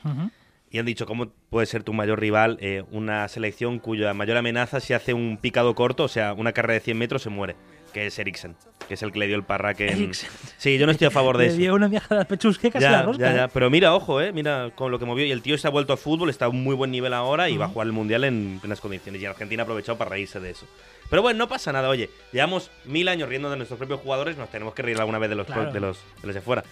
Y 0.72 0.78
han 0.78 0.86
dicho, 0.86 1.04
¿cómo 1.04 1.30
puede 1.50 1.66
ser 1.66 1.82
tu 1.82 1.92
mayor 1.92 2.20
rival 2.20 2.56
eh, 2.60 2.84
una 2.92 3.26
selección 3.26 3.80
cuya 3.80 4.14
mayor 4.14 4.36
amenaza 4.36 4.78
si 4.78 4.92
hace 4.92 5.14
un 5.14 5.36
picado 5.36 5.74
corto, 5.74 6.04
o 6.04 6.08
sea, 6.08 6.32
una 6.32 6.52
carrera 6.52 6.74
de 6.74 6.80
100 6.80 6.98
metros 6.98 7.22
se 7.22 7.28
muere? 7.28 7.56
Que 7.92 8.06
es 8.06 8.18
Eriksen, 8.18 8.54
que 8.86 8.94
es 8.94 9.02
el 9.02 9.10
que 9.12 9.18
le 9.18 9.26
dio 9.26 9.36
el 9.36 9.42
parraque. 9.42 9.90
en-. 9.90 10.12
Sí, 10.58 10.78
yo 10.78 10.86
no 10.86 10.92
estoy 10.92 11.08
a 11.08 11.10
favor 11.10 11.36
de 11.38 11.44
Le 11.46 11.50
eso. 11.50 11.58
dio 11.58 11.74
una 11.74 11.88
viajada 11.88 12.20
al 12.20 12.26
pechusque 12.28 12.70
casi 12.70 12.84
la 12.84 12.90
Ya, 12.92 13.02
rosca. 13.02 13.24
ya, 13.24 13.32
¿eh? 13.32 13.36
ya. 13.36 13.48
Pero 13.48 13.68
mira, 13.70 13.94
ojo, 13.94 14.20
eh. 14.20 14.32
Mira 14.32 14.70
con 14.74 14.90
lo 14.92 14.98
que 14.98 15.04
movió. 15.06 15.24
Y 15.26 15.32
el 15.32 15.42
tío 15.42 15.58
se 15.58 15.66
ha 15.66 15.70
vuelto 15.70 15.92
a 15.92 15.96
fútbol, 15.96 16.30
está 16.30 16.44
a 16.44 16.48
un 16.48 16.62
muy 16.62 16.74
buen 16.76 16.90
nivel 16.92 17.12
ahora 17.14 17.48
y 17.48 17.56
va 17.56 17.64
a 17.64 17.68
jugar 17.68 17.86
el 17.88 17.92
mundial 17.92 18.22
en 18.24 18.58
plenas 18.60 18.80
condiciones. 18.80 19.20
Y 19.20 19.26
Argentina 19.26 19.62
ha 19.62 19.64
aprovechado 19.64 19.98
para 19.98 20.10
reírse 20.10 20.38
de 20.38 20.50
eso. 20.50 20.66
Pero 21.08 21.22
bueno, 21.22 21.38
no 21.38 21.48
pasa 21.48 21.72
nada, 21.72 21.88
oye. 21.88 22.10
Llevamos 22.32 22.70
mil 22.84 23.08
años 23.08 23.28
riendo 23.28 23.50
de 23.50 23.56
nuestros 23.56 23.78
propios 23.78 24.00
jugadores, 24.00 24.36
nos 24.36 24.48
tenemos 24.50 24.72
que 24.74 24.82
reír 24.82 24.98
alguna 25.00 25.18
vez 25.18 25.30
de 25.30 25.36
los, 25.36 25.46
Claro. 25.46 25.72
de 25.72 25.80
los, 25.80 25.98
de 26.20 26.26
los 26.28 26.34
de 26.34 26.40
fuera. 26.40 26.62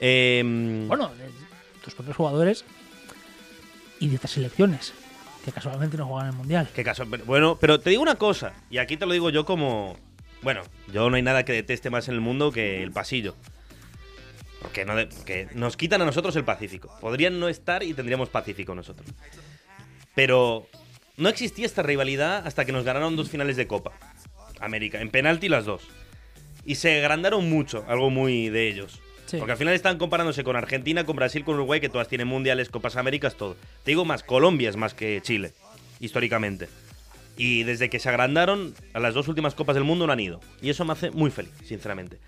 Eh, 0.00 0.42
Bueno, 0.88 1.08
de 1.14 1.30
tus 1.84 1.94
propios 1.94 2.16
jugadores 2.16 2.64
y 4.00 4.08
de 4.08 4.16
otras 4.16 4.32
selecciones 4.32 4.92
que 5.44 5.52
casualmente 5.52 5.96
no 5.96 6.06
juegan 6.06 6.30
el 6.30 6.34
mundial. 6.36 6.68
qué 6.74 6.82
caso. 6.82 7.04
Bueno, 7.24 7.56
pero 7.60 7.78
te 7.78 7.90
digo 7.90 8.02
una 8.02 8.16
cosa, 8.16 8.52
y 8.68 8.78
aquí 8.78 8.96
te 8.96 9.06
lo 9.06 9.12
digo 9.12 9.30
yo 9.30 9.44
como. 9.44 9.96
Bueno, 10.46 10.62
yo 10.92 11.10
no 11.10 11.16
hay 11.16 11.22
nada 11.22 11.44
que 11.44 11.52
deteste 11.52 11.90
más 11.90 12.06
en 12.06 12.14
el 12.14 12.20
mundo 12.20 12.52
que 12.52 12.80
el 12.80 12.92
pasillo. 12.92 13.34
Porque 14.62 14.84
no 14.84 14.94
de- 14.94 15.48
nos 15.56 15.76
quitan 15.76 16.00
a 16.02 16.04
nosotros 16.04 16.36
el 16.36 16.44
Pacífico. 16.44 16.96
Podrían 17.00 17.40
no 17.40 17.48
estar 17.48 17.82
y 17.82 17.94
tendríamos 17.94 18.28
Pacífico 18.28 18.72
nosotros. 18.72 19.08
Pero 20.14 20.68
no 21.16 21.28
existía 21.28 21.66
esta 21.66 21.82
rivalidad 21.82 22.46
hasta 22.46 22.64
que 22.64 22.70
nos 22.70 22.84
ganaron 22.84 23.16
dos 23.16 23.28
finales 23.28 23.56
de 23.56 23.66
Copa. 23.66 23.90
América, 24.60 25.00
en 25.00 25.10
penalti 25.10 25.48
las 25.48 25.64
dos. 25.64 25.82
Y 26.64 26.76
se 26.76 26.96
agrandaron 27.00 27.50
mucho, 27.50 27.84
algo 27.88 28.10
muy 28.10 28.48
de 28.48 28.68
ellos. 28.68 29.00
Sí. 29.26 29.38
Porque 29.38 29.50
al 29.50 29.58
final 29.58 29.74
están 29.74 29.98
comparándose 29.98 30.44
con 30.44 30.54
Argentina, 30.54 31.04
con 31.04 31.16
Brasil, 31.16 31.42
con 31.42 31.56
Uruguay, 31.56 31.80
que 31.80 31.88
todas 31.88 32.06
tienen 32.06 32.28
mundiales, 32.28 32.68
Copas 32.68 32.94
Américas, 32.94 33.34
todo. 33.34 33.56
Te 33.82 33.90
digo 33.90 34.04
más, 34.04 34.22
Colombia 34.22 34.70
es 34.70 34.76
más 34.76 34.94
que 34.94 35.20
Chile, 35.22 35.54
históricamente. 35.98 36.68
Y 37.36 37.64
desde 37.64 37.90
que 37.90 37.98
se 37.98 38.08
agrandaron, 38.08 38.74
a 38.94 39.00
las 39.00 39.14
dos 39.14 39.28
últimas 39.28 39.54
Copas 39.54 39.74
del 39.74 39.84
Mundo 39.84 40.06
no 40.06 40.12
han 40.12 40.20
ido. 40.20 40.40
Y 40.62 40.70
eso 40.70 40.84
me 40.84 40.92
hace 40.92 41.10
muy 41.10 41.30
feliz, 41.30 41.52
sinceramente. 41.64 42.18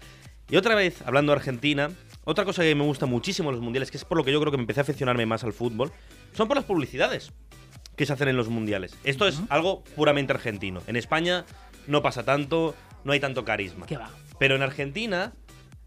Y 0.50 0.56
otra 0.56 0.74
vez, 0.74 1.02
hablando 1.02 1.32
de 1.32 1.38
Argentina, 1.38 1.90
otra 2.24 2.44
cosa 2.44 2.62
que 2.62 2.74
me 2.74 2.84
gusta 2.84 3.06
muchísimo 3.06 3.50
en 3.50 3.56
los 3.56 3.62
mundiales, 3.62 3.90
que 3.90 3.98
es 3.98 4.04
por 4.04 4.16
lo 4.18 4.24
que 4.24 4.32
yo 4.32 4.40
creo 4.40 4.50
que 4.50 4.56
me 4.56 4.62
empecé 4.62 4.80
a 4.80 4.82
aficionarme 4.82 5.26
más 5.26 5.44
al 5.44 5.52
fútbol, 5.52 5.92
son 6.32 6.48
por 6.48 6.56
las 6.56 6.64
publicidades 6.64 7.32
que 7.96 8.06
se 8.06 8.12
hacen 8.12 8.28
en 8.28 8.36
los 8.36 8.48
mundiales. 8.48 8.96
Esto 9.04 9.26
es 9.26 9.40
algo 9.50 9.84
puramente 9.96 10.32
argentino. 10.32 10.82
En 10.86 10.96
España 10.96 11.44
no 11.86 12.00
pasa 12.00 12.24
tanto, 12.24 12.74
no 13.04 13.12
hay 13.12 13.20
tanto 13.20 13.44
carisma. 13.44 13.86
¿Qué 13.86 13.96
va? 13.96 14.10
Pero 14.38 14.56
en 14.56 14.62
Argentina 14.62 15.32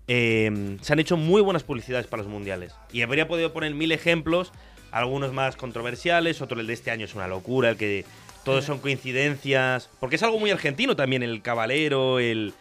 eh, 0.08 0.78
se 0.82 0.94
han 0.94 1.00
hecho 1.00 1.18
muy 1.18 1.42
buenas 1.42 1.64
publicidades 1.64 2.06
para 2.08 2.22
los 2.22 2.32
mundiales. 2.32 2.76
Y 2.92 3.02
habría 3.02 3.28
podido 3.28 3.54
poner 3.54 3.74
mil 3.74 3.92
ejemplos, 3.92 4.52
algunos 4.92 5.32
más 5.32 5.56
controversiales, 5.56 6.42
otro 6.42 6.60
el 6.60 6.68
de 6.68 6.74
este 6.74 6.92
año 6.92 7.06
es 7.06 7.16
una 7.16 7.28
locura, 7.28 7.70
el 7.70 7.78
que 7.78 8.06
todos 8.44 8.66
son 8.66 8.80
coincidencias. 8.80 9.90
Porque 10.00 10.16
es 10.16 10.24
algo 10.24 10.40
muy 10.40 10.52
argentino 10.52 10.96
también, 10.96 11.24
el 11.24 11.42
cabalero, 11.42 12.20
el, 12.20 12.54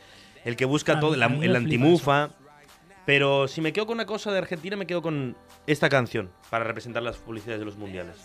el 0.45 0.57
que 0.57 0.64
busca 0.64 1.01
todo, 1.01 1.14
el, 1.14 1.23
antimufa. 1.57 2.31
Pero 3.07 3.49
si 3.49 3.61
me 3.61 3.73
quedo 3.73 3.87
con 3.87 3.95
una 3.95 4.07
cosa 4.07 4.31
de 4.31 4.38
Argentina, 4.38 4.77
me 4.77 4.87
quedo 4.87 5.03
con 5.03 5.37
esta 5.66 5.88
canción 5.88 6.31
para 6.51 6.64
representar 6.64 7.03
las 7.03 7.16
publicidades 7.16 7.59
de 7.61 7.64
los 7.64 7.77
mundiales. 7.77 8.16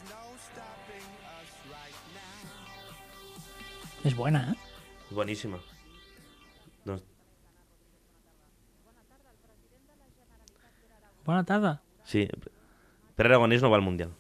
Es 4.03 4.15
buena, 4.15 4.51
¿eh? 4.53 4.55
Buenísima. 5.09 5.59
No- 6.83 6.99
Buena 11.25 11.43
tarde. 11.43 11.79
sí, 12.03 12.27
pero 13.15 13.29
Aragonés 13.29 13.61
no 13.63 13.71
va 13.71 13.77
al 13.77 13.81
mundial. 13.81 14.11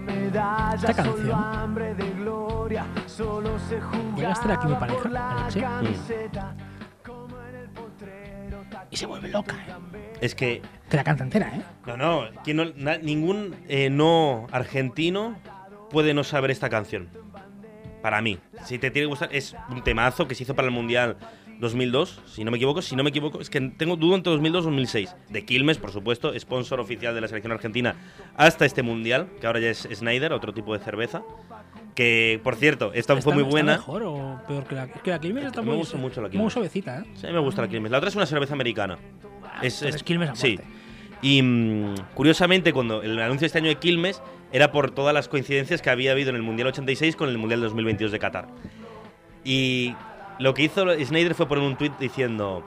Medallas, 0.00 0.90
Esta 0.90 0.94
canción. 1.02 1.16
solo 1.18 1.34
hambre 1.36 1.94
de 1.94 2.10
gloria. 2.12 2.86
Solo 3.06 3.58
se 3.58 3.80
jugaba 3.80 4.16
¿Llega 4.16 4.28
a 4.28 4.32
estar 4.32 4.52
aquí 4.52 4.66
mi 4.66 4.74
pareja, 4.74 5.08
el 7.54 7.68
potrero, 7.70 8.64
y 8.90 8.96
se 8.96 9.06
vuelve 9.06 9.28
loca, 9.28 9.54
¿eh? 9.56 10.12
Es 10.20 10.34
que 10.34 10.62
Que 10.88 10.96
la 10.96 11.04
canta 11.04 11.24
entera, 11.24 11.48
¿eh? 11.54 11.62
No, 11.86 11.96
no, 11.96 12.42
que 12.42 12.54
no- 12.54 12.64
na- 12.76 12.98
ningún 12.98 13.54
eh, 13.68 13.90
no 13.90 14.46
argentino 14.52 15.36
puede 15.90 16.14
no 16.14 16.24
saber 16.24 16.50
esta 16.50 16.68
canción. 16.68 17.08
Para 18.02 18.20
mí. 18.20 18.38
Si 18.64 18.78
te 18.78 18.90
tiene 18.90 19.06
que 19.06 19.10
gustar, 19.10 19.28
es 19.32 19.56
un 19.70 19.82
temazo 19.82 20.28
que 20.28 20.34
se 20.34 20.42
hizo 20.42 20.54
para 20.54 20.66
el 20.68 20.74
Mundial 20.74 21.16
2002, 21.60 22.20
si 22.26 22.44
no 22.44 22.50
me 22.50 22.56
equivoco. 22.56 22.82
Si 22.82 22.96
no 22.96 23.02
me 23.02 23.10
equivoco, 23.10 23.40
es 23.40 23.50
que 23.50 23.60
tengo 23.60 23.96
dudo 23.96 24.14
entre 24.16 24.30
2002 24.32 24.62
y 24.62 24.66
2006. 24.66 25.16
De 25.30 25.44
Quilmes, 25.44 25.78
por 25.78 25.90
supuesto, 25.92 26.32
sponsor 26.38 26.80
oficial 26.80 27.14
de 27.14 27.20
la 27.20 27.28
selección 27.28 27.52
argentina 27.52 27.94
hasta 28.36 28.64
este 28.66 28.82
Mundial, 28.82 29.28
que 29.40 29.46
ahora 29.46 29.60
ya 29.60 29.70
es 29.70 29.88
Snyder, 29.92 30.32
otro 30.32 30.52
tipo 30.52 30.76
de 30.76 30.84
cerveza. 30.84 31.22
Que, 31.94 32.40
por 32.42 32.56
cierto, 32.56 32.92
esta 32.92 33.12
fue 33.14 33.32
¿Está- 33.32 33.44
muy 33.44 33.60
está 33.60 33.72
mejor 33.72 34.02
o 34.02 34.40
peor 34.48 34.64
que 34.64 34.74
la, 34.74 34.84
es 34.84 35.00
que 35.02 35.10
la 35.10 35.20
Quilmes 35.20 35.44
está 35.44 35.60
Me 35.62 35.68
muy, 35.68 35.76
gusta 35.76 35.96
mucho 35.96 36.20
la 36.20 36.26
muy 36.28 36.32
Quilmes. 36.32 36.52
suavecita, 36.52 36.98
¿eh? 37.00 37.04
Sí, 37.14 37.26
me 37.28 37.38
gusta 37.38 37.62
la 37.62 37.68
Quilmes. 37.68 37.92
La 37.92 37.98
otra 37.98 38.08
es 38.10 38.16
una 38.16 38.26
cerveza 38.26 38.54
americana. 38.54 38.98
Es, 39.62 39.76
entonces 39.80 40.02
Quilmes 40.02 40.30
a 40.30 40.34
Sí. 40.34 40.58
Y 41.22 41.40
mm, 41.40 41.94
curiosamente, 42.14 42.72
cuando 42.72 43.02
el 43.02 43.18
anuncio 43.20 43.40
de 43.42 43.46
este 43.46 43.58
año 43.58 43.68
de 43.68 43.76
Quilmes 43.76 44.20
era 44.52 44.72
por 44.72 44.90
todas 44.90 45.14
las 45.14 45.28
coincidencias 45.28 45.80
que 45.82 45.88
había 45.90 46.10
habido 46.10 46.30
en 46.30 46.36
el 46.36 46.42
Mundial 46.42 46.68
86 46.68 47.14
con 47.14 47.28
el 47.28 47.38
Mundial 47.38 47.60
2022 47.60 48.10
de 48.10 48.18
Qatar. 48.18 48.48
Y 49.44 49.94
lo 50.38 50.54
que 50.54 50.62
hizo 50.64 50.84
Snyder 51.04 51.34
fue 51.34 51.46
poner 51.48 51.64
un 51.64 51.76
tuit 51.76 51.96
diciendo: 51.98 52.64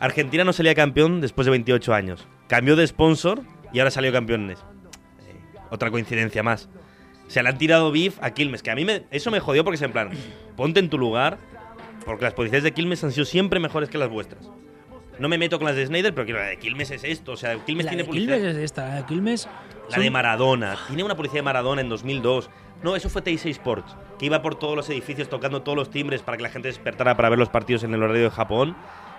Argentina 0.00 0.44
no 0.44 0.52
salía 0.52 0.74
campeón 0.74 1.20
después 1.20 1.46
de 1.46 1.50
28 1.52 1.94
años. 1.94 2.26
Cambió 2.48 2.76
de 2.76 2.86
sponsor 2.86 3.40
y 3.72 3.78
ahora 3.80 3.90
salió 3.90 4.12
campeones. 4.12 4.58
Eh, 5.26 5.34
otra 5.70 5.90
coincidencia 5.90 6.42
más. 6.42 6.68
Se 7.28 7.42
le 7.42 7.48
han 7.48 7.58
tirado 7.58 7.90
beef 7.90 8.18
a 8.22 8.30
Quilmes, 8.30 8.62
que 8.62 8.70
a 8.70 8.74
mí 8.76 8.84
me, 8.84 9.04
eso 9.10 9.30
me 9.30 9.40
jodió 9.40 9.64
porque 9.64 9.76
es 9.76 9.82
en 9.82 9.90
plan, 9.92 10.10
ponte 10.56 10.78
en 10.78 10.88
tu 10.88 10.96
lugar, 10.96 11.38
porque 12.04 12.24
las 12.24 12.34
posiciones 12.34 12.62
de 12.62 12.72
Quilmes 12.72 13.02
han 13.02 13.10
sido 13.10 13.24
siempre 13.24 13.58
mejores 13.58 13.88
que 13.88 13.98
las 13.98 14.08
vuestras. 14.08 14.48
No 15.18 15.28
me 15.28 15.38
meto 15.38 15.58
con 15.58 15.66
las 15.66 15.74
de 15.76 15.86
Snyder, 15.86 16.14
pero 16.14 16.38
la 16.38 16.44
de 16.44 16.58
Quilmes 16.58 16.90
es 16.92 17.02
esto. 17.02 17.32
O 17.32 17.36
sea, 17.36 17.56
Quilmes 17.64 17.86
La 17.86 17.90
tiene 17.92 18.04
de. 18.04 18.10
Quilmes 18.10 18.42
es 18.42 18.56
esta, 18.58 18.86
la 18.86 18.94
de 18.96 19.04
Quilmes. 19.06 19.48
La 19.88 19.94
son- 19.94 20.02
de 20.04 20.10
Maradona. 20.10 20.76
Tiene 20.88 21.02
una 21.02 21.16
publicidad 21.16 21.38
de 21.40 21.44
Maradona 21.44 21.80
en 21.80 21.88
2002. 21.88 22.50
No, 22.84 22.94
eso 22.94 23.08
fue 23.08 23.22
TI6 23.24 23.46
Sports, 23.52 23.96
que 24.18 24.26
iba 24.26 24.42
por 24.42 24.58
todos 24.58 24.76
los 24.76 24.88
edificios 24.90 25.28
tocando 25.28 25.62
todos 25.62 25.76
los 25.76 25.90
timbres 25.90 26.22
para 26.22 26.36
que 26.36 26.42
la 26.42 26.48
gente 26.50 26.68
despertara 26.68 27.16
para 27.16 27.28
ver 27.28 27.38
los 27.38 27.48
partidos 27.48 27.84
en 27.84 27.92
el 27.94 28.02
horario 28.02 28.24
de 28.24 28.30
Japón. 28.30 28.76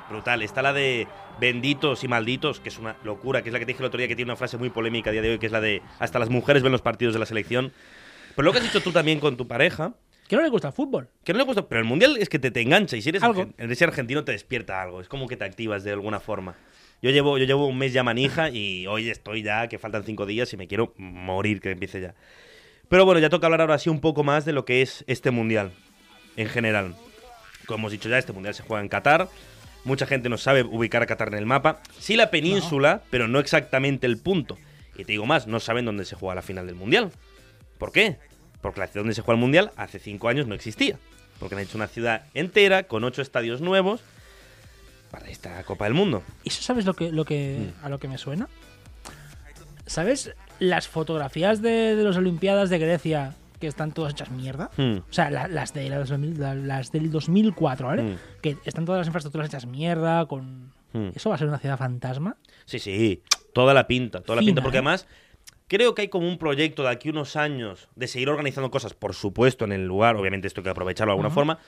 Brutal. 0.10 0.42
Está 0.42 0.62
la 0.62 0.72
de 0.72 1.06
Benditos 1.40 2.04
y 2.04 2.08
Malditos, 2.08 2.60
que 2.62 2.70
es 2.70 2.78
una 2.78 2.96
locura, 3.04 3.42
que 3.42 3.50
es 3.50 3.54
la 3.54 3.60
que 3.60 3.66
te 3.66 3.74
dije 3.74 3.84
el 3.84 3.88
otro 3.88 3.98
día, 3.98 4.08
que 4.08 4.16
tiene 4.16 4.32
una 4.32 4.38
frase 4.38 4.58
muy 4.58 4.70
polémica 4.70 5.10
a 5.10 5.14
día 5.14 5.22
de 5.22 5.32
hoy, 5.32 5.38
que 5.40 5.48
es 5.48 5.52
la 5.52 5.60
de 5.62 5.82
hasta 6.00 6.18
las 6.18 6.30
mujeres 6.30 6.64
ven 6.64 6.72
los 6.72 6.82
partidos 6.82 7.14
de 7.14 7.20
la 7.20 7.26
selección. 7.26 7.74
Pero 8.36 8.46
lo 8.46 8.52
que 8.54 8.60
has 8.60 8.64
dicho 8.64 8.82
tú 8.82 8.92
también 8.92 9.20
con 9.20 9.36
tu 9.36 9.48
pareja, 9.48 9.94
Que 10.30 10.36
no 10.38 10.42
le 10.44 10.50
gusta 10.50 10.70
el 10.70 10.74
fútbol. 10.74 11.10
que 11.26 11.34
no 11.34 11.40
le 11.40 11.46
gusta, 11.46 11.68
pero 11.68 11.80
el 11.82 11.86
mundial 11.86 12.16
es 12.18 12.30
que 12.30 12.40
te, 12.40 12.52
te 12.52 12.62
engancha 12.62 12.96
y 12.96 13.02
si 13.02 13.10
eres, 13.10 13.22
Algo. 13.24 13.48
eres 13.58 13.82
argentino 13.82 14.24
te 14.24 14.32
despierta 14.32 14.82
algo, 14.82 15.02
es 15.02 15.10
como 15.10 15.28
que 15.28 15.36
te 15.36 15.44
activas 15.44 15.84
de 15.84 15.92
alguna 15.92 16.20
forma. 16.22 16.56
Yo 17.02 17.10
llevo, 17.12 17.38
yo 17.38 17.44
llevo 17.46 17.68
un 17.68 17.78
mes 17.78 17.92
ya 17.94 18.02
manija 18.04 18.50
y 18.50 18.88
hoy 18.88 19.10
estoy 19.10 19.44
ya, 19.44 19.68
que 19.68 19.78
faltan 19.78 20.04
cinco 20.04 20.26
días 20.26 20.52
y 20.54 20.58
me 20.58 20.68
quiero 20.68 20.94
morir 20.98 21.60
que 21.62 21.72
empiece 21.72 22.00
ya. 22.02 22.16
Pero 22.90 23.06
bueno, 23.06 23.20
ya 23.20 23.30
toca 23.30 23.48
hablar 23.48 23.62
ahora 23.62 23.78
sí 23.80 23.90
un 23.90 24.00
poco 24.00 24.24
más 24.24 24.46
de 24.46 24.54
lo 24.54 24.66
que 24.66 24.82
es 24.82 25.04
este 25.08 25.32
mundial 25.32 25.72
en 26.38 26.48
general. 26.50 26.96
Como 27.66 27.80
hemos 27.80 27.92
dicho 27.92 28.08
ya, 28.10 28.18
este 28.18 28.32
mundial 28.34 28.54
se 28.54 28.64
juega 28.64 28.82
en 28.82 28.88
Qatar. 28.90 29.28
Mucha 29.84 30.06
gente 30.06 30.30
no 30.30 30.38
sabe 30.38 30.64
ubicar 30.64 31.02
a 31.02 31.06
Qatar 31.06 31.30
en 31.30 31.36
el 31.36 31.46
mapa. 31.46 31.82
Sí 32.00 32.16
la 32.16 32.32
península, 32.32 33.02
pero 33.10 33.28
no 33.28 33.40
exactamente 33.40 34.08
el 34.08 34.18
punto. 34.18 34.58
Y 34.96 35.04
te 35.06 35.12
digo 35.14 35.26
más, 35.26 35.48
no 35.48 35.60
saben 35.60 35.86
dónde 35.86 36.06
se 36.06 36.16
juega 36.16 36.36
la 36.36 36.42
final 36.42 36.66
del 36.66 36.76
mundial. 36.76 37.12
¿Por 37.78 37.92
qué? 37.92 38.18
Porque 38.62 38.80
la 38.80 38.88
ciudad 38.88 39.02
donde 39.02 39.14
se 39.16 39.22
juega 39.22 39.36
el 39.38 39.42
mundial 39.42 39.72
hace 39.76 40.00
cinco 40.00 40.30
años 40.30 40.48
no 40.48 40.56
existía. 40.56 40.98
Porque 41.40 41.56
han 41.56 41.62
hecho 41.62 41.78
una 41.78 41.88
ciudad 41.88 42.24
entera 42.34 42.84
con 42.84 43.04
ocho 43.04 43.22
estadios 43.22 43.62
nuevos 43.62 44.02
para 45.12 45.28
esta 45.30 45.62
Copa 45.64 45.86
del 45.86 45.94
Mundo. 45.94 46.24
¿Y 46.44 46.50
eso 46.50 46.62
sabes 46.64 46.86
lo 46.86 46.94
que, 46.96 47.12
lo 47.12 47.26
que, 47.26 47.58
Mm. 47.82 47.86
a 47.86 47.90
lo 47.90 48.00
que 48.00 48.08
me 48.08 48.18
suena? 48.18 48.48
¿Sabes 49.86 50.32
las 50.60 50.88
fotografías 50.88 51.62
de, 51.62 51.96
de 51.96 52.04
las 52.04 52.18
Olimpiadas 52.18 52.70
de 52.70 52.80
Grecia 52.80 53.36
que 53.60 53.68
están 53.68 53.92
todas 53.92 54.14
hechas 54.14 54.30
mierda? 54.32 54.70
Hmm. 54.78 54.98
O 55.10 55.14
sea, 55.14 55.30
la- 55.32 55.48
las, 55.48 55.74
de, 55.74 55.90
las, 55.90 56.10
2000 56.10 56.40
la- 56.40 56.56
las 56.56 56.92
del 56.92 57.10
2004, 57.12 57.88
¿vale? 57.88 58.04
Mm. 58.04 58.18
Que 58.42 58.58
están 58.66 58.86
todas 58.86 59.00
las 59.00 59.08
infraestructuras 59.08 59.48
hechas 59.48 59.66
mierda, 59.66 60.26
con... 60.28 60.72
Hmm. 60.94 61.10
¿Eso 61.16 61.30
va 61.30 61.36
a 61.36 61.38
ser 61.40 61.48
una 61.48 61.58
ciudad 61.60 61.78
fantasma? 61.78 62.38
Sí, 62.66 62.80
sí, 62.80 63.24
toda 63.54 63.74
la 63.74 63.88
pinta, 63.88 64.22
toda 64.22 64.36
la 64.38 64.42
pinta, 64.46 64.62
porque 64.62 64.78
¿eh? 64.78 64.80
además 64.80 65.08
creo 65.68 65.96
que 65.96 66.04
hay 66.04 66.08
como 66.08 66.28
un 66.28 66.38
proyecto 66.38 66.84
de 66.84 66.90
aquí 66.90 67.10
unos 67.10 67.36
años 67.36 67.90
de 67.96 68.08
seguir 68.08 68.30
organizando 68.30 68.72
cosas, 68.72 68.94
por 68.94 69.14
supuesto, 69.14 69.66
en 69.66 69.72
el 69.74 69.86
lugar, 69.86 70.16
obviamente 70.16 70.48
esto 70.48 70.62
hay 70.62 70.66
que 70.66 70.70
aprovecharlo 70.70 71.12
de 71.12 71.16
alguna 71.16 71.30
forma, 71.30 71.60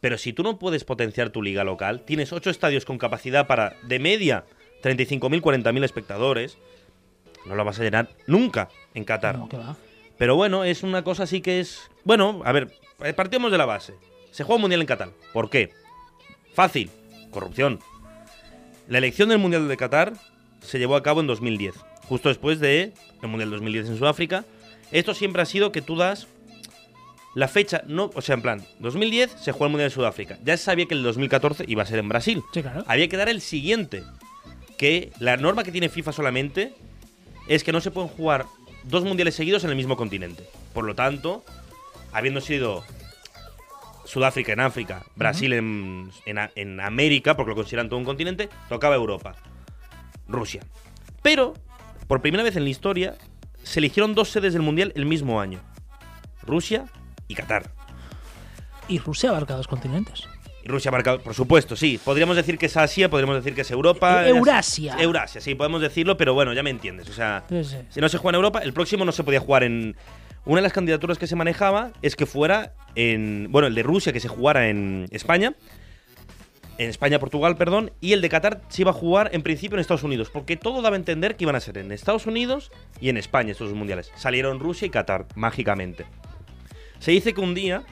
pero 0.00 0.16
si 0.18 0.32
tú 0.32 0.42
no 0.44 0.58
puedes 0.60 0.84
potenciar 0.84 1.30
tu 1.30 1.42
liga 1.42 1.64
local, 1.64 2.02
tienes 2.02 2.32
ocho 2.32 2.50
estadios 2.50 2.84
con 2.84 2.98
capacidad 2.98 3.46
para, 3.48 3.74
de 3.82 3.98
media, 3.98 4.44
35.000, 4.84 5.40
40.000 5.40 5.82
espectadores, 5.84 6.56
no 7.46 7.54
lo 7.54 7.64
vas 7.64 7.78
a 7.80 7.82
llenar 7.82 8.08
nunca 8.26 8.68
en 8.94 9.04
Qatar. 9.04 9.38
No, 9.38 9.48
que 9.48 9.56
va. 9.56 9.76
Pero 10.18 10.34
bueno, 10.34 10.64
es 10.64 10.82
una 10.82 11.04
cosa 11.04 11.22
así 11.22 11.40
que 11.40 11.60
es... 11.60 11.90
Bueno, 12.04 12.42
a 12.44 12.52
ver, 12.52 12.72
eh, 13.04 13.12
partimos 13.12 13.52
de 13.52 13.58
la 13.58 13.66
base. 13.66 13.94
Se 14.32 14.44
juega 14.44 14.56
un 14.56 14.62
mundial 14.62 14.80
en 14.80 14.86
Qatar. 14.86 15.10
¿Por 15.32 15.48
qué? 15.48 15.70
Fácil. 16.54 16.90
Corrupción. 17.30 17.78
La 18.88 18.98
elección 18.98 19.28
del 19.28 19.38
mundial 19.38 19.68
de 19.68 19.76
Qatar 19.76 20.14
se 20.60 20.78
llevó 20.78 20.96
a 20.96 21.02
cabo 21.02 21.20
en 21.20 21.26
2010, 21.26 21.74
justo 22.08 22.30
después 22.30 22.58
de 22.58 22.94
el 23.22 23.28
mundial 23.28 23.50
2010 23.50 23.90
en 23.90 23.98
Sudáfrica. 23.98 24.44
Esto 24.90 25.14
siempre 25.14 25.42
ha 25.42 25.46
sido 25.46 25.72
que 25.72 25.82
tú 25.82 25.96
das 25.96 26.26
la 27.34 27.46
fecha, 27.46 27.82
no, 27.86 28.10
o 28.14 28.22
sea, 28.22 28.34
en 28.34 28.42
plan, 28.42 28.66
2010 28.80 29.30
se 29.38 29.52
juega 29.52 29.66
el 29.66 29.70
mundial 29.72 29.90
de 29.90 29.94
Sudáfrica. 29.94 30.38
Ya 30.42 30.56
se 30.56 30.64
sabía 30.64 30.86
que 30.86 30.94
el 30.94 31.02
2014 31.02 31.64
iba 31.68 31.82
a 31.82 31.86
ser 31.86 31.98
en 31.98 32.08
Brasil. 32.08 32.42
Sí, 32.52 32.62
claro. 32.62 32.82
Había 32.86 33.08
que 33.08 33.16
dar 33.16 33.28
el 33.28 33.40
siguiente. 33.40 34.02
Que 34.76 35.12
la 35.18 35.36
norma 35.36 35.64
que 35.64 35.72
tiene 35.72 35.88
FIFA 35.88 36.12
solamente 36.12 36.74
es 37.48 37.64
que 37.64 37.72
no 37.72 37.80
se 37.80 37.90
pueden 37.90 38.10
jugar 38.10 38.46
dos 38.84 39.04
mundiales 39.04 39.34
seguidos 39.34 39.64
en 39.64 39.70
el 39.70 39.76
mismo 39.76 39.96
continente. 39.96 40.48
Por 40.72 40.84
lo 40.84 40.94
tanto, 40.94 41.44
habiendo 42.12 42.40
sido 42.40 42.84
Sudáfrica 44.04 44.52
en 44.52 44.60
África, 44.60 45.04
Brasil 45.16 45.52
en, 45.52 46.10
en 46.26 46.38
en 46.54 46.80
América, 46.80 47.36
porque 47.36 47.50
lo 47.50 47.56
consideran 47.56 47.88
todo 47.88 47.98
un 47.98 48.04
continente, 48.04 48.48
tocaba 48.68 48.94
Europa. 48.94 49.34
Rusia. 50.28 50.62
Pero, 51.22 51.54
por 52.06 52.22
primera 52.22 52.44
vez 52.44 52.56
en 52.56 52.64
la 52.64 52.70
historia, 52.70 53.16
se 53.62 53.80
eligieron 53.80 54.14
dos 54.14 54.28
sedes 54.30 54.52
del 54.52 54.62
mundial 54.62 54.92
el 54.94 55.06
mismo 55.06 55.40
año. 55.40 55.60
Rusia 56.42 56.86
y 57.26 57.34
Qatar. 57.34 57.70
Y 58.88 58.98
Rusia 58.98 59.30
abarca 59.30 59.54
dos 59.54 59.68
continentes. 59.68 60.26
Rusia 60.68 60.90
marca, 60.90 61.18
por 61.18 61.34
supuesto, 61.34 61.74
sí. 61.76 61.98
Podríamos 62.04 62.36
decir 62.36 62.58
que 62.58 62.66
es 62.66 62.76
Asia, 62.76 63.08
podríamos 63.08 63.36
decir 63.36 63.54
que 63.54 63.62
es 63.62 63.70
Europa. 63.70 64.24
E- 64.26 64.30
Eurasia. 64.30 64.96
Eurasia, 65.00 65.40
sí, 65.40 65.54
podemos 65.54 65.80
decirlo, 65.80 66.16
pero 66.16 66.34
bueno, 66.34 66.52
ya 66.52 66.62
me 66.62 66.70
entiendes. 66.70 67.08
O 67.08 67.12
sea, 67.12 67.44
Sí, 67.48 67.64
sí. 67.64 67.76
si 67.90 68.00
no 68.00 68.08
se 68.08 68.18
juega 68.18 68.30
en 68.30 68.36
Europa, 68.36 68.60
el 68.60 68.72
próximo 68.72 69.04
no 69.04 69.12
se 69.12 69.24
podía 69.24 69.40
jugar 69.40 69.62
en. 69.64 69.96
Una 70.44 70.56
de 70.58 70.62
las 70.62 70.72
candidaturas 70.72 71.18
que 71.18 71.26
se 71.26 71.36
manejaba 71.36 71.90
es 72.02 72.16
que 72.16 72.24
fuera 72.26 72.72
en. 72.94 73.48
Bueno, 73.50 73.68
el 73.68 73.74
de 73.74 73.82
Rusia, 73.82 74.12
que 74.12 74.20
se 74.20 74.28
jugara 74.28 74.68
en 74.68 75.06
España. 75.10 75.54
En 76.78 76.88
España, 76.88 77.18
Portugal, 77.18 77.56
perdón. 77.56 77.90
Y 78.00 78.12
el 78.12 78.20
de 78.22 78.28
Qatar 78.28 78.60
se 78.68 78.82
iba 78.82 78.92
a 78.92 78.94
jugar 78.94 79.30
en 79.32 79.42
principio 79.42 79.74
en 79.76 79.80
Estados 79.80 80.04
Unidos. 80.04 80.30
Porque 80.30 80.56
todo 80.56 80.80
daba 80.80 80.94
a 80.94 80.98
entender 80.98 81.34
que 81.36 81.42
iban 81.44 81.56
a 81.56 81.60
ser 81.60 81.76
en 81.78 81.90
Estados 81.90 82.26
Unidos 82.26 82.70
y 83.00 83.08
en 83.08 83.16
España 83.16 83.50
estos 83.50 83.72
mundiales. 83.72 84.12
Salieron 84.14 84.60
Rusia 84.60 84.86
y 84.86 84.90
Qatar, 84.90 85.26
mágicamente. 85.34 86.06
Se 87.00 87.10
dice 87.10 87.34
que 87.34 87.40
un 87.40 87.54
día 87.54 87.82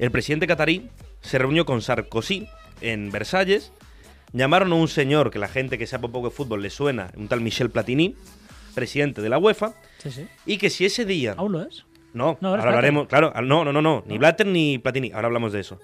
el 0.00 0.10
presidente 0.10 0.46
catarí 0.48 0.90
se 1.20 1.38
reunió 1.38 1.64
con 1.66 1.82
Sarkozy 1.82 2.46
en 2.80 3.10
Versalles. 3.10 3.72
Llamaron 4.32 4.72
a 4.72 4.74
un 4.76 4.88
señor 4.88 5.30
que 5.30 5.38
la 5.38 5.48
gente 5.48 5.78
que 5.78 5.86
sepa 5.86 6.06
un 6.06 6.12
poco 6.12 6.28
de 6.28 6.34
fútbol 6.34 6.62
le 6.62 6.70
suena, 6.70 7.10
un 7.16 7.28
tal 7.28 7.40
Michel 7.40 7.70
Platini, 7.70 8.14
presidente 8.74 9.22
de 9.22 9.28
la 9.28 9.38
UEFA, 9.38 9.74
Sí, 9.98 10.10
sí. 10.10 10.26
y 10.44 10.58
que 10.58 10.68
si 10.70 10.84
ese 10.84 11.04
día. 11.04 11.34
¿Aún 11.36 11.52
lo 11.52 11.62
es? 11.62 11.84
No, 12.12 12.36
No, 12.40 12.50
ahora 12.50 12.62
hablaremos. 12.64 13.08
Claro, 13.08 13.32
no, 13.42 13.64
no, 13.64 13.72
no, 13.72 13.82
no. 13.82 14.02
Ni 14.06 14.18
Blatter 14.18 14.46
ni 14.46 14.78
Platini. 14.78 15.12
Ahora 15.12 15.26
hablamos 15.28 15.52
de 15.52 15.60
eso. 15.60 15.80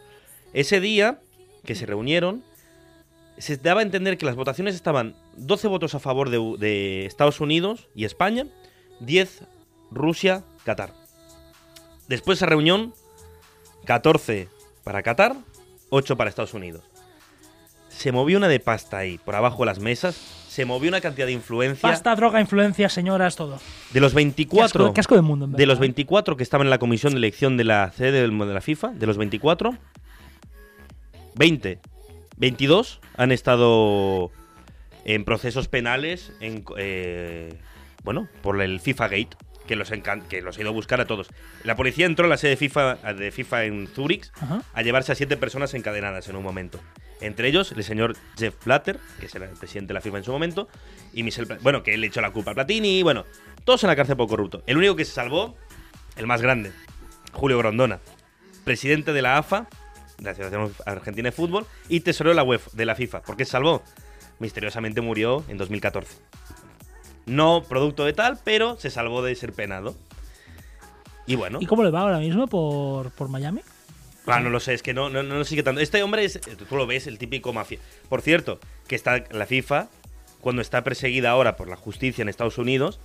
Ese 0.53 0.81
día 0.81 1.21
que 1.64 1.75
se 1.75 1.87
reunieron, 1.87 2.42
se 3.38 3.57
daba 3.57 3.81
a 3.81 3.83
entender 3.83 4.18
que 4.18 4.27
las 4.27 4.37
votaciones 4.37 4.75
estaban 4.75 5.14
12 5.37 5.68
votos 5.68 5.95
a 5.95 6.01
favor 6.01 6.29
de 6.31 7.07
Estados 7.07 7.40
Unidos 7.40 7.88
y 7.95 8.05
España, 8.05 8.47
10 9.01 9.45
Rusia, 9.90 10.45
Qatar. 10.64 10.92
Después 12.09 12.38
de 12.38 12.45
esa 12.45 12.51
reunión, 12.51 12.95
14 13.85 14.49
para 14.85 15.03
Qatar, 15.03 15.35
8 15.90 16.16
para 16.16 16.31
Estados 16.31 16.55
Unidos. 16.55 16.83
Se 17.88 18.11
movió 18.11 18.38
una 18.38 18.49
de 18.49 18.59
pasta 18.59 18.99
ahí, 18.99 19.18
por 19.18 19.35
abajo 19.35 19.61
de 19.61 19.66
las 19.66 19.79
mesas. 19.79 20.14
Se 20.49 20.64
movió 20.64 20.88
una 20.88 21.01
cantidad 21.01 21.27
de 21.27 21.33
influencia. 21.33 21.88
Pasta, 21.88 22.14
droga, 22.16 22.40
influencia, 22.40 22.88
señoras, 22.88 23.37
todo. 23.37 23.59
De 23.92 24.01
los 24.01 24.12
Qué 24.12 24.16
24. 24.16 24.64
asco, 24.85 24.95
qué 24.95 25.01
asco 25.01 25.14
de 25.14 25.23
mundo, 25.23 25.45
en 25.45 25.53
De 25.53 25.66
los 25.66 25.79
verdad, 25.79 25.85
¿eh? 25.85 25.88
24 25.88 26.37
que 26.37 26.42
estaban 26.42 26.66
en 26.66 26.71
la 26.71 26.79
comisión 26.79 27.12
de 27.12 27.18
elección 27.18 27.57
de 27.57 27.64
la 27.64 27.92
sede 27.92 28.23
del- 28.23 28.37
de 28.38 28.47
la 28.55 28.61
FIFA, 28.61 28.88
de 28.88 29.07
los 29.07 29.16
24, 29.18 29.77
20, 31.35 31.79
22 32.37 33.01
han 33.16 33.33
estado 33.33 34.31
en 35.04 35.25
procesos 35.25 35.69
penales, 35.69 36.33
en, 36.40 36.65
eh, 36.79 37.54
bueno, 38.04 38.29
por 38.42 38.61
el 38.61 38.81
FIFA 38.81 39.09
Gate, 39.09 39.37
que 39.73 39.77
los, 39.77 39.90
que 40.29 40.42
los 40.42 40.56
ha 40.56 40.60
ido 40.60 40.70
a 40.70 40.73
buscar 40.73 41.00
a 41.00 41.06
todos. 41.06 41.29
La 41.64 41.77
policía 41.77 42.06
entró 42.06 42.27
a 42.27 42.29
la 42.29 42.37
sede 42.37 42.56
FIFA, 42.56 42.96
de 43.14 43.31
FIFA 43.33 43.64
en 43.64 43.88
Zurich 43.88 44.31
Ajá. 44.40 44.62
a 44.75 44.83
llevarse 44.83 45.12
a 45.12 45.14
siete 45.14 45.37
personas 45.37 45.75
encadenadas 45.75 46.29
en 46.29 46.37
un 46.37 46.42
momento. 46.42 46.79
Entre 47.20 47.46
ellos, 47.48 47.73
el 47.73 47.85
señor 47.85 48.16
Jeff 48.37 48.54
Blatter, 48.64 48.98
que 49.20 49.29
era 49.35 49.46
el 49.48 49.56
presidente 49.56 49.88
de 49.88 49.94
la 49.94 50.00
FIFA 50.00 50.18
en 50.18 50.25
su 50.25 50.33
momento, 50.33 50.68
y 51.12 51.23
Michel 51.23 51.46
Pla- 51.46 51.58
Bueno, 51.62 51.83
que 51.83 51.96
le 51.96 52.08
echó 52.08 52.20
la 52.20 52.31
culpa 52.33 52.50
a 52.50 52.54
Platini, 52.54 53.02
bueno, 53.02 53.25
todos 53.64 53.83
en 53.85 53.88
la 53.88 53.96
cárcel 53.96 54.16
por 54.16 54.29
corrupto. 54.29 54.62
El 54.66 54.77
único 54.77 54.96
que 54.96 55.04
se 55.04 55.12
salvó, 55.12 55.56
el 56.16 56.27
más 56.27 56.42
grande, 56.42 56.73
Julio 57.33 57.58
Grondona, 57.58 58.00
presidente 58.64 59.12
de 59.12 59.23
la 59.23 59.38
AFA, 59.38 59.68
de 60.18 60.25
la 60.25 60.31
Asociación 60.33 60.73
Argentina 60.85 61.29
de 61.29 61.33
Fútbol, 61.33 61.66
y 61.88 62.00
tesorero 62.00 62.31
de 62.33 62.37
la 62.37 62.42
UEFA, 62.42 62.70
de 62.73 62.87
la 62.87 62.94
FIFA. 62.96 63.23
¿Por 63.23 63.37
qué 63.37 63.44
se 63.44 63.52
salvó? 63.52 63.83
Misteriosamente 64.40 65.00
murió 65.00 65.44
en 65.48 65.58
2014. 65.58 66.16
No 67.27 67.62
producto 67.68 68.04
de 68.04 68.12
tal, 68.12 68.38
pero 68.42 68.77
se 68.79 68.90
salvó 68.90 69.23
de 69.23 69.35
ser 69.35 69.52
penado. 69.52 69.94
Y 71.27 71.37
bueno, 71.37 71.58
¿Y 71.60 71.66
cómo 71.66 71.85
le 71.85 71.90
va 71.90 72.00
ahora 72.00 72.18
mismo 72.18 72.46
por, 72.46 73.10
por 73.12 73.29
Miami? 73.29 73.60
ah, 74.27 74.40
no 74.40 74.50
lo 74.50 74.60
sé, 74.60 74.75
es 74.75 74.83
que 74.83 74.94
no, 74.94 75.08
no, 75.10 75.23
no 75.23 75.44
sigue 75.44 75.62
tanto. 75.62 75.81
Este 75.81 76.02
hombre 76.02 76.25
es, 76.25 76.40
tú 76.40 76.77
lo 76.77 76.87
ves, 76.87 77.06
el 77.06 77.18
típico 77.18 77.52
mafia. 77.52 77.79
Por 78.08 78.23
cierto, 78.23 78.60
que 78.87 78.94
está 78.94 79.25
la 79.31 79.46
FIFA, 79.46 79.88
cuando 80.40 80.62
está 80.62 80.83
perseguida 80.83 81.31
ahora 81.31 81.56
por 81.56 81.68
la 81.68 81.77
justicia 81.77 82.23
en 82.23 82.29
Estados 82.29 82.58
Unidos, 82.58 82.98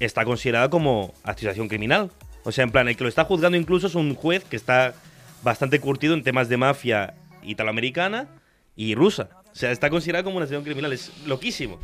está 0.00 0.24
considerada 0.24 0.68
como 0.70 1.14
asociación 1.24 1.68
criminal. 1.68 2.10
O 2.44 2.52
sea, 2.52 2.64
en 2.64 2.70
plan, 2.70 2.88
el 2.88 2.96
que 2.96 3.04
lo 3.04 3.08
está 3.08 3.24
juzgando 3.24 3.56
incluso 3.56 3.86
es 3.86 3.94
un 3.94 4.14
juez 4.14 4.44
que 4.44 4.56
está 4.56 4.94
bastante 5.42 5.80
curtido 5.80 6.14
en 6.14 6.22
temas 6.22 6.48
de 6.48 6.56
mafia 6.56 7.14
italoamericana 7.42 8.28
y 8.76 8.94
rusa. 8.94 9.28
O 9.52 9.54
sea, 9.54 9.70
está 9.70 9.90
considerada 9.90 10.24
como 10.24 10.36
una 10.36 10.44
asociación 10.44 10.64
criminal. 10.64 10.92
Es 10.92 11.12
loquísimo. 11.26 11.78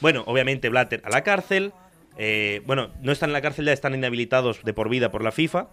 Bueno, 0.00 0.22
obviamente 0.26 0.68
Blatter 0.68 1.02
a 1.04 1.10
la 1.10 1.22
cárcel. 1.22 1.72
eh, 2.16 2.62
bueno, 2.66 2.90
no 3.00 3.12
están 3.12 3.30
en 3.30 3.34
la 3.34 3.42
cárcel, 3.42 3.64
ya 3.66 3.72
están 3.72 3.94
inhabilitados 3.94 4.62
de 4.64 4.72
por 4.72 4.88
vida 4.88 5.10
por 5.10 5.22
la 5.22 5.32
FIFA. 5.32 5.68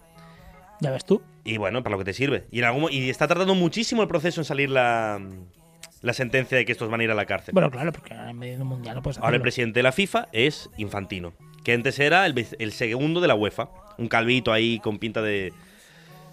Ya 0.80 0.90
ves 0.90 1.06
tú. 1.06 1.22
Y 1.44 1.58
bueno, 1.58 1.84
para 1.84 1.94
lo 1.94 2.00
que 2.00 2.06
te 2.06 2.14
sirve. 2.14 2.46
Y, 2.52 2.60
en 2.60 2.66
algún 2.66 2.92
y 2.92 3.10
está 3.10 3.28
tardando 3.28 3.54
muchísimo 3.54 4.02
el 4.02 4.08
proceso 4.08 4.42
en 4.42 4.46
salir 4.46 4.70
la, 4.70 5.22
la 6.02 6.14
sentencia 6.14 6.58
de 6.58 6.66
que 6.66 6.72
estos 6.72 6.90
van 6.90 7.02
a 7.02 7.04
ir 7.04 7.12
a 7.12 7.16
la 7.16 7.26
cárcel. 7.26 7.54
Bueno, 7.54 7.70
claro, 7.70 7.92
porque 7.92 8.16
ahora 8.16 8.32
en 8.32 8.40
medio 8.40 8.58
del 8.58 8.66
mundial 8.66 8.96
no 8.96 9.04
puedes 9.04 9.20
Ahora 9.20 9.36
el 9.36 9.42
presidente 9.42 9.80
de 9.80 9.84
la 9.84 9.92
FIFA 9.92 10.28
es 10.32 10.70
Infantino, 10.78 11.34
que 11.64 11.74
antes 11.74 12.00
era 12.00 12.26
el, 12.26 12.72
segundo 12.72 13.22
de 13.22 13.28
la 13.28 13.36
UEFA. 13.36 13.70
Un 14.00 14.08
calvito 14.08 14.52
ahí 14.52 14.80
con 14.80 14.98
pinta 14.98 15.22
de, 15.22 15.54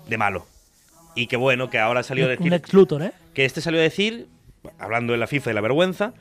de 0.08 0.16
malo. 0.16 0.46
Y 1.14 1.26
que 1.26 1.36
bueno, 1.36 1.68
que 1.68 1.78
ahora 1.78 2.02
salió 2.02 2.24
a 2.24 2.28
Un 2.28 2.36
decir... 2.36 2.54
ex 2.54 2.72
Luthor, 2.72 3.02
¿eh? 3.02 3.12
Que 3.34 3.44
este 3.44 3.60
salió 3.60 3.80
a 3.80 3.82
decir, 3.82 4.28
hablando 4.78 5.12
de 5.12 5.18
la 5.18 5.26
FIFA 5.26 5.50
y 5.50 5.54
la 5.54 5.60
vergüenza, 5.60 6.14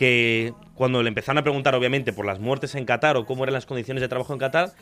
que 0.00 0.54
cuando 0.76 1.02
le 1.02 1.08
empezaron 1.08 1.36
a 1.36 1.42
preguntar, 1.42 1.74
obviamente, 1.74 2.14
por 2.14 2.24
las 2.24 2.40
muertes 2.40 2.74
en 2.74 2.86
Qatar 2.86 3.18
o 3.18 3.26
cómo 3.26 3.44
eran 3.44 3.52
las 3.52 3.66
condiciones 3.66 4.00
de 4.00 4.08
trabajo 4.08 4.32
en 4.32 4.38
Qatar, 4.38 4.72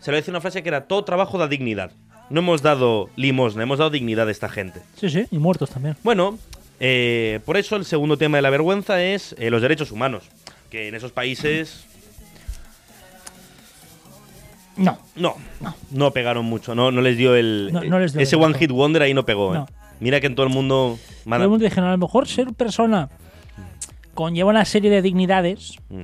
se 0.00 0.10
le 0.10 0.16
decía 0.16 0.32
una 0.32 0.40
frase 0.40 0.64
que 0.64 0.68
era: 0.68 0.88
todo 0.88 1.04
trabajo 1.04 1.38
da 1.38 1.46
dignidad. 1.46 1.92
No 2.28 2.40
hemos 2.40 2.60
dado 2.60 3.08
limosna, 3.14 3.62
hemos 3.62 3.78
dado 3.78 3.90
dignidad 3.90 4.26
a 4.26 4.32
esta 4.32 4.48
gente. 4.48 4.80
Sí, 4.96 5.08
sí, 5.10 5.26
y 5.30 5.38
muertos 5.38 5.70
también. 5.70 5.94
Bueno, 6.02 6.36
eh, 6.80 7.38
por 7.44 7.56
eso 7.56 7.76
el 7.76 7.84
segundo 7.84 8.18
tema 8.18 8.38
de 8.38 8.42
la 8.42 8.50
vergüenza 8.50 9.00
es 9.00 9.36
eh, 9.38 9.48
los 9.48 9.62
derechos 9.62 9.92
humanos. 9.92 10.24
Que 10.70 10.88
en 10.88 10.96
esos 10.96 11.12
países 11.12 11.84
No, 14.76 14.98
no, 15.14 15.36
no, 15.92 16.10
pegaron 16.10 16.46
mucho, 16.46 16.74
no, 16.74 16.90
no 16.90 17.00
les 17.00 17.16
dio 17.16 17.36
el. 17.36 17.70
No- 17.72 17.84
no 17.84 18.00
les 18.00 18.12
dio 18.12 18.22
ese 18.22 18.34
el 18.34 18.42
One. 18.42 18.58
Hit 18.58 18.72
Wonder 18.72 19.02
ahí 19.02 19.14
no 19.14 19.24
pegó, 19.24 19.54
¿eh? 19.54 19.58
No. 19.58 19.68
Mira 20.00 20.20
que 20.20 20.26
en 20.26 20.34
todo 20.34 20.46
el 20.46 20.52
mundo. 20.52 20.98
todo 21.24 21.36
el 21.44 21.48
mundo 21.48 21.64
dijeron, 21.64 21.88
a 21.88 21.92
lo 21.92 21.98
mejor 21.98 22.26
ser 22.26 22.52
persona 22.54 23.08
conlleva 24.14 24.50
una 24.50 24.64
serie 24.64 24.90
de 24.90 25.02
dignidades. 25.02 25.76
Mm. 25.90 26.02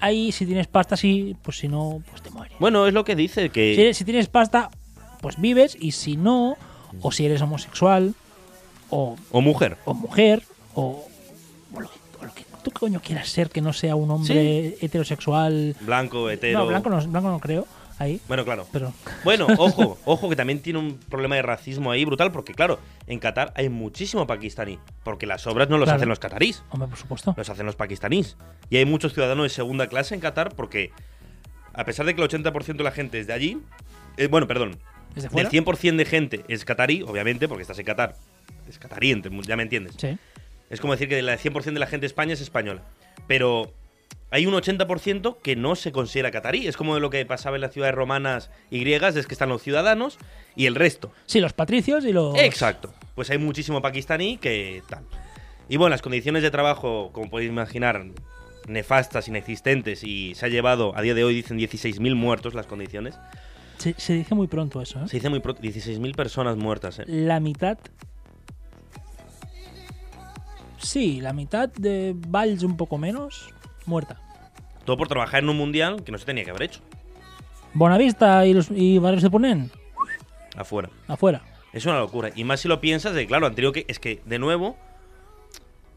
Ahí, 0.00 0.32
si 0.32 0.46
tienes 0.46 0.66
pasta, 0.66 0.96
sí, 0.96 1.36
pues 1.42 1.58
si 1.58 1.68
no, 1.68 2.02
pues 2.10 2.22
te 2.22 2.30
mueres. 2.30 2.56
Bueno, 2.58 2.86
es 2.86 2.94
lo 2.94 3.04
que 3.04 3.14
dice, 3.16 3.50
que. 3.50 3.74
Si, 3.92 3.98
si 3.98 4.04
tienes 4.04 4.28
pasta, 4.28 4.70
pues 5.20 5.38
vives, 5.40 5.76
y 5.78 5.92
si 5.92 6.16
no, 6.16 6.56
o 7.02 7.12
si 7.12 7.26
eres 7.26 7.42
homosexual, 7.42 8.14
o, 8.88 9.16
O 9.30 9.40
mujer. 9.42 9.76
o 9.84 9.92
mujer, 9.94 10.42
o, 10.74 11.06
o 11.74 11.80
lo, 11.80 11.88
que, 11.88 11.98
o 12.20 12.24
lo 12.24 12.34
que 12.34 12.44
tú 12.64 12.70
coño 12.70 13.00
quieras 13.00 13.28
ser, 13.28 13.50
que 13.50 13.60
no 13.60 13.72
sea 13.74 13.94
un 13.94 14.10
hombre 14.10 14.76
heterosexual. 14.80 15.76
Blanco, 15.80 16.30
hetero. 16.30 16.60
No, 16.60 16.66
blanco 16.66 16.88
no, 16.88 17.00
blanco 17.06 17.28
no 17.28 17.38
creo, 17.38 17.66
ahí, 18.00 18.20
Bueno, 18.26 18.44
claro. 18.44 18.66
pero... 18.72 18.92
Bueno, 19.22 19.46
ojo, 19.58 19.98
ojo 20.04 20.28
que 20.28 20.34
también 20.36 20.60
tiene 20.60 20.78
un 20.78 20.98
problema 20.98 21.36
de 21.36 21.42
racismo 21.42 21.90
ahí 21.92 22.04
brutal, 22.04 22.32
porque 22.32 22.54
claro, 22.54 22.78
en 23.06 23.18
Qatar 23.20 23.52
hay 23.54 23.68
muchísimo 23.68 24.26
pakistaní, 24.26 24.78
porque 25.04 25.26
las 25.26 25.46
obras 25.46 25.68
no 25.68 25.76
Claro. 25.76 25.92
hacen 25.92 26.08
los 26.08 26.18
catarís, 26.18 26.62
Hombre, 26.70 26.88
por 26.88 26.98
supuesto. 26.98 27.34
los 27.36 27.48
hacen 27.48 27.66
los 27.66 27.76
pakistaníes. 27.76 28.36
Y 28.70 28.76
hay 28.78 28.84
muchos 28.84 29.12
ciudadanos 29.14 29.44
de 29.44 29.50
segunda 29.50 29.86
clase 29.86 30.14
en 30.14 30.20
Qatar 30.20 30.54
porque, 30.56 30.90
a 31.72 31.84
pesar 31.84 32.06
de 32.06 32.14
que 32.14 32.22
el 32.22 32.28
80% 32.28 32.76
de 32.78 32.84
la 32.84 32.90
gente 32.92 33.20
es 33.20 33.26
de 33.26 33.32
allí, 33.32 33.58
eh, 34.16 34.26
bueno, 34.26 34.46
perdón, 34.48 34.78
¿Desde 35.14 35.28
del 35.28 35.30
fuera? 35.30 35.50
100% 35.50 35.96
de 35.96 36.04
gente 36.04 36.44
es 36.48 36.64
catarí, 36.64 37.02
obviamente, 37.02 37.48
porque 37.48 37.62
estás 37.62 37.78
en 37.78 37.84
Qatar, 37.86 38.16
es 38.68 38.78
catarí, 38.78 39.14
ya 39.46 39.56
me 39.56 39.62
entiendes. 39.62 39.94
Sí. 39.98 40.16
Es 40.70 40.80
como 40.80 40.92
decir 40.92 41.08
que 41.08 41.18
el 41.18 41.28
100% 41.28 41.64
de 41.64 41.80
la 41.80 41.86
gente 41.86 42.02
de 42.02 42.06
España 42.06 42.32
es 42.32 42.40
española. 42.40 42.82
Pero 43.26 43.72
hay 44.30 44.46
un 44.46 44.54
80% 44.54 45.38
que 45.42 45.56
no 45.56 45.74
se 45.74 45.92
considera 45.92 46.30
catarí. 46.30 46.66
Es 46.66 46.76
como 46.76 46.98
lo 46.98 47.10
que 47.10 47.24
pasaba 47.26 47.56
en 47.56 47.62
las 47.62 47.72
ciudades 47.72 47.94
romanas 47.94 48.50
y 48.70 48.80
griegas, 48.80 49.16
es 49.16 49.26
que 49.26 49.34
están 49.34 49.48
los 49.48 49.62
ciudadanos 49.62 50.18
y 50.54 50.66
el 50.66 50.74
resto. 50.74 51.12
Sí, 51.26 51.40
los 51.40 51.52
patricios 51.52 52.04
y 52.04 52.12
los... 52.12 52.38
Exacto. 52.38 52.92
Pues 53.14 53.30
hay 53.30 53.38
muchísimo 53.38 53.82
pakistaní 53.82 54.38
que 54.38 54.82
tal. 54.88 55.04
Y 55.68 55.76
bueno, 55.76 55.90
las 55.90 56.02
condiciones 56.02 56.42
de 56.42 56.50
trabajo, 56.50 57.10
como 57.12 57.30
podéis 57.30 57.50
imaginar, 57.50 58.04
nefastas, 58.66 59.28
inexistentes 59.28 60.04
y 60.04 60.34
se 60.34 60.46
ha 60.46 60.48
llevado, 60.48 60.96
a 60.96 61.02
día 61.02 61.14
de 61.14 61.24
hoy 61.24 61.34
dicen 61.34 61.58
16.000 61.58 62.14
muertos 62.14 62.54
las 62.54 62.66
condiciones. 62.66 63.16
Se, 63.78 63.94
se 63.94 64.12
dice 64.12 64.34
muy 64.34 64.46
pronto 64.46 64.80
eso, 64.82 65.00
¿eh? 65.00 65.08
Se 65.08 65.16
dice 65.16 65.28
muy 65.28 65.40
pronto, 65.40 65.62
16.000 65.62 66.14
personas 66.14 66.56
muertas. 66.56 66.98
¿eh? 67.00 67.04
La 67.06 67.40
mitad... 67.40 67.78
Sí, 70.78 71.20
la 71.20 71.34
mitad 71.34 71.68
de 71.68 72.14
Valls 72.16 72.62
un 72.62 72.76
poco 72.76 72.96
menos, 72.96 73.52
muerta. 73.86 74.20
Todo 74.84 74.96
por 74.96 75.08
trabajar 75.08 75.42
en 75.42 75.48
un 75.48 75.56
mundial 75.56 76.02
que 76.04 76.12
no 76.12 76.18
se 76.18 76.24
tenía 76.24 76.44
que 76.44 76.50
haber 76.50 76.62
hecho. 76.62 76.80
Bonavista 77.74 78.44
y, 78.46 78.54
los, 78.54 78.70
y 78.70 78.98
Barrios 78.98 79.22
de 79.22 79.30
Ponent, 79.30 79.72
Afuera. 80.56 80.90
afuera. 81.06 81.42
Es 81.72 81.86
una 81.86 81.98
locura. 82.00 82.30
Y 82.34 82.42
más 82.44 82.60
si 82.60 82.68
lo 82.68 82.80
piensas, 82.80 83.14
de 83.14 83.26
claro, 83.26 83.46
han 83.46 83.54
tenido 83.54 83.72
que. 83.72 83.84
Es 83.88 84.00
que, 84.00 84.20
de 84.24 84.38
nuevo. 84.40 84.76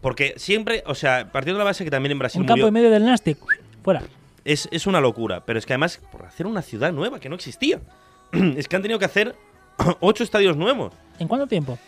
Porque 0.01 0.33
siempre, 0.37 0.83
o 0.85 0.93
sea, 0.95 1.31
partiendo 1.31 1.57
de 1.57 1.63
la 1.63 1.69
base 1.69 1.83
que 1.83 1.89
también 1.89 2.11
en 2.11 2.19
Brasil 2.19 2.41
Un 2.41 2.45
campo 2.47 2.57
murió, 2.57 2.67
en 2.67 2.73
medio 2.73 2.89
del 2.91 3.05
Nastic, 3.05 3.37
fuera. 3.83 4.03
es, 4.45 4.67
es 4.71 4.85
una 4.85 4.99
locura. 5.01 5.43
Pero 5.45 5.57
es 5.57 5.65
que 5.65 5.73
además, 5.73 5.99
por 6.11 6.25
hacer 6.25 6.45
una 6.45 6.61
ciudad 6.61 6.91
nueva 6.91 7.19
que 7.19 7.29
no 7.29 7.35
existía, 7.35 7.79
es 8.31 8.67
que 8.67 8.75
han 8.75 8.81
tenido 8.81 8.99
que 8.99 9.05
hacer 9.05 9.35
ocho 10.01 10.23
estadios 10.23 10.55
nuevos. 10.57 10.93
¿En 11.17 11.27
cuánto 11.27 11.47
tiempo? 11.47 11.79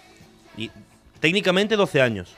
Y 0.58 0.72
técnicamente 1.20 1.76
12 1.76 2.02
años. 2.02 2.36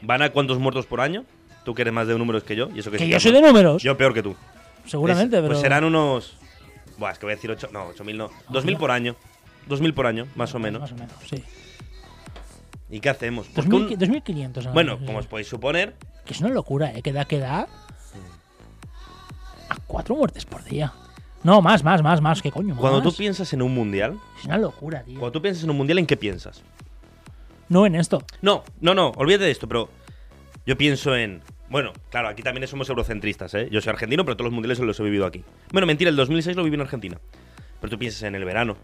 ¿Van 0.00 0.22
a 0.22 0.30
cuántos 0.30 0.58
muertos 0.58 0.86
por 0.86 1.00
año? 1.00 1.24
Tú 1.68 1.74
que 1.74 1.82
eres 1.82 1.92
más 1.92 2.08
de 2.08 2.16
números 2.16 2.44
que 2.44 2.56
yo. 2.56 2.70
Y 2.74 2.78
eso 2.78 2.90
que, 2.90 2.96
Que 2.96 3.06
yo 3.06 3.20
soy 3.20 3.30
de 3.30 3.42
números. 3.42 3.82
Yo 3.82 3.94
peor 3.94 4.14
que 4.14 4.22
tú. 4.22 4.34
seguramente, 4.86 5.36
Es- 5.36 5.42
pero. 5.42 5.48
Pues 5.52 5.60
serán 5.60 5.84
unos. 5.84 6.38
Buah, 6.96 7.10
es 7.10 7.18
que 7.18 7.26
voy 7.26 7.34
a 7.34 7.36
decir 7.36 7.50
8. 7.50 7.68
No, 7.74 7.90
8.000 7.92 8.16
no. 8.16 8.30
2.000 8.48 8.78
por 8.78 8.90
año. 8.90 9.16
2.000 9.68 9.92
por 9.92 10.06
año, 10.06 10.26
más 10.34 10.54
o 10.54 10.58
menos. 10.58 10.80
Más 10.80 10.92
o 10.92 10.94
menos, 10.94 11.12
sí. 11.28 11.44
¿Y 12.88 13.00
qué 13.00 13.10
hacemos? 13.10 13.48
Pues 13.54 13.66
que 13.68 13.74
un- 13.74 13.82
2000 13.82 13.98
2500. 13.98 14.64
nada 14.64 14.72
Bueno, 14.72 14.98
como 15.04 15.18
os 15.18 15.26
podéis 15.26 15.46
suponer, 15.48 15.94
Que 16.24 16.32
es 16.32 16.40
una 16.40 16.48
locura, 16.48 16.90
¿eh? 16.94 17.02
Que 17.02 17.12
da, 17.12 17.26
que 17.26 17.38
da. 17.38 17.68
A 19.68 19.76
cuatro 19.86 20.16
muertes 20.16 20.46
por 20.46 20.64
día. 20.64 20.94
No, 21.42 21.60
más, 21.60 21.84
más, 21.84 22.02
más, 22.02 22.22
más. 22.22 22.40
¿Qué 22.40 22.50
coño? 22.50 22.76
cuando 22.78 23.02
tú 23.02 23.12
piensas 23.14 23.52
en 23.52 23.60
un 23.60 23.74
mundial, 23.74 24.18
Es 24.38 24.46
una 24.46 24.56
locura, 24.56 25.02
tío. 25.02 25.18
cuando 25.20 25.32
tú 25.32 25.42
piensas 25.42 25.64
en 25.64 25.68
un 25.70 25.76
mundial, 25.76 25.98
¿en 25.98 26.06
qué 26.06 26.16
piensas? 26.16 26.62
No 27.68 27.84
en 27.84 27.94
esto. 27.94 28.22
No, 28.40 28.64
no, 28.80 28.94
no, 28.94 29.10
olvídate 29.16 29.44
de 29.44 29.50
esto, 29.50 29.68
pero 29.68 29.90
yo 30.64 30.78
pienso 30.78 31.14
en. 31.14 31.42
Bueno, 31.70 31.92
claro, 32.10 32.28
aquí 32.28 32.42
también 32.42 32.66
somos 32.66 32.88
eurocentristas, 32.88 33.52
¿eh? 33.54 33.68
Yo 33.70 33.80
soy 33.80 33.90
argentino, 33.90 34.24
pero 34.24 34.36
todos 34.36 34.46
los 34.46 34.54
mundiales 34.54 34.78
los 34.78 34.98
he 35.00 35.02
vivido 35.02 35.26
aquí. 35.26 35.44
Bueno, 35.72 35.86
mentira, 35.86 36.08
el 36.10 36.16
2006 36.16 36.56
lo 36.56 36.64
viví 36.64 36.74
en 36.74 36.80
Argentina. 36.80 37.18
Pero 37.80 37.90
tú 37.90 37.98
piensas 37.98 38.22
en 38.22 38.34
el 38.34 38.44
verano, 38.44 38.76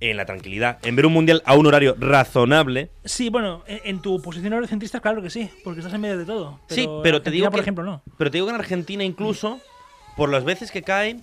en 0.00 0.16
la 0.16 0.24
tranquilidad, 0.24 0.78
en 0.82 0.96
ver 0.96 1.06
un 1.06 1.12
mundial 1.12 1.42
a 1.44 1.54
un 1.54 1.66
horario 1.66 1.94
razonable. 1.98 2.90
Sí, 3.04 3.28
bueno, 3.28 3.62
en, 3.66 3.80
en 3.84 4.00
tu 4.00 4.20
posición 4.22 4.52
eurocentrista, 4.52 5.00
claro 5.00 5.22
que 5.22 5.30
sí, 5.30 5.50
porque 5.62 5.80
estás 5.80 5.94
en 5.94 6.00
medio 6.00 6.18
de 6.18 6.24
todo. 6.24 6.58
sí, 6.68 6.88
pero 7.02 7.22
te 7.22 7.30
digo 7.30 7.50
por 7.50 7.60
ejemplo, 7.60 7.84
no. 7.84 8.02
Pero 8.16 8.30
te 8.30 8.38
digo 8.38 8.46
que 8.46 8.54
en 8.54 8.60
Argentina 8.60 9.04
incluso, 9.04 9.60
por 10.16 10.30
las 10.30 10.44
veces 10.44 10.70
que 10.70 10.82
cae, 10.82 11.18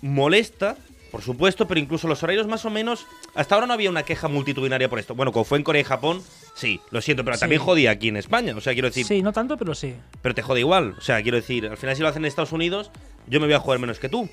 molesta, 0.00 0.76
por 1.10 1.22
supuesto, 1.22 1.66
pero 1.66 1.80
incluso 1.80 2.06
los 2.06 2.22
horarios 2.22 2.46
más 2.46 2.64
o 2.64 2.70
menos... 2.70 3.06
Hasta 3.34 3.54
ahora 3.54 3.66
no 3.66 3.72
había 3.72 3.90
una 3.90 4.02
queja 4.02 4.28
multitudinaria 4.28 4.88
por 4.88 4.98
esto. 4.98 5.14
Bueno, 5.14 5.32
como 5.32 5.44
fue 5.44 5.58
en 5.58 5.64
Corea 5.64 5.80
y 5.80 5.84
Japón, 5.84 6.22
sí, 6.58 6.80
lo 6.90 7.00
siento, 7.00 7.24
pero 7.24 7.36
Sí. 7.36 7.40
también 7.40 7.62
jodía 7.62 7.90
aquí 7.92 8.08
en 8.08 8.16
España. 8.16 8.54
O 8.56 8.60
sea, 8.60 8.72
quiero 8.72 8.88
decir, 8.88 9.06
Sí, 9.06 9.22
no 9.22 9.32
tanto, 9.32 9.56
pero 9.56 9.74
sí. 9.74 9.94
pero 10.22 10.34
te 10.34 10.42
jode 10.42 10.60
igual. 10.60 10.94
O 10.98 11.00
sea, 11.00 11.22
quiero 11.22 11.36
decir, 11.36 11.66
al 11.66 11.76
final 11.76 11.96
si 11.96 12.02
lo 12.02 12.08
hacen 12.08 12.22
en 12.22 12.26
Estados 12.28 12.52
Unidos, 12.52 12.90
yo 13.26 13.40
me 13.40 13.46
voy 13.46 13.54
a 13.54 13.60
jugar 13.60 13.78
menos 13.78 13.98
que 13.98 14.08
tú. 14.08 14.28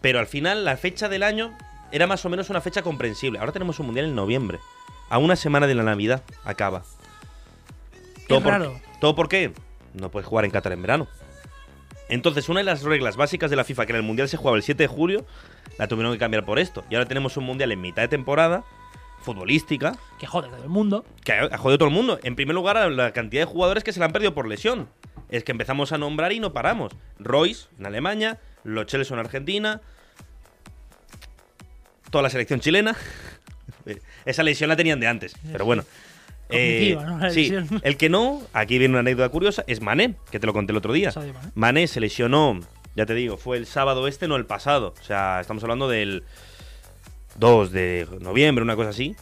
Pero 0.00 0.18
al 0.20 0.26
final 0.26 0.64
la 0.64 0.76
fecha 0.76 1.08
del 1.08 1.22
año 1.22 1.56
era 1.90 2.06
más 2.06 2.24
o 2.24 2.28
menos 2.28 2.50
una 2.50 2.60
fecha 2.60 2.82
comprensible. 2.82 3.38
Ahora 3.38 3.52
tenemos 3.52 3.80
un 3.80 3.86
mundial 3.86 4.06
en 4.06 4.14
noviembre. 4.14 4.58
A 5.10 5.18
una 5.18 5.36
semana 5.36 5.66
de 5.66 5.74
la 5.74 5.82
Navidad 5.82 6.22
acaba. 6.44 6.84
Por, 8.28 8.44
raro. 8.44 8.78
¿Todo 9.00 9.14
por 9.14 9.28
qué? 9.28 9.52
No 9.94 10.10
puedes 10.10 10.26
jugar 10.28 10.44
en 10.44 10.50
Qatar 10.50 10.72
en 10.72 10.82
verano. 10.82 11.08
Entonces, 12.10 12.48
una 12.48 12.60
de 12.60 12.64
las 12.64 12.82
reglas 12.82 13.16
básicas 13.16 13.50
de 13.50 13.56
la 13.56 13.64
FIFA, 13.64 13.86
que 13.86 13.92
era 13.92 13.98
el 13.98 14.04
mundial 14.04 14.28
se 14.28 14.36
jugaba 14.36 14.56
el 14.56 14.62
7 14.62 14.82
de 14.82 14.86
julio, 14.86 15.26
la 15.78 15.88
tuvieron 15.88 16.12
que 16.12 16.18
cambiar 16.18 16.44
por 16.44 16.58
esto. 16.58 16.84
Y 16.90 16.94
ahora 16.94 17.06
tenemos 17.06 17.36
un 17.36 17.44
mundial 17.44 17.72
en 17.72 17.80
mitad 17.80 18.02
de 18.02 18.08
temporada, 18.08 18.64
futbolística 19.28 19.92
Que 20.18 20.26
jode 20.26 20.48
todo 20.48 20.62
el 20.62 20.70
mundo. 20.70 21.04
que 21.22 21.32
ha 21.32 21.58
jodido 21.58 21.74
a 21.74 21.78
todo 21.78 21.88
el 21.88 21.94
mundo. 21.94 22.18
En 22.22 22.34
primer 22.34 22.54
lugar, 22.54 22.90
la 22.90 23.12
cantidad 23.12 23.42
de 23.42 23.46
jugadores 23.46 23.84
que 23.84 23.92
se 23.92 24.00
la 24.00 24.06
han 24.06 24.12
perdido 24.12 24.34
por 24.34 24.48
lesión. 24.48 24.88
Es 25.28 25.44
que 25.44 25.52
empezamos 25.52 25.92
a 25.92 25.98
nombrar 25.98 26.32
y 26.32 26.40
no 26.40 26.54
paramos. 26.54 26.92
Royce 27.18 27.66
en 27.78 27.84
Alemania, 27.84 28.38
Lo 28.64 28.88
Celso 28.88 29.12
en 29.12 29.20
Argentina, 29.20 29.82
toda 32.10 32.22
la 32.22 32.30
selección 32.30 32.60
chilena. 32.60 32.96
Esa 34.24 34.42
lesión 34.42 34.68
la 34.68 34.76
tenían 34.76 35.00
de 35.00 35.06
antes, 35.06 35.36
pero 35.52 35.66
bueno. 35.66 35.84
Eh, 36.48 36.96
sí, 37.30 37.52
el 37.82 37.96
que 37.98 38.08
no, 38.08 38.40
aquí 38.54 38.78
viene 38.78 38.92
una 38.92 39.00
anécdota 39.00 39.28
curiosa, 39.28 39.64
es 39.66 39.82
Mané, 39.82 40.14
que 40.30 40.40
te 40.40 40.46
lo 40.46 40.54
conté 40.54 40.72
el 40.72 40.78
otro 40.78 40.94
día. 40.94 41.12
Mané 41.54 41.86
se 41.86 42.00
lesionó, 42.00 42.60
ya 42.96 43.04
te 43.04 43.12
digo, 43.12 43.36
fue 43.36 43.58
el 43.58 43.66
sábado 43.66 44.08
este, 44.08 44.26
no 44.26 44.36
el 44.36 44.46
pasado. 44.46 44.94
O 44.98 45.04
sea, 45.04 45.40
estamos 45.40 45.62
hablando 45.62 45.88
del 45.88 46.24
2 47.38 47.72
de 47.72 48.06
noviembre, 48.20 48.62
una 48.62 48.76
cosa 48.76 48.90
así. 48.90 49.16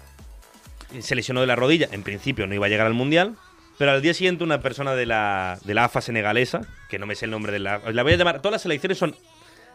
Se 1.01 1.15
lesionó 1.15 1.41
de 1.41 1.47
la 1.47 1.57
rodilla, 1.57 1.89
en 1.93 2.03
principio 2.03 2.47
no 2.47 2.55
iba 2.55 2.67
a 2.67 2.69
llegar 2.69 2.87
al 2.87 2.95
Mundial. 2.95 3.37
Pero 3.79 3.91
al 3.91 4.01
día 4.01 4.15
siguiente 4.15 4.43
una 4.43 4.63
persona 4.63 4.95
de 4.95 5.05
la, 5.05 5.59
de 5.65 5.75
la 5.75 5.85
AFA 5.85 6.01
senegalesa, 6.01 6.63
que 6.89 6.99
no 6.99 7.05
me 7.07 7.15
sé 7.15 7.27
el 7.27 7.31
nombre 7.31 7.53
de 7.53 7.59
la... 7.59 7.79
La 7.93 8.03
voy 8.03 8.15
a 8.15 8.17
llamar... 8.17 8.39
Todas 8.41 8.53
las 8.53 8.63
selecciones 8.63 8.97
son... 8.97 9.15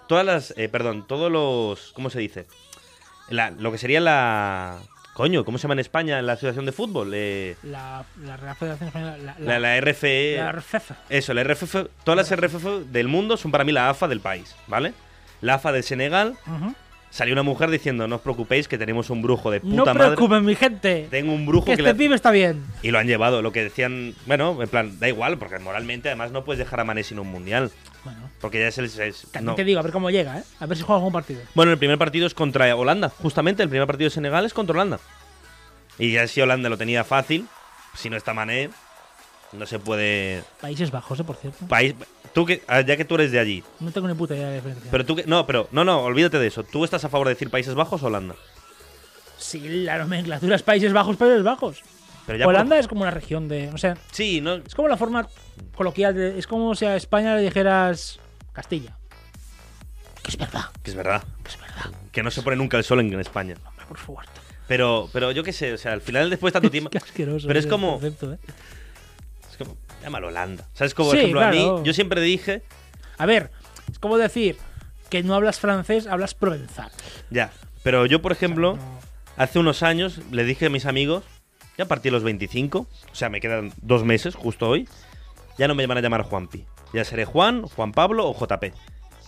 Todas 0.08 0.26
las... 0.26 0.54
eh, 0.58 0.70
perdón, 0.70 1.06
todos 1.08 1.32
los... 1.32 1.92
¿Cómo 1.94 2.10
se 2.10 2.20
dice? 2.20 2.48
La- 3.30 3.52
lo 3.52 3.72
que 3.72 3.78
sería 3.78 4.00
la... 4.00 4.80
Coño, 5.14 5.46
¿cómo 5.46 5.60
se 5.60 5.64
llama 5.64 5.74
en 5.76 5.80
España 5.82 6.20
la 6.24 6.34
Asociación 6.34 6.66
de 6.66 6.72
Fútbol? 6.72 7.12
Eh, 7.14 7.56
La, 7.62 8.04
la 8.24 8.38
Real 8.38 8.56
Federación 8.56 8.88
Española. 8.88 9.18
La, 9.18 9.36
la, 9.38 9.60
la 9.60 9.82
RFE... 9.82 10.38
la 10.38 10.52
RFEF. 10.54 10.92
Eso, 11.10 11.34
la 11.36 11.44
RFF, 11.44 11.76
todas 12.04 12.18
las 12.32 12.36
RFF 12.36 12.66
del 12.92 13.08
mundo 13.08 13.38
son 13.38 13.52
para 13.52 13.64
mí 13.64 13.72
la 13.72 13.90
AFA 13.90 14.08
del 14.08 14.22
país, 14.22 14.56
¿vale? 14.68 14.94
La 15.42 15.56
AFA 15.56 15.72
de 15.74 15.84
Senegal, 15.84 16.38
Ujú. 16.48 16.74
Salió 17.12 17.34
una 17.34 17.44
mujer 17.44 17.70
diciendo, 17.70 18.08
no 18.08 18.16
os 18.16 18.22
preocupéis 18.22 18.68
que 18.68 18.78
tenemos 18.80 19.10
un 19.12 19.22
brujo 19.22 19.52
de 19.52 19.60
puta 19.60 19.76
No 19.76 19.86
madre. 19.86 20.00
preocupen, 20.16 20.44
mi 20.46 20.56
gente. 20.56 21.08
Tengo 21.12 21.32
un 21.34 21.46
brujo 21.46 21.66
Que 21.66 21.76
que, 21.76 21.82
este 21.84 21.94
le- 21.94 21.96
pibe 22.00 22.16
está 22.16 22.32
bien. 22.32 22.64
Y 22.82 22.90
lo 22.90 22.98
han 22.98 23.06
llevado, 23.06 23.42
lo 23.44 23.52
que 23.52 23.64
decían, 23.64 24.16
bueno, 24.26 24.58
en 24.64 24.68
plan, 24.70 24.98
da 25.00 25.08
igual, 25.08 25.38
porque 25.38 25.60
moralmente 25.60 26.10
además 26.10 26.32
no 26.32 26.44
puedes 26.44 26.58
dejar 26.58 26.80
a 26.80 26.84
Mané 26.84 27.04
sin 27.04 27.20
un 27.20 27.28
mundial, 27.28 27.70
Bueno, 28.04 28.30
porque 28.40 28.60
ya 28.62 28.68
es 28.70 28.78
el... 28.80 28.86
es- 28.86 29.28
también 29.32 29.46
no. 29.46 29.56
te 29.56 29.64
digo, 29.64 29.80
a 29.80 29.84
ver 29.84 29.92
cómo 29.92 30.10
llega, 30.10 30.40
¿eh? 30.40 30.44
A 30.60 30.66
ver 30.66 30.76
si 30.78 30.84
juega 30.84 30.98
algún 30.98 31.14
partido. 31.14 31.42
Bueno, 31.54 31.72
el 31.72 31.78
primer 31.78 31.98
partido 32.00 32.26
es 32.26 32.34
contra 32.34 32.76
Holanda, 32.76 33.10
justamente 33.10 33.62
el 33.62 33.70
primer 33.70 33.86
partido 33.88 34.08
de 34.10 34.14
Senegal 34.16 34.46
es 34.46 34.54
contra 34.54 34.74
Holanda. 34.74 35.00
Y 36.00 36.14
ya 36.14 36.26
si 36.28 36.42
Holanda 36.42 36.70
lo 36.70 36.78
tenía 36.78 37.04
fácil, 37.04 37.46
si 37.94 38.10
no 38.10 38.16
está 38.18 38.34
Mané, 38.34 38.70
no 39.54 39.66
se 39.66 39.80
puede... 39.80 40.44
Países 40.62 40.92
Bajos, 40.92 41.20
¿eh? 41.20 41.24
Por 41.24 41.36
cierto. 41.36 41.66
País, 41.68 41.96
tú 42.34 42.46
que, 42.46 42.64
ah, 42.68 42.82
ya 42.82 42.96
que 42.98 43.06
tú 43.06 43.16
eres 43.16 43.32
de 43.32 43.40
allí, 43.40 43.64
No 43.80 43.92
tengo 43.92 44.08
ni 44.08 44.14
puta 44.14 44.36
idea 44.36 44.48
de 44.50 44.56
diferencia. 44.56 44.90
Pero 44.92 45.06
tú 45.06 45.16
que. 45.16 45.24
No, 45.26 45.46
pero. 45.46 45.68
No, 45.72 45.84
no, 45.84 46.02
olvídate 46.02 46.40
de 46.40 46.48
eso. 46.48 46.64
¿Tú 46.64 46.84
estás 46.86 47.04
a 47.06 47.10
favor 47.10 47.28
de 47.28 47.34
decir 47.34 47.50
Países 47.50 47.74
Bajos 47.76 48.02
o 48.04 48.08
Holanda? 48.08 48.36
Sí, 49.38 49.60
la 49.84 49.98
nomenclatura 49.98 50.56
es 50.56 50.64
Países 50.64 50.94
Bajos, 50.94 51.18
Países 51.18 51.44
Bajos. 51.44 51.82
Pero 52.28 52.38
ya 52.38 52.46
por- 52.46 52.54
Holanda 52.54 52.78
es 52.78 52.88
como 52.88 53.02
una 53.02 53.12
región 53.12 53.48
de. 53.48 53.70
O 53.74 53.78
sea, 53.78 53.98
Sí, 54.12 54.40
no. 54.42 54.56
es 54.56 54.76
como 54.76 54.88
la 54.88 54.98
forma 54.98 55.28
coloquial 55.76 56.14
de. 56.16 56.38
Es 56.38 56.48
como 56.48 56.76
si 56.76 56.86
a 56.86 56.96
España 56.96 57.36
le 57.36 57.42
dijeras 57.42 58.20
Castilla. 58.54 58.96
Que 60.24 60.30
es 60.30 60.38
verdad, 60.38 60.66
Que 60.84 60.92
es 60.92 60.96
verdad. 60.96 61.24
que 61.44 61.50
es 61.50 61.60
verdad. 61.60 61.92
Que 62.12 62.22
no 62.24 62.30
se 62.30 62.44
pone 62.44 62.56
nunca 62.56 62.78
el 62.78 62.84
sol 62.84 63.00
en, 63.00 63.12
en 63.12 63.20
España. 63.20 63.56
Hombre, 63.68 63.86
por 63.88 63.98
favor. 63.98 64.26
Pero, 64.68 65.10
pero 65.12 65.32
yo 65.32 65.44
qué 65.44 65.52
sé, 65.52 65.74
o 65.74 65.78
sea, 65.78 65.94
al 65.94 66.02
final 66.02 66.30
después 66.30 66.54
de 66.54 66.60
tanto 66.60 66.72
tiempo. 66.72 66.90
Qué 66.92 67.00
asqueroso. 67.00 67.48
Pero 67.48 67.60
es 67.60 67.66
como- 67.68 67.94
concepto, 67.94 68.34
¿eh? 68.34 68.38
Llámalo 70.02 70.28
Holanda. 70.28 70.66
¿Sabes? 70.74 70.94
Como, 70.94 71.10
por 71.10 71.18
Sí, 71.18 71.24
ejemplo, 71.26 71.42
a 71.42 71.52
mí. 71.52 71.70
Yo 71.84 71.94
siempre 71.94 72.22
dije. 72.22 72.64
A 73.18 73.26
ver, 73.26 73.52
es 73.92 74.00
como 74.00 74.18
decir 74.18 74.58
que 75.10 75.24
no 75.24 75.36
hablas 75.36 75.60
francés, 75.60 76.08
hablas 76.08 76.34
provenzal. 76.34 76.92
Ya. 77.30 77.52
Pero 77.84 78.06
yo, 78.06 78.22
por 78.22 78.32
ejemplo, 78.32 78.76
No. 78.78 79.00
hace 79.38 79.60
unos 79.60 79.84
años 79.84 80.20
le 80.32 80.44
dije 80.44 80.68
a 80.68 80.70
mis 80.70 80.86
amigos. 80.86 81.24
Ya 81.78 81.86
a 81.86 81.88
partir 81.88 82.12
de 82.12 82.18
los 82.18 82.24
25. 82.24 82.80
O 82.80 83.16
sea, 83.16 83.30
me 83.30 83.40
quedan 83.42 83.74
dos 83.82 84.04
meses, 84.04 84.36
justo 84.36 84.68
hoy. 84.70 84.88
Ya 85.58 85.68
no 85.68 85.76
me 85.76 85.86
van 85.88 85.98
a 85.98 86.02
llamar 86.02 86.24
Juanpi. 86.24 86.66
Ya 86.94 87.06
seré 87.06 87.26
Juan, 87.26 87.64
Juan 87.64 87.92
Pablo 87.94 88.28
o 88.28 88.34
JP. 88.38 88.74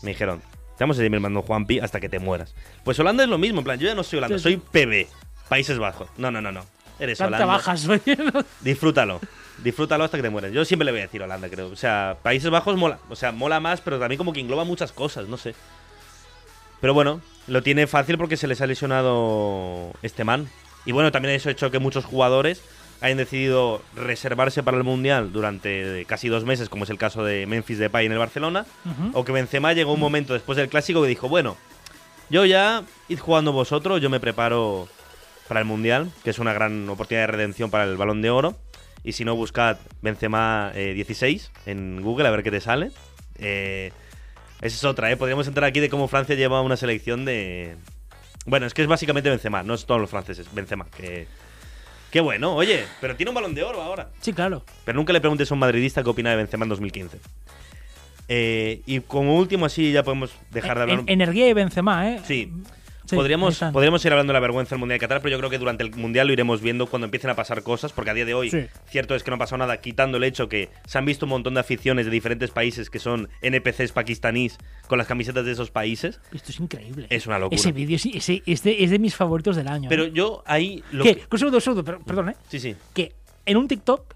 Me 0.02 0.10
dijeron. 0.12 0.42
Te 0.78 0.84
vamos 0.84 0.98
a 0.98 1.00
seguir 1.00 1.12
llamando 1.12 1.42
Juanpi 1.44 1.80
hasta 1.80 2.00
que 2.00 2.10
te 2.10 2.18
mueras. 2.20 2.56
Pues 2.84 3.00
Holanda 3.00 3.24
es 3.24 3.30
lo 3.30 3.38
mismo. 3.38 3.60
En 3.60 3.64
plan, 3.64 3.80
yo 3.80 3.88
ya 3.88 3.94
no 3.96 4.04
soy 4.04 4.18
Holanda, 4.18 4.38
Sí, 4.38 4.44
soy 4.44 4.54
sí. 4.56 4.62
PB. 4.72 5.08
Países 5.48 5.78
Bajos. 5.78 6.10
No, 6.18 6.32
no, 6.32 6.42
no, 6.42 6.52
no. 6.52 6.66
Eres 7.00 7.22
Holanda. 7.22 7.46
bajas. 7.46 7.88
Disfrútalo. 8.62 9.20
Disfrútalo 9.60 10.04
hasta 10.04 10.18
que 10.18 10.24
te 10.24 10.30
mueras. 10.30 10.52
Yo 10.52 10.66
siempre 10.66 10.86
le 10.86 10.92
voy 10.92 11.02
a 11.02 11.04
decir 11.04 11.22
Holanda, 11.22 11.50
creo. 11.50 11.68
O 11.70 11.76
sea, 11.76 12.18
Países 12.22 12.50
Bajos 12.50 12.76
mola. 12.76 13.00
O 13.10 13.16
sea, 13.16 13.32
mola 13.32 13.60
más, 13.60 13.82
pero 13.82 14.00
también 14.00 14.18
como 14.18 14.34
que 14.34 14.40
engloba 14.40 14.64
muchas 14.64 14.92
cosas, 14.92 15.28
no 15.28 15.38
sé. 15.38 15.56
Pero 16.82 16.94
bueno, 16.94 17.22
lo 17.48 17.64
tiene 17.64 17.88
fácil 17.88 18.18
porque 18.18 18.36
se 18.36 18.48
les 18.48 18.62
ha 18.62 18.68
lesionado 18.68 19.94
este 20.02 20.24
man. 20.24 20.50
Y 20.86 20.92
bueno, 20.92 21.12
también 21.12 21.36
eso 21.36 21.50
ha 21.50 21.52
hecho 21.52 21.72
que 21.72 21.80
muchos 21.80 22.04
jugadores 22.04 22.62
hayan 23.00 23.18
decidido 23.18 23.82
reservarse 23.96 24.64
para 24.64 24.78
el 24.78 24.84
Mundial 24.84 25.32
durante 25.34 26.06
casi 26.06 26.30
dos 26.30 26.46
meses, 26.46 26.70
como 26.70 26.86
es 26.86 26.90
el 26.90 26.98
caso 26.98 27.24
de 27.24 27.46
Memphis 27.46 27.78
Depay 27.78 28.06
en 28.06 28.12
el 28.12 28.18
Barcelona. 28.18 28.66
O 29.14 29.24
que 29.24 29.32
Benzema 29.32 29.74
llegó 29.74 29.94
un 29.94 30.00
momento 30.00 30.34
después 30.34 30.58
del 30.58 30.70
Clásico 30.70 31.02
que 31.02 31.08
dijo, 31.08 31.30
bueno, 31.30 31.58
yo 32.30 32.46
ya 32.46 32.84
id 33.10 33.20
jugando 33.20 33.52
vosotros, 33.52 34.02
yo 34.02 34.10
me 34.10 34.20
preparo 34.20 34.88
para 35.48 35.60
el 35.60 35.66
Mundial, 35.66 36.12
que 36.24 36.30
es 36.30 36.40
una 36.40 36.54
gran 36.54 36.88
oportunidad 36.90 37.28
de 37.28 37.32
redención 37.34 37.70
para 37.70 37.84
el 37.84 37.98
Balón 37.98 38.22
de 38.22 38.30
Oro. 38.30 38.56
Y 39.04 39.12
si 39.14 39.26
no, 39.26 39.36
buscad 39.36 39.78
Benzema 40.02 40.72
eh, 40.76 40.94
16 40.94 41.52
en 41.66 42.02
Google 42.02 42.28
a 42.28 42.32
ver 42.32 42.44
qué 42.44 42.52
te 42.52 42.62
sale. 42.62 42.92
Eh, 43.38 43.92
esa 44.62 44.76
es 44.78 44.84
otra, 44.86 45.12
¿eh? 45.12 45.18
Podríamos 45.18 45.48
entrar 45.48 45.66
aquí 45.68 45.80
de 45.82 45.90
cómo 45.90 46.08
Francia 46.08 46.36
lleva 46.36 46.62
una 46.62 46.78
selección 46.78 47.26
de... 47.26 47.76
Bueno, 48.46 48.66
es 48.66 48.74
que 48.74 48.82
es 48.82 48.88
básicamente 48.88 49.30
Benzema, 49.30 49.62
no 49.64 49.74
es 49.74 49.86
todos 49.86 50.00
los 50.00 50.10
franceses, 50.10 50.48
Benzema. 50.54 50.86
Que... 50.96 51.28
Qué 52.12 52.22
bueno, 52.22 52.56
oye, 52.56 52.86
pero 53.02 53.16
tiene 53.16 53.32
un 53.32 53.36
Balón 53.36 53.56
de 53.56 53.64
Oro 53.64 53.82
ahora. 53.82 54.10
Sí, 54.22 54.34
claro. 54.34 54.64
Pero 54.86 54.96
nunca 54.98 55.12
le 55.14 55.20
preguntes 55.20 55.50
a 55.50 55.54
un 55.56 55.60
madridista 55.60 56.04
qué 56.04 56.10
opina 56.10 56.30
de 56.30 56.36
Benzema 56.38 56.64
en 56.64 56.70
2015. 56.70 57.18
Eh, 58.30 58.82
y 58.86 59.00
como 59.02 59.36
último, 59.38 59.66
así 59.66 59.92
ya 59.92 60.04
podemos 60.04 60.32
dejar 60.52 60.78
de 60.78 60.84
hablar. 60.84 61.00
En- 61.00 61.10
energía 61.10 61.50
y 61.50 61.54
Benzema, 61.54 62.10
¿eh? 62.12 62.22
Sí. 62.26 62.52
Sí, 63.14 63.18
podríamos, 63.18 63.58
podríamos 63.72 64.04
ir 64.06 64.12
hablando 64.12 64.32
de 64.32 64.36
la 64.36 64.40
vergüenza 64.42 64.72
del 64.76 64.80
Mundial 64.80 64.98
de 65.00 65.02
Qatar, 65.02 65.22
pero 65.22 65.32
yo 65.32 65.38
creo 65.40 65.50
que 65.50 65.58
durante 65.58 65.84
el 65.84 65.92
Mundial 65.96 66.28
lo 66.28 66.34
iremos 66.34 66.62
viendo 66.62 66.88
cuando 66.88 67.06
empiecen 67.06 67.30
a 67.30 67.36
pasar 67.36 67.64
cosas, 67.64 67.94
porque 67.94 68.12
a 68.12 68.14
día 68.14 68.26
de 68.26 68.34
hoy, 68.34 68.50
Sí. 68.50 68.66
cierto 68.88 69.16
es 69.16 69.24
que 69.24 69.32
no 69.32 69.36
ha 69.36 69.40
pasado 69.40 69.58
nada, 69.60 69.78
quitando 69.78 70.18
el 70.18 70.24
hecho 70.24 70.50
que 70.50 70.70
se 70.86 70.98
han 70.98 71.06
visto 71.06 71.26
un 71.26 71.30
montón 71.32 71.54
de 71.54 71.60
aficiones 71.60 72.06
de 72.06 72.12
diferentes 72.12 72.52
países 72.52 72.90
que 72.90 73.00
son 73.00 73.30
NPCs 73.42 73.92
pakistaníes 73.92 74.58
con 74.88 74.98
las 74.98 75.08
camisetas 75.08 75.46
de 75.46 75.52
esos 75.52 75.72
países. 75.72 76.20
Esto 76.34 76.52
es 76.52 76.60
increíble. 76.60 77.08
Es 77.10 77.28
una 77.28 77.40
locura. 77.40 77.56
Ese 77.56 77.72
vídeo 77.72 77.98
sí, 78.00 78.12
ese- 78.16 78.44
es, 78.46 78.64
de, 78.64 78.84
es 78.84 78.90
de 78.90 79.00
mis 79.00 79.16
favoritos 79.16 79.56
del 79.56 79.68
año. 79.68 79.90
Pero 79.90 80.06
¿eh? 80.06 80.12
yo 80.14 80.44
ahí. 80.46 80.84
Lo 80.92 81.04
que- 81.04 81.24
Un 81.32 81.38
segundo, 81.40 81.58
un 81.58 81.62
segundo, 81.62 81.84
per- 81.84 82.00
perdón, 82.00 82.30
¿eh? 82.30 82.36
Sí, 82.50 82.60
sí. 82.60 82.76
Que 82.94 83.14
en 83.46 83.58
un 83.58 83.68
TikTok 83.68 84.14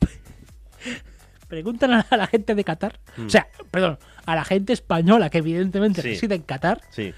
preguntan 1.48 1.92
a 1.92 2.16
la 2.16 2.26
gente 2.26 2.54
de 2.54 2.64
Qatar, 2.64 2.98
o 3.24 3.28
sea, 3.28 3.46
perdón, 3.70 3.98
a 4.26 4.34
la 4.34 4.44
gente 4.44 4.72
española 4.72 5.30
que 5.30 5.38
evidentemente 5.38 6.00
Mm. 6.00 6.04
Sí. 6.04 6.08
reside 6.10 6.34
en 6.34 6.42
Qatar, 6.42 6.80
Sí. 6.90 7.12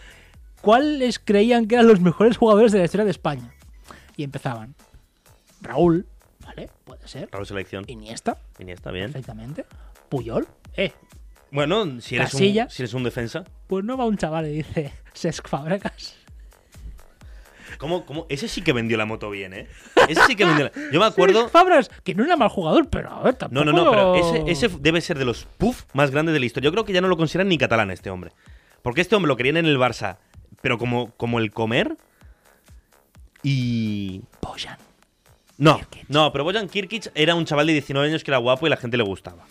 Cuáles 0.67 1.21
creían 1.21 1.69
que 1.69 1.77
eran 1.77 1.87
los 1.87 2.01
mejores 2.01 2.37
jugadores 2.37 2.73
de 2.73 2.81
la 2.81 2.87
historia 2.87 3.05
de 3.05 3.13
España. 3.13 3.55
Y 4.17 4.25
empezaban. 4.25 4.75
Raúl, 5.61 6.07
¿vale? 6.45 6.71
Puede 6.85 7.07
ser. 7.07 7.29
Raúl 7.31 7.47
Selección. 7.47 7.85
Iniesta, 7.87 8.37
Iniesta, 8.59 8.91
bien. 8.91 9.13
perfectamente. 9.13 9.65
Puyol, 10.09 10.49
eh. 10.77 10.93
Bueno, 11.53 12.01
si 12.01 12.17
eres, 12.17 12.35
un, 12.35 12.41
si 12.41 12.83
eres 12.83 12.95
un 12.95 13.05
defensa. 13.05 13.45
Pues 13.69 13.85
no 13.85 13.97
va 13.97 14.07
un 14.07 14.17
chaval 14.17 14.49
y 14.49 14.55
dice, 14.55 14.93
Sesc 15.13 15.47
Fabregas. 15.49 16.17
¿Cómo, 17.79 18.05
cómo? 18.05 18.27
Ese 18.29 18.49
sí 18.49 18.63
que 18.63 18.73
vendió 18.73 18.97
la 18.97 19.07
moto 19.07 19.31
bien, 19.31 19.53
¿eh? 19.53 19.69
Ese 20.09 20.23
sí 20.27 20.35
que 20.35 20.47
vendió 20.47 20.65
la... 20.65 20.73
Yo 20.93 20.99
me 20.99 21.07
acuerdo... 21.07 21.43
Sesc 21.43 21.53
Fabregas, 21.53 21.91
que 22.03 22.17
no 22.17 22.25
era 22.25 22.37
mal 22.37 22.49
jugador, 22.49 22.89
pero 22.91 23.13
a 23.13 23.23
ver, 23.23 23.35
tampoco... 23.35 23.65
No, 23.65 23.71
no, 23.71 23.85
no, 23.85 23.91
pero 23.93 24.15
ese, 24.17 24.51
ese 24.51 24.77
debe 24.81 25.01
ser 25.01 25.17
de 25.17 25.27
los 25.27 25.45
puff 25.45 25.85
más 25.93 26.11
grandes 26.11 26.33
de 26.33 26.41
la 26.41 26.47
historia. 26.47 26.67
Yo 26.67 26.73
creo 26.73 26.85
que 26.85 26.93
ya 26.93 27.01
no 27.01 27.07
lo 27.07 27.17
consideran 27.17 27.47
ni 27.47 27.57
catalán 27.57 27.93
este 27.93 28.11
hombre. 28.11 28.33
Porque 28.83 29.01
este 29.01 29.15
hombre 29.15 29.29
lo 29.29 29.37
querían 29.37 29.57
en 29.57 29.67
el 29.67 29.79
Barça, 29.79 30.19
pero 30.61 30.79
como, 30.79 31.11
como 31.17 31.39
el 31.39 31.51
comer. 31.51 31.97
Y. 33.43 34.23
Bojan. 34.43 34.79
No, 35.59 35.79
Kirkic. 35.79 36.09
no, 36.11 36.33
pero 36.33 36.45
Bojan 36.45 36.69
Kirkic 36.69 37.11
era 37.15 37.35
un 37.35 37.45
chaval 37.47 37.67
de 37.67 37.73
19 37.75 38.09
años 38.09 38.25
que 38.25 38.31
era 38.31 38.39
guapo 38.39 38.67
y 38.67 38.71
la 38.71 38.77
gente 38.77 38.97
le 38.97 39.05
gustaba. 39.05 39.45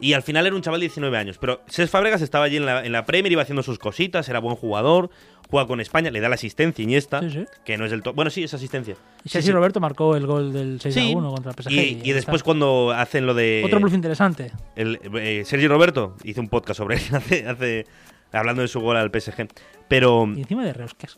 Y 0.00 0.12
al 0.12 0.22
final 0.22 0.46
era 0.46 0.54
un 0.54 0.62
chaval 0.62 0.80
de 0.80 0.84
19 0.86 1.16
años. 1.18 1.38
Pero 1.38 1.60
Cesc 1.68 1.90
Fábregas 1.92 2.22
estaba 2.22 2.44
allí 2.44 2.56
en 2.56 2.66
la, 2.66 2.84
en 2.84 2.92
la 2.92 3.04
Premier, 3.04 3.30
iba 3.32 3.42
haciendo 3.42 3.62
sus 3.64 3.78
cositas, 3.78 4.28
era 4.28 4.38
buen 4.38 4.54
jugador, 4.56 5.10
juega 5.50 5.66
con 5.66 5.80
España, 5.80 6.10
le 6.10 6.20
da 6.20 6.28
la 6.28 6.36
asistencia 6.36 6.82
Iniesta, 6.82 7.20
Sí, 7.20 7.30
sí. 7.30 7.44
que 7.64 7.76
no 7.76 7.84
es 7.84 7.90
del 7.90 8.02
top. 8.02 8.14
Bueno, 8.14 8.30
sí, 8.30 8.44
es 8.44 8.54
asistencia. 8.54 8.94
Y 9.24 9.28
Sí. 9.28 9.50
Roberto 9.50 9.80
marcó 9.80 10.14
el 10.16 10.26
gol 10.26 10.52
del 10.52 10.80
6 10.80 10.94
Sí. 10.94 11.12
a 11.12 11.16
1 11.16 11.30
contra 11.34 11.52
PSG. 11.52 11.72
Y, 11.72 12.00
y 12.04 12.12
después 12.12 12.42
cuando 12.44 12.92
hacen 12.92 13.26
lo 13.26 13.34
de. 13.34 13.62
Otro 13.64 13.80
bluff 13.80 13.94
interesante. 13.94 14.52
El, 14.76 15.00
eh, 15.16 15.42
Sergi 15.44 15.66
Roberto 15.66 16.16
hizo 16.24 16.40
un 16.40 16.48
podcast 16.48 16.78
sobre 16.78 16.96
él 16.96 17.02
hace, 17.14 17.46
hace- 17.48 17.86
hablando 18.32 18.62
de 18.62 18.68
su 18.68 18.80
gol 18.80 18.96
al 18.96 19.10
PSG. 19.10 19.48
Pero, 19.88 20.26
Y 20.36 20.40
encima 20.40 20.64
de 20.64 20.72
Reus, 20.72 20.94
que 20.94 21.06
es- 21.06 21.16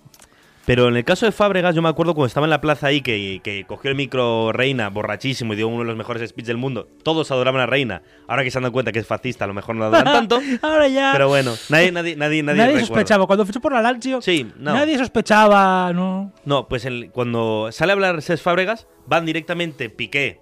Pero 0.66 0.88
en 0.88 0.94
el 0.96 1.04
caso 1.04 1.26
de 1.26 1.32
Fábregas, 1.32 1.74
yo 1.74 1.82
me 1.82 1.88
acuerdo 1.88 2.14
cuando 2.14 2.26
estaba 2.28 2.46
en 2.46 2.50
la 2.50 2.60
plaza 2.60 2.86
ahí, 2.86 3.00
que, 3.00 3.40
que 3.42 3.64
cogió 3.66 3.90
el 3.90 3.96
micro 3.96 4.52
Reina, 4.52 4.88
borrachísimo, 4.90 5.54
y 5.54 5.56
dio 5.56 5.66
uno 5.66 5.80
de 5.80 5.86
los 5.86 5.96
mejores 5.96 6.28
speech 6.28 6.46
del 6.46 6.58
mundo. 6.58 6.86
Todos 7.02 7.30
adoraban 7.32 7.60
a 7.62 7.66
Reina. 7.66 8.02
Ahora 8.28 8.44
que 8.44 8.50
se 8.52 8.58
han 8.58 8.62
dado 8.62 8.72
cuenta 8.72 8.92
que 8.92 9.00
es 9.00 9.06
fascista, 9.06 9.44
a 9.46 9.48
lo 9.48 9.54
mejor 9.54 9.74
no 9.74 9.80
la 9.90 9.98
adoran 9.98 10.28
tanto. 10.28 10.40
Ahora 10.62 10.86
ya. 10.86 11.10
Pero 11.12 11.26
bueno, 11.28 11.54
nadie, 11.70 11.90
nadie, 11.90 12.14
nadie, 12.14 12.42
nadie, 12.44 12.58
Nadie, 12.58 12.80
sospechaba. 12.80 13.26
Cuando 13.26 13.44
fichó 13.46 13.60
por 13.60 13.72
la 13.72 13.82
Lazio, 13.82 14.20
Sí, 14.22 14.46
no. 14.58 14.74
nadie 14.74 14.96
sospechaba, 14.98 15.92
¿no? 15.92 16.32
No, 16.44 16.68
pues 16.68 16.84
el- 16.84 17.10
cuando 17.10 17.70
sale 17.72 17.90
a 17.92 17.94
hablar 17.94 18.22
Cés 18.22 18.40
Fábregas, 18.42 18.86
van 19.06 19.26
directamente 19.26 19.90
Piqué 19.90 20.40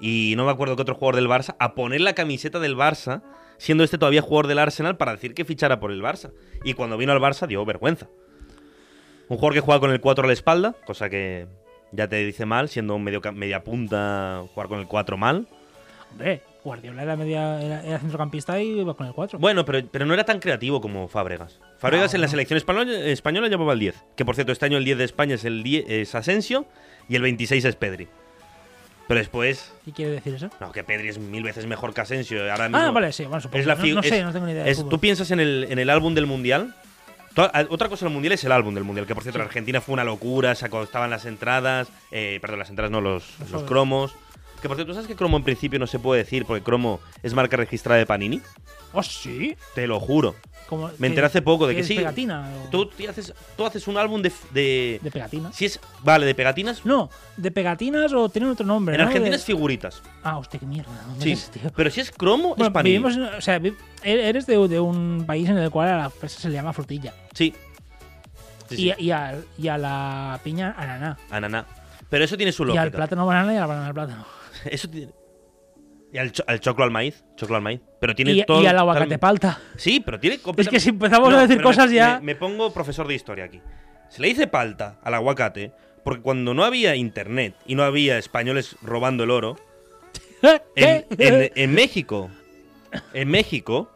y 0.00 0.34
no 0.36 0.46
me 0.46 0.50
acuerdo 0.50 0.74
qué 0.74 0.82
otro 0.82 0.94
jugador 0.94 1.16
del 1.16 1.28
Barça 1.28 1.54
a 1.60 1.74
poner 1.74 2.00
la 2.00 2.14
camiseta 2.14 2.58
del 2.58 2.76
Barça, 2.76 3.22
siendo 3.60 3.84
este 3.84 3.98
todavía 3.98 4.22
jugador 4.22 4.46
del 4.46 4.58
Arsenal, 4.58 4.96
para 4.96 5.12
decir 5.12 5.34
que 5.34 5.44
fichara 5.44 5.78
por 5.80 5.92
el 5.92 6.00
Barça. 6.02 6.32
Y 6.64 6.72
cuando 6.72 6.96
vino 6.96 7.12
al 7.12 7.20
Barça 7.20 7.46
dio 7.46 7.62
vergüenza. 7.66 8.08
Un 9.28 9.36
jugador 9.36 9.52
que 9.52 9.60
juega 9.60 9.80
con 9.80 9.90
el 9.90 10.00
4 10.00 10.24
a 10.24 10.26
la 10.26 10.32
espalda, 10.32 10.74
cosa 10.86 11.10
que 11.10 11.46
ya 11.92 12.08
te 12.08 12.16
dice 12.24 12.46
mal, 12.46 12.70
siendo 12.70 12.94
un 12.96 13.04
medio, 13.04 13.20
media 13.34 13.62
punta, 13.62 14.44
jugar 14.54 14.68
con 14.68 14.80
el 14.80 14.86
4 14.86 15.16
mal. 15.18 15.46
Hombre, 16.10 16.42
Guardiola 16.64 17.02
era, 17.02 17.16
media, 17.16 17.60
era, 17.62 17.84
era 17.84 17.98
centrocampista 17.98 18.60
y 18.60 18.80
iba 18.80 18.94
con 18.94 19.06
el 19.06 19.12
4. 19.12 19.38
Bueno, 19.38 19.64
pero, 19.64 19.86
pero 19.90 20.06
no 20.06 20.14
era 20.14 20.24
tan 20.24 20.40
creativo 20.40 20.80
como 20.80 21.06
Fábregas. 21.06 21.60
Fábregas 21.78 22.12
No, 22.12 22.16
en 22.16 22.20
la 22.22 22.26
no. 22.26 22.30
selección 22.30 22.56
española, 22.56 22.92
española 22.92 23.48
llevaba 23.48 23.74
el 23.74 23.78
10. 23.78 24.04
Que 24.16 24.24
por 24.24 24.34
cierto, 24.34 24.52
este 24.52 24.64
año 24.66 24.78
el 24.78 24.84
10 24.84 24.98
de 24.98 25.04
España 25.04 25.34
es 25.36 25.44
el 25.44 25.62
10 25.62 25.84
es 25.88 26.14
Asensio 26.14 26.66
y 27.08 27.16
el 27.16 27.22
26 27.22 27.64
es 27.64 27.76
Pedri. 27.76 28.08
Pero 29.10 29.18
después 29.18 29.72
¿Qué 29.84 29.90
quiere 29.90 30.12
decir 30.12 30.32
eso? 30.36 30.50
No, 30.60 30.70
que 30.70 30.84
Pedri 30.84 31.08
es 31.08 31.18
mil 31.18 31.42
veces 31.42 31.66
mejor 31.66 31.92
que 31.92 32.00
Asensio. 32.00 32.42
Ahora 32.48 32.66
Ah, 32.66 32.68
mismo 32.68 32.92
vale, 32.92 33.10
sí, 33.12 33.24
bueno, 33.24 33.40
supongo. 33.40 33.58
es 33.58 33.66
la 33.66 33.74
no, 33.74 34.02
sé, 34.04 34.18
es- 34.18 34.24
no 34.24 34.32
tengo 34.32 34.46
ni 34.46 34.52
idea 34.52 34.64
es-. 34.68 34.88
Tú 34.88 35.00
piensas 35.00 35.32
en 35.32 35.40
el, 35.40 35.66
en 35.68 35.80
el 35.80 35.90
álbum 35.90 36.14
del 36.14 36.26
Mundial. 36.26 36.76
Otra 37.70 37.88
cosa 37.88 38.04
del 38.04 38.12
Mundial 38.14 38.34
es 38.34 38.44
el 38.44 38.52
álbum 38.52 38.72
del 38.72 38.84
Mundial, 38.84 39.08
que 39.08 39.14
por 39.14 39.24
cierto 39.24 39.40
en 39.40 39.46
Argentina 39.46 39.80
fue 39.80 39.94
una 39.94 40.04
locura, 40.04 40.54
se 40.54 40.64
acostaban 40.66 41.10
las 41.10 41.24
entradas, 41.24 41.88
eh, 42.12 42.38
perdón, 42.40 42.60
las 42.60 42.70
entradas 42.70 42.92
no, 42.92 43.00
los, 43.00 43.24
los 43.50 43.64
cromos. 43.64 44.14
Que 44.60 44.68
por 44.68 44.76
cierto, 44.76 44.90
¿tú 44.92 44.94
sabes 44.94 45.08
que 45.08 45.16
cromo 45.16 45.36
en 45.36 45.42
principio 45.44 45.78
no 45.78 45.86
se 45.86 45.98
puede 45.98 46.22
decir 46.22 46.44
porque 46.44 46.62
cromo 46.62 47.00
es 47.22 47.32
marca 47.34 47.56
registrada 47.56 47.98
de 47.98 48.06
Panini? 48.06 48.40
¿Oh, 48.92 49.02
sí? 49.02 49.56
Te 49.74 49.86
lo 49.86 49.98
juro. 50.00 50.34
Como 50.68 50.90
Me 50.98 51.06
enteré 51.08 51.26
hace 51.26 51.42
poco 51.42 51.66
de 51.66 51.74
que 51.74 51.80
es 51.80 51.86
sí. 51.86 51.96
pegatina? 51.96 52.48
o- 52.66 52.68
Tú, 52.70 52.86
tú 52.86 53.08
haces, 53.08 53.32
tú 53.56 53.64
haces 53.64 53.88
un 53.88 53.96
álbum 53.96 54.20
de, 54.22 54.30
de, 54.52 55.00
¿De 55.02 55.10
pegatinas? 55.10 55.54
Si 55.56 55.64
es. 55.64 55.80
Vale, 56.02 56.26
de 56.26 56.34
pegatinas. 56.34 56.84
No, 56.84 57.08
de 57.36 57.50
pegatinas 57.50 58.12
o 58.12 58.28
tienen 58.28 58.50
otro 58.50 58.66
nombre. 58.66 58.94
en 58.94 59.00
¿no? 59.00 59.06
Argentina 59.06 59.30
De- 59.30 59.36
es 59.36 59.44
figuritas. 59.44 60.02
Ah, 60.22 60.38
hostia, 60.38 60.60
qué 60.60 60.66
mierda. 60.66 60.90
Sí. 61.18 61.34
tío. 61.52 61.72
Pero 61.74 61.90
si 61.90 62.00
es 62.00 62.10
cromo, 62.10 62.54
es 62.58 62.70
Panini. 62.70 62.98
vivimos 62.98 63.16
o 63.36 63.40
sea, 63.40 63.56
e- 63.56 63.74
eres 64.02 64.46
de, 64.46 64.68
de 64.68 64.78
un 64.80 65.24
país 65.26 65.48
en 65.48 65.58
el 65.58 65.70
cual 65.70 65.88
a 65.88 65.96
la 65.96 66.10
fresa 66.10 66.38
se 66.40 66.48
le 66.48 66.54
llama 66.54 66.72
frutilla. 66.72 67.14
Sí. 67.34 67.54
Sí, 68.68 68.76
sí. 68.76 68.92
Y, 68.98 69.06
y 69.06 69.10
a, 69.10 69.36
y 69.58 69.68
a 69.68 69.78
la 69.78 70.38
piña, 70.44 70.74
ananá. 70.78 71.18
Ananá. 71.30 71.66
Pero 72.08 72.24
eso 72.24 72.36
tiene 72.36 72.52
su 72.52 72.62
Y 72.64 72.66
lógica. 72.66 72.82
al 72.82 72.90
plátano, 72.92 73.26
banana 73.26 73.52
y 73.54 73.56
a 73.56 73.60
la 73.60 73.66
banana, 73.66 73.92
plátano. 73.94 74.24
Eso 74.70 74.88
tiene. 74.88 75.12
Y 76.12 76.18
al, 76.18 76.32
cho- 76.32 76.44
al 76.46 76.58
choclo 76.60 76.84
al 76.84 76.90
maíz. 76.90 77.24
Choclo 77.36 77.56
al 77.56 77.62
maíz. 77.62 77.80
Pero 78.00 78.14
tiene 78.14 78.32
Y, 78.32 78.44
todo. 78.44 78.62
y 78.62 78.66
al 78.66 78.78
aguacate 78.78 79.18
palta. 79.18 79.60
Sí, 79.76 80.00
pero 80.00 80.18
tiene. 80.18 80.40
Es 80.56 80.68
que 80.68 80.80
si 80.80 80.88
empezamos 80.88 81.32
a 81.32 81.40
decir 81.42 81.58
me- 81.58 81.62
cosas 81.62 81.90
ya- 81.90 82.18
Me, 82.18 82.26
me 82.26 82.36
pongo 82.36 82.72
profesor 82.72 83.06
de 83.06 83.14
historia 83.14 83.44
aquí. 83.44 83.60
Se 84.08 84.20
le 84.20 84.28
dice 84.28 84.46
palta 84.48 84.98
al 85.02 85.14
aguacate 85.14 85.72
porque 86.02 86.20
cuando 86.22 86.52
no 86.54 86.64
había 86.64 86.96
internet 86.96 87.54
y 87.66 87.74
no 87.76 87.84
había 87.84 88.18
españoles 88.18 88.74
robando 88.82 89.22
el 89.22 89.30
oro, 89.30 89.56
en, 90.74 91.04
en- 91.18 91.52
en 91.54 91.74
México, 91.74 92.28
en 93.12 93.28
México, 93.28 93.90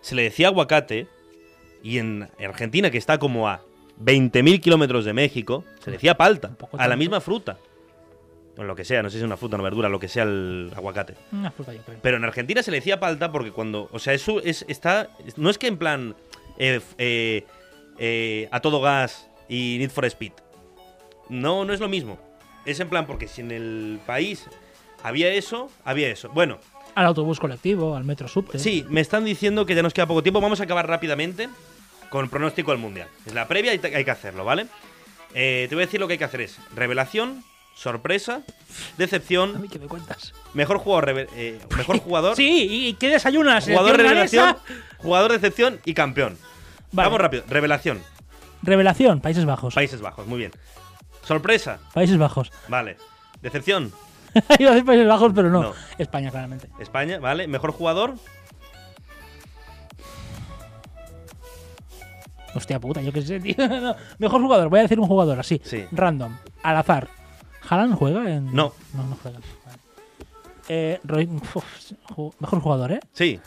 se 0.00 0.14
le 0.14 0.22
decía 0.22 0.46
aguacate 0.48 1.06
y 1.82 1.98
en 1.98 2.30
Argentina, 2.42 2.90
que 2.90 2.96
está 2.98 3.18
como 3.18 3.48
a 3.48 3.60
20.000 4.02 4.60
kilómetros 4.60 5.04
de 5.04 5.12
México, 5.12 5.64
se 5.80 5.90
le 5.90 5.96
decía 5.96 6.14
palta, 6.16 6.56
a 6.78 6.88
la 6.88 6.96
misma 6.96 7.20
fruta. 7.20 7.58
O 8.56 8.64
lo 8.64 8.76
que 8.76 8.84
sea, 8.84 9.02
no 9.02 9.08
sé 9.08 9.14
si 9.14 9.20
es 9.22 9.26
una 9.26 9.36
fruta 9.38 9.56
o 9.56 9.58
una 9.58 9.64
verdura, 9.64 9.88
lo 9.88 9.98
que 9.98 10.08
sea 10.08 10.24
el 10.24 10.70
aguacate. 10.76 11.14
Una 11.32 11.50
fruta, 11.50 11.72
yo 11.72 11.80
creo. 11.82 11.98
Pero 12.02 12.18
en 12.18 12.24
Argentina 12.24 12.62
se 12.62 12.70
le 12.70 12.78
decía 12.78 13.00
palta 13.00 13.32
porque 13.32 13.50
cuando. 13.50 13.88
O 13.92 13.98
sea, 13.98 14.12
eso 14.12 14.40
es, 14.42 14.64
está. 14.68 15.08
No 15.36 15.48
es 15.50 15.56
que 15.58 15.68
en 15.68 15.78
plan. 15.78 16.14
eh, 16.58 16.80
eh, 16.98 17.46
eh, 17.98 18.48
a 18.50 18.60
todo 18.60 18.80
gas 18.80 19.28
y 19.48 19.76
Need 19.78 19.90
for 19.90 20.04
Speed. 20.04 20.32
No, 21.28 21.64
no 21.64 21.72
es 21.72 21.80
lo 21.80 21.88
mismo. 21.88 22.18
Es 22.66 22.78
en 22.80 22.88
plan 22.88 23.06
porque 23.06 23.26
si 23.28 23.40
en 23.40 23.50
el 23.50 24.00
país 24.06 24.46
había 25.02 25.32
eso, 25.32 25.70
había 25.84 26.08
eso. 26.08 26.28
Bueno, 26.30 26.58
Al 26.94 27.06
autobús 27.06 27.40
colectivo, 27.40 27.96
al 27.96 28.04
metro 28.04 28.28
subte. 28.28 28.58
sí, 28.58 28.84
me 28.88 29.00
están 29.00 29.24
diciendo 29.24 29.64
que 29.66 29.74
ya 29.74 29.82
nos 29.82 29.94
queda 29.94 30.06
poco 30.06 30.22
tiempo. 30.22 30.40
Vamos 30.40 30.60
a 30.60 30.64
acabar 30.64 30.86
rápidamente 30.86 31.48
con 32.10 32.24
el 32.24 32.30
pronóstico 32.30 32.70
del 32.70 32.80
mundial. 32.80 33.08
Es 33.26 33.32
la 33.34 33.48
previa 33.48 33.74
y 33.74 33.80
hay 33.94 34.04
que 34.04 34.10
hacerlo, 34.10 34.44
¿vale? 34.44 34.66
Te 35.32 35.68
voy 35.70 35.78
a 35.82 35.86
decir 35.86 35.98
lo 36.00 36.06
que 36.06 36.12
hay 36.14 36.18
que 36.18 36.24
hacer: 36.24 36.42
es 36.42 36.58
revelación, 36.74 37.42
sorpresa, 37.74 38.42
A 38.46 38.96
decepción, 38.98 39.60
mí, 39.60 39.68
¿qué 39.68 39.78
me 39.78 39.86
cuentas? 39.86 40.32
mejor 40.54 40.78
jugador, 40.78 41.26
eh, 41.34 41.60
mejor 41.76 41.98
jugador. 42.00 42.36
Sí, 42.36 42.66
¿y 42.88 42.94
qué 42.94 43.08
desayunas? 43.08 43.64
Jugador 43.64 43.96
¿Selección 43.96 44.08
revelación, 44.10 44.46
danesa? 44.68 44.96
jugador 44.98 45.30
de 45.30 45.36
excepción 45.36 45.80
y 45.84 45.94
campeón. 45.94 46.38
Vale. 46.92 47.06
Vamos 47.08 47.20
rápido. 47.20 47.44
Revelación. 47.48 48.00
Revelación, 48.62 49.20
Países 49.20 49.44
Bajos. 49.44 49.74
Países 49.74 50.00
Bajos, 50.00 50.26
muy 50.26 50.38
bien. 50.38 50.52
Sorpresa. 51.22 51.78
Países 51.94 52.18
Bajos. 52.18 52.52
Vale. 52.68 52.96
Decepción. 53.40 53.92
Iba 54.58 54.70
a 54.70 54.74
decir 54.74 54.84
Países 54.86 55.08
Bajos, 55.08 55.32
pero 55.34 55.50
no. 55.50 55.62
No. 55.62 55.74
España, 55.98 56.30
claramente. 56.30 56.68
España, 56.78 57.18
vale. 57.18 57.48
Mejor 57.48 57.72
jugador. 57.72 58.14
Hostia 62.54 62.78
puta, 62.78 63.00
yo 63.00 63.12
qué 63.12 63.22
sé, 63.22 63.40
tío. 63.40 63.54
No. 63.68 63.96
Mejor 64.18 64.42
jugador, 64.42 64.68
voy 64.68 64.80
a 64.80 64.82
decir 64.82 65.00
un 65.00 65.06
jugador 65.08 65.40
así. 65.40 65.60
Sí. 65.64 65.86
Random, 65.90 66.36
al 66.62 66.76
azar. 66.76 67.08
¿Haaland 67.72 67.94
juega 67.96 68.30
en.? 68.30 68.46
No. 68.54 68.72
No, 68.94 69.02
no 69.06 69.16
juega. 69.22 69.38
Vale. 69.64 69.78
Eh, 70.68 71.00
Roy- 71.04 71.28
uf, 71.54 71.64
ju- 72.14 72.34
mejor 72.38 72.60
jugador, 72.60 72.92
¿eh? 72.92 73.00
Sí. 73.12 73.40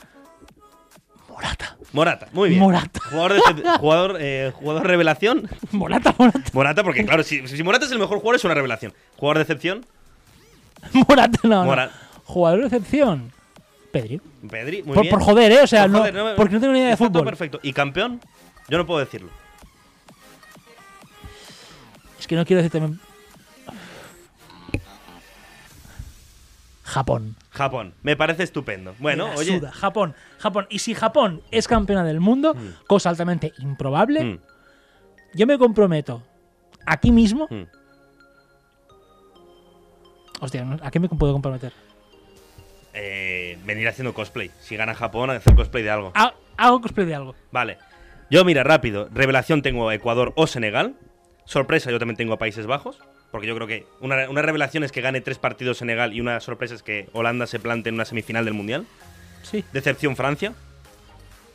Morata. 1.29 1.77
Morata, 1.93 2.27
muy 2.33 2.49
bien. 2.49 2.61
Morata. 2.61 2.99
Jugador, 3.09 3.33
de 3.55 3.69
jugador, 3.79 4.17
eh, 4.19 4.51
jugador 4.55 4.87
revelación. 4.87 5.49
Morata, 5.71 6.13
Morata. 6.17 6.41
Morata, 6.53 6.83
porque 6.83 7.05
claro, 7.05 7.23
si, 7.23 7.47
si 7.47 7.63
Morata 7.63 7.85
es 7.85 7.91
el 7.91 7.99
mejor 7.99 8.17
jugador, 8.19 8.35
es 8.35 8.43
una 8.45 8.53
revelación. 8.53 8.93
Jugador 9.17 9.37
de 9.37 9.41
excepción. 9.43 9.85
Morata, 11.07 11.39
no. 11.43 11.65
no. 11.65 11.89
Jugador 12.25 12.59
de 12.61 12.65
excepción. 12.67 13.31
Pedri. 13.91 14.19
Pedri, 14.49 14.83
muy 14.83 14.93
Por, 14.95 15.03
bien. 15.03 15.13
por 15.13 15.23
joder, 15.23 15.51
¿eh? 15.53 15.61
O 15.63 15.67
sea, 15.67 15.83
Por 15.87 16.13
no, 16.13 16.35
porque 16.35 16.53
no 16.55 16.59
tengo 16.59 16.73
ni 16.73 16.79
idea 16.79 16.89
de 16.89 16.97
fútbol. 16.97 17.23
perfecto. 17.23 17.59
¿Y 17.63 17.71
campeón? 17.73 18.19
Yo 18.67 18.77
no 18.77 18.85
puedo 18.85 18.99
decirlo. 18.99 19.29
Es 22.19 22.27
que 22.27 22.35
no 22.35 22.45
quiero 22.45 22.61
decir 22.61 22.71
también. 22.79 22.99
Japón. 26.95 27.35
Japón. 27.49 27.93
Me 28.03 28.15
parece 28.15 28.43
estupendo. 28.43 28.95
Bueno, 28.99 29.27
Me 29.27 29.35
oye. 29.35 29.57
suda. 29.59 29.71
Japón. 29.73 30.15
Japón. 30.39 30.65
Y 30.69 30.79
si 30.79 30.93
Japón 30.93 31.41
es 31.51 31.67
campeona 31.67 32.05
del 32.05 32.21
mundo, 32.21 32.55
cosa 32.87 33.09
altamente 33.09 33.51
improbable, 33.59 34.23
Mm, 34.23 34.39
yo 35.33 35.45
me 35.45 35.57
comprometo 35.57 36.23
aquí 36.85 37.11
mismo. 37.11 37.47
mm. 37.49 37.63
Hostia. 40.39 40.65
¿a 40.81 40.89
qué 40.91 40.99
me 41.01 41.09
puedo 41.09 41.33
comprometer? 41.33 41.73
Eh, 42.93 43.57
venir 43.65 43.87
haciendo 43.89 44.13
cosplay. 44.13 44.51
Si 44.61 44.77
gana 44.77 44.93
Japón, 44.95 45.29
hacer 45.31 45.53
cosplay 45.55 45.83
de 45.83 45.89
algo. 45.89 46.11
Ha- 46.15 46.33
Hago 46.57 46.79
cosplay 46.79 47.05
de 47.05 47.15
algo. 47.15 47.35
Vale. 47.51 47.77
Yo, 48.29 48.45
mira, 48.45 48.63
rápido. 48.63 49.09
Revelación 49.13 49.61
tengo 49.61 49.91
Ecuador 49.91 50.31
o 50.37 50.47
Senegal. 50.47 50.95
Sorpresa, 51.43 51.91
yo 51.91 51.99
también 51.99 52.15
tengo 52.15 52.37
Países 52.37 52.65
Bajos. 52.67 52.99
Porque 53.35 53.47
yo 53.47 53.55
creo 53.55 53.67
que 53.67 53.85
una, 53.99 54.29
una 54.29 54.41
revelación 54.41 54.85
es 54.85 54.93
que 54.93 55.01
gane 55.01 55.19
tres 55.19 55.39
partidos 55.39 55.79
Senegal 55.79 56.13
y 56.13 56.21
una 56.21 56.39
sorpresa 56.39 56.73
es 56.73 56.83
que 56.83 57.09
Holanda 57.11 57.47
se 57.47 57.59
plante 57.59 57.89
en 57.89 57.95
una 57.95 58.05
semifinal 58.05 58.45
del 58.45 58.53
Mundial. 58.53 58.85
Sí. 59.43 59.65
Decepción 59.73 60.15
Francia. 60.15 60.53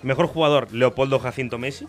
Mejor 0.02 0.26
jugador, 0.26 0.70
Leopoldo 0.74 1.18
Jacinto 1.18 1.56
Messi. 1.56 1.86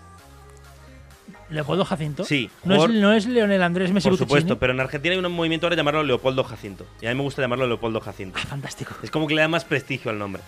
Leopoldo 1.50 1.84
Jacinto. 1.84 2.24
Sí, 2.24 2.50
No 2.64 2.86
es, 2.86 2.92
no 2.92 3.12
es 3.12 3.26
Leonel 3.26 3.62
Andrés 3.62 3.92
Messi 3.92 4.06
Por 4.06 4.14
Buttigieg? 4.14 4.30
supuesto, 4.30 4.60
pero 4.60 4.72
en 4.72 4.80
Argentina 4.80 5.14
hay 5.14 5.20
un 5.20 5.30
movimiento 5.34 5.66
ahora 5.66 5.76
llamarlo 5.76 6.04
Leopoldo 6.04 6.46
Jacinto. 6.46 6.86
Y 7.02 7.08
a 7.08 7.10
mí 7.10 7.16
me 7.16 7.24
gusta 7.24 7.42
llamarlo 7.42 7.68
Leopoldo 7.68 8.00
Jacinto. 8.00 8.40
Ah, 8.42 8.48
fantástico. 8.48 8.96
Es 9.04 9.12
como 9.12 9.28
que 9.28 9.36
le 9.36 9.42
da 9.42 9.50
más 9.50 9.66
prestigio 9.66 10.10
al 10.10 10.18
nombre. 10.20 10.42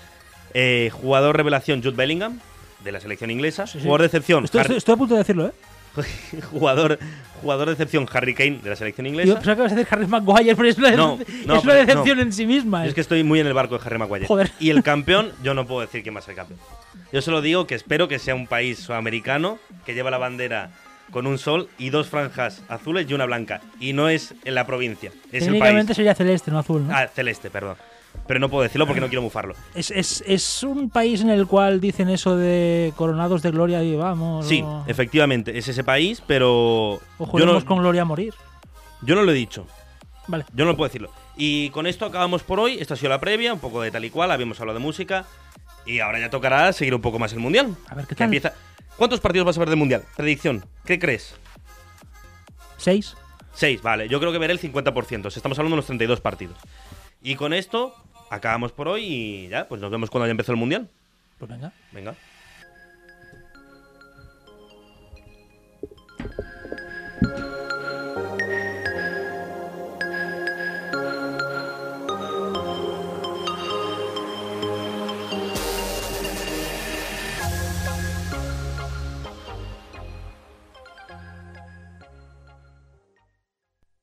Eh, 0.53 0.89
jugador 0.93 1.35
revelación, 1.35 1.83
Jude 1.83 1.97
Bellingham, 1.97 2.39
de 2.81 2.91
la 2.93 3.01
selección 3.01 3.29
inglesa. 3.29 3.67
Sí, 3.67 3.79
sí. 3.79 3.83
Jugador 3.83 4.01
de 4.01 4.05
excepción, 4.07 4.45
Estoy, 4.45 4.61
estoy- 4.61 4.77
estoy 4.77 4.93
a 4.93 4.97
punto 4.97 5.15
de 5.15 5.19
decirlo, 5.19 5.47
¿eh? 5.47 5.51
jugador, 6.51 6.99
jugador 7.41 7.67
de 7.67 7.73
excepción, 7.73 8.07
Harry 8.13 8.33
Kane, 8.33 8.59
de 8.63 8.69
la 8.69 8.75
selección 8.75 9.05
Yo 9.05 9.11
inglesa. 9.11 9.35
pensaba 9.35 9.55
que 9.55 9.61
ibas 9.61 9.71
a 9.71 9.75
decir 9.75 9.87
Harry 9.93 10.07
Maguire, 10.07 10.55
pero 10.55 10.69
es 10.69 10.77
una, 10.77 10.91
No, 10.91 11.17
no, 11.17 11.23
es 11.57 11.63
una 11.63 11.73
pero- 11.73 11.85
decepción 11.85 12.17
no. 12.17 12.23
en 12.23 12.33
sí 12.33 12.45
misma. 12.45 12.85
Es 12.85 12.93
que 12.93 13.01
estoy 13.01 13.23
muy 13.23 13.39
en 13.39 13.47
el 13.47 13.53
barco 13.53 13.77
de 13.77 13.85
Harry 13.85 13.97
Maguire. 13.97 14.25
Joder. 14.27 14.51
Y 14.59 14.69
el 14.69 14.83
campeón, 14.83 15.31
yo 15.43 15.53
no 15.53 15.65
puedo 15.67 15.81
decir 15.81 16.03
quién 16.03 16.15
va 16.15 16.19
a 16.19 16.23
ser 16.23 16.35
campeón. 16.35 16.59
Yo 17.11 17.21
solo 17.21 17.41
digo 17.41 17.67
que 17.67 17.75
espero 17.75 18.07
que 18.07 18.17
sea 18.19 18.33
un 18.35 18.47
país 18.47 18.79
sudamericano 18.79 19.59
que 19.85 19.93
lleva 19.93 20.09
la 20.09 20.17
bandera 20.17 20.71
con 21.11 21.27
un 21.27 21.37
sol 21.37 21.69
y 21.77 21.89
dos 21.91 22.07
franjas 22.07 22.63
azules 22.69 23.05
y 23.07 23.13
una 23.13 23.25
blanca. 23.25 23.61
Y 23.79 23.93
no 23.93 24.09
es 24.09 24.33
en 24.45 24.55
la 24.55 24.65
provincia, 24.65 25.11
es 25.31 25.45
el 25.45 25.59
país. 25.59 25.85
sería 25.95 26.15
celeste, 26.15 26.49
no 26.49 26.59
azul, 26.59 26.87
¿no? 26.87 26.95
Ah, 26.95 27.07
celeste, 27.13 27.51
perdón. 27.51 27.75
Pero 28.27 28.39
no 28.39 28.49
puedo 28.49 28.63
decirlo 28.63 28.85
porque 28.85 29.01
no 29.01 29.07
quiero 29.07 29.21
mufarlo. 29.21 29.55
Es, 29.75 29.91
es, 29.91 30.23
es 30.25 30.63
un 30.63 30.89
país 30.89 31.21
en 31.21 31.29
el 31.29 31.45
cual 31.47 31.81
dicen 31.81 32.09
eso 32.09 32.37
de 32.37 32.93
coronados 32.95 33.41
de 33.41 33.51
gloria 33.51 33.83
y 33.83 33.95
vamos. 33.95 34.47
Sí, 34.47 34.61
o, 34.61 34.83
efectivamente, 34.87 35.57
es 35.57 35.67
ese 35.67 35.83
país, 35.83 36.23
pero 36.25 37.01
o 37.17 37.39
no, 37.39 37.65
con 37.65 37.79
gloria 37.79 38.03
a 38.03 38.05
morir. 38.05 38.33
yo 39.01 39.15
no 39.15 39.23
lo 39.23 39.31
he 39.31 39.35
dicho. 39.35 39.67
Vale. 40.27 40.45
Yo 40.53 40.65
no 40.65 40.77
puedo 40.77 40.87
decirlo. 40.87 41.11
Y 41.35 41.69
con 41.71 41.85
esto 41.85 42.05
acabamos 42.05 42.43
por 42.43 42.59
hoy. 42.59 42.77
Esta 42.79 42.93
ha 42.93 42.97
sido 42.97 43.09
la 43.09 43.19
previa, 43.19 43.53
un 43.53 43.59
poco 43.59 43.81
de 43.81 43.91
tal 43.91 44.05
y 44.05 44.09
cual. 44.09 44.31
Habíamos 44.31 44.59
hablado 44.61 44.79
de 44.79 44.85
música. 44.85 45.25
Y 45.85 45.99
ahora 45.99 46.19
ya 46.19 46.29
tocará 46.29 46.71
seguir 46.71 46.95
un 46.95 47.01
poco 47.01 47.19
más 47.19 47.33
el 47.33 47.39
mundial. 47.39 47.75
A 47.89 47.95
ver 47.95 48.07
qué 48.07 48.15
tal. 48.15 48.25
empieza. 48.25 48.53
¿Cuántos 48.95 49.19
partidos 49.19 49.45
vas 49.45 49.57
a 49.57 49.59
ver 49.59 49.69
del 49.69 49.77
mundial? 49.77 50.03
Predicción. 50.15 50.63
¿Qué 50.85 50.97
crees? 50.97 51.35
Seis. 52.77 53.15
Seis, 53.53 53.81
vale. 53.81 54.07
Yo 54.07 54.19
creo 54.19 54.31
que 54.31 54.37
veré 54.37 54.53
el 54.53 54.61
50%. 54.61 55.25
O 55.25 55.29
sea, 55.29 55.39
Estamos 55.39 55.57
hablando 55.59 55.75
de 55.75 55.79
unos 55.79 55.85
32 55.87 56.21
partidos. 56.21 56.57
Y 57.23 57.35
con 57.35 57.53
esto 57.53 57.95
acabamos 58.29 58.73
por 58.73 58.89
hoy 58.89 59.05
y 59.05 59.47
ya, 59.47 59.67
pues 59.67 59.81
nos 59.81 59.89
vemos 59.89 60.09
cuando 60.09 60.25
haya 60.25 60.31
empezado 60.31 60.53
el 60.53 60.59
mundial. 60.59 60.89
Pues 61.39 61.49
venga. 61.49 61.71
Venga. 61.91 62.15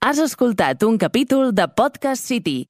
Has 0.02 0.18
escoltat 0.18 0.82
un 0.82 0.96
capítol 0.98 1.54
de 1.54 1.68
Podcast 1.68 2.24
City, 2.24 2.69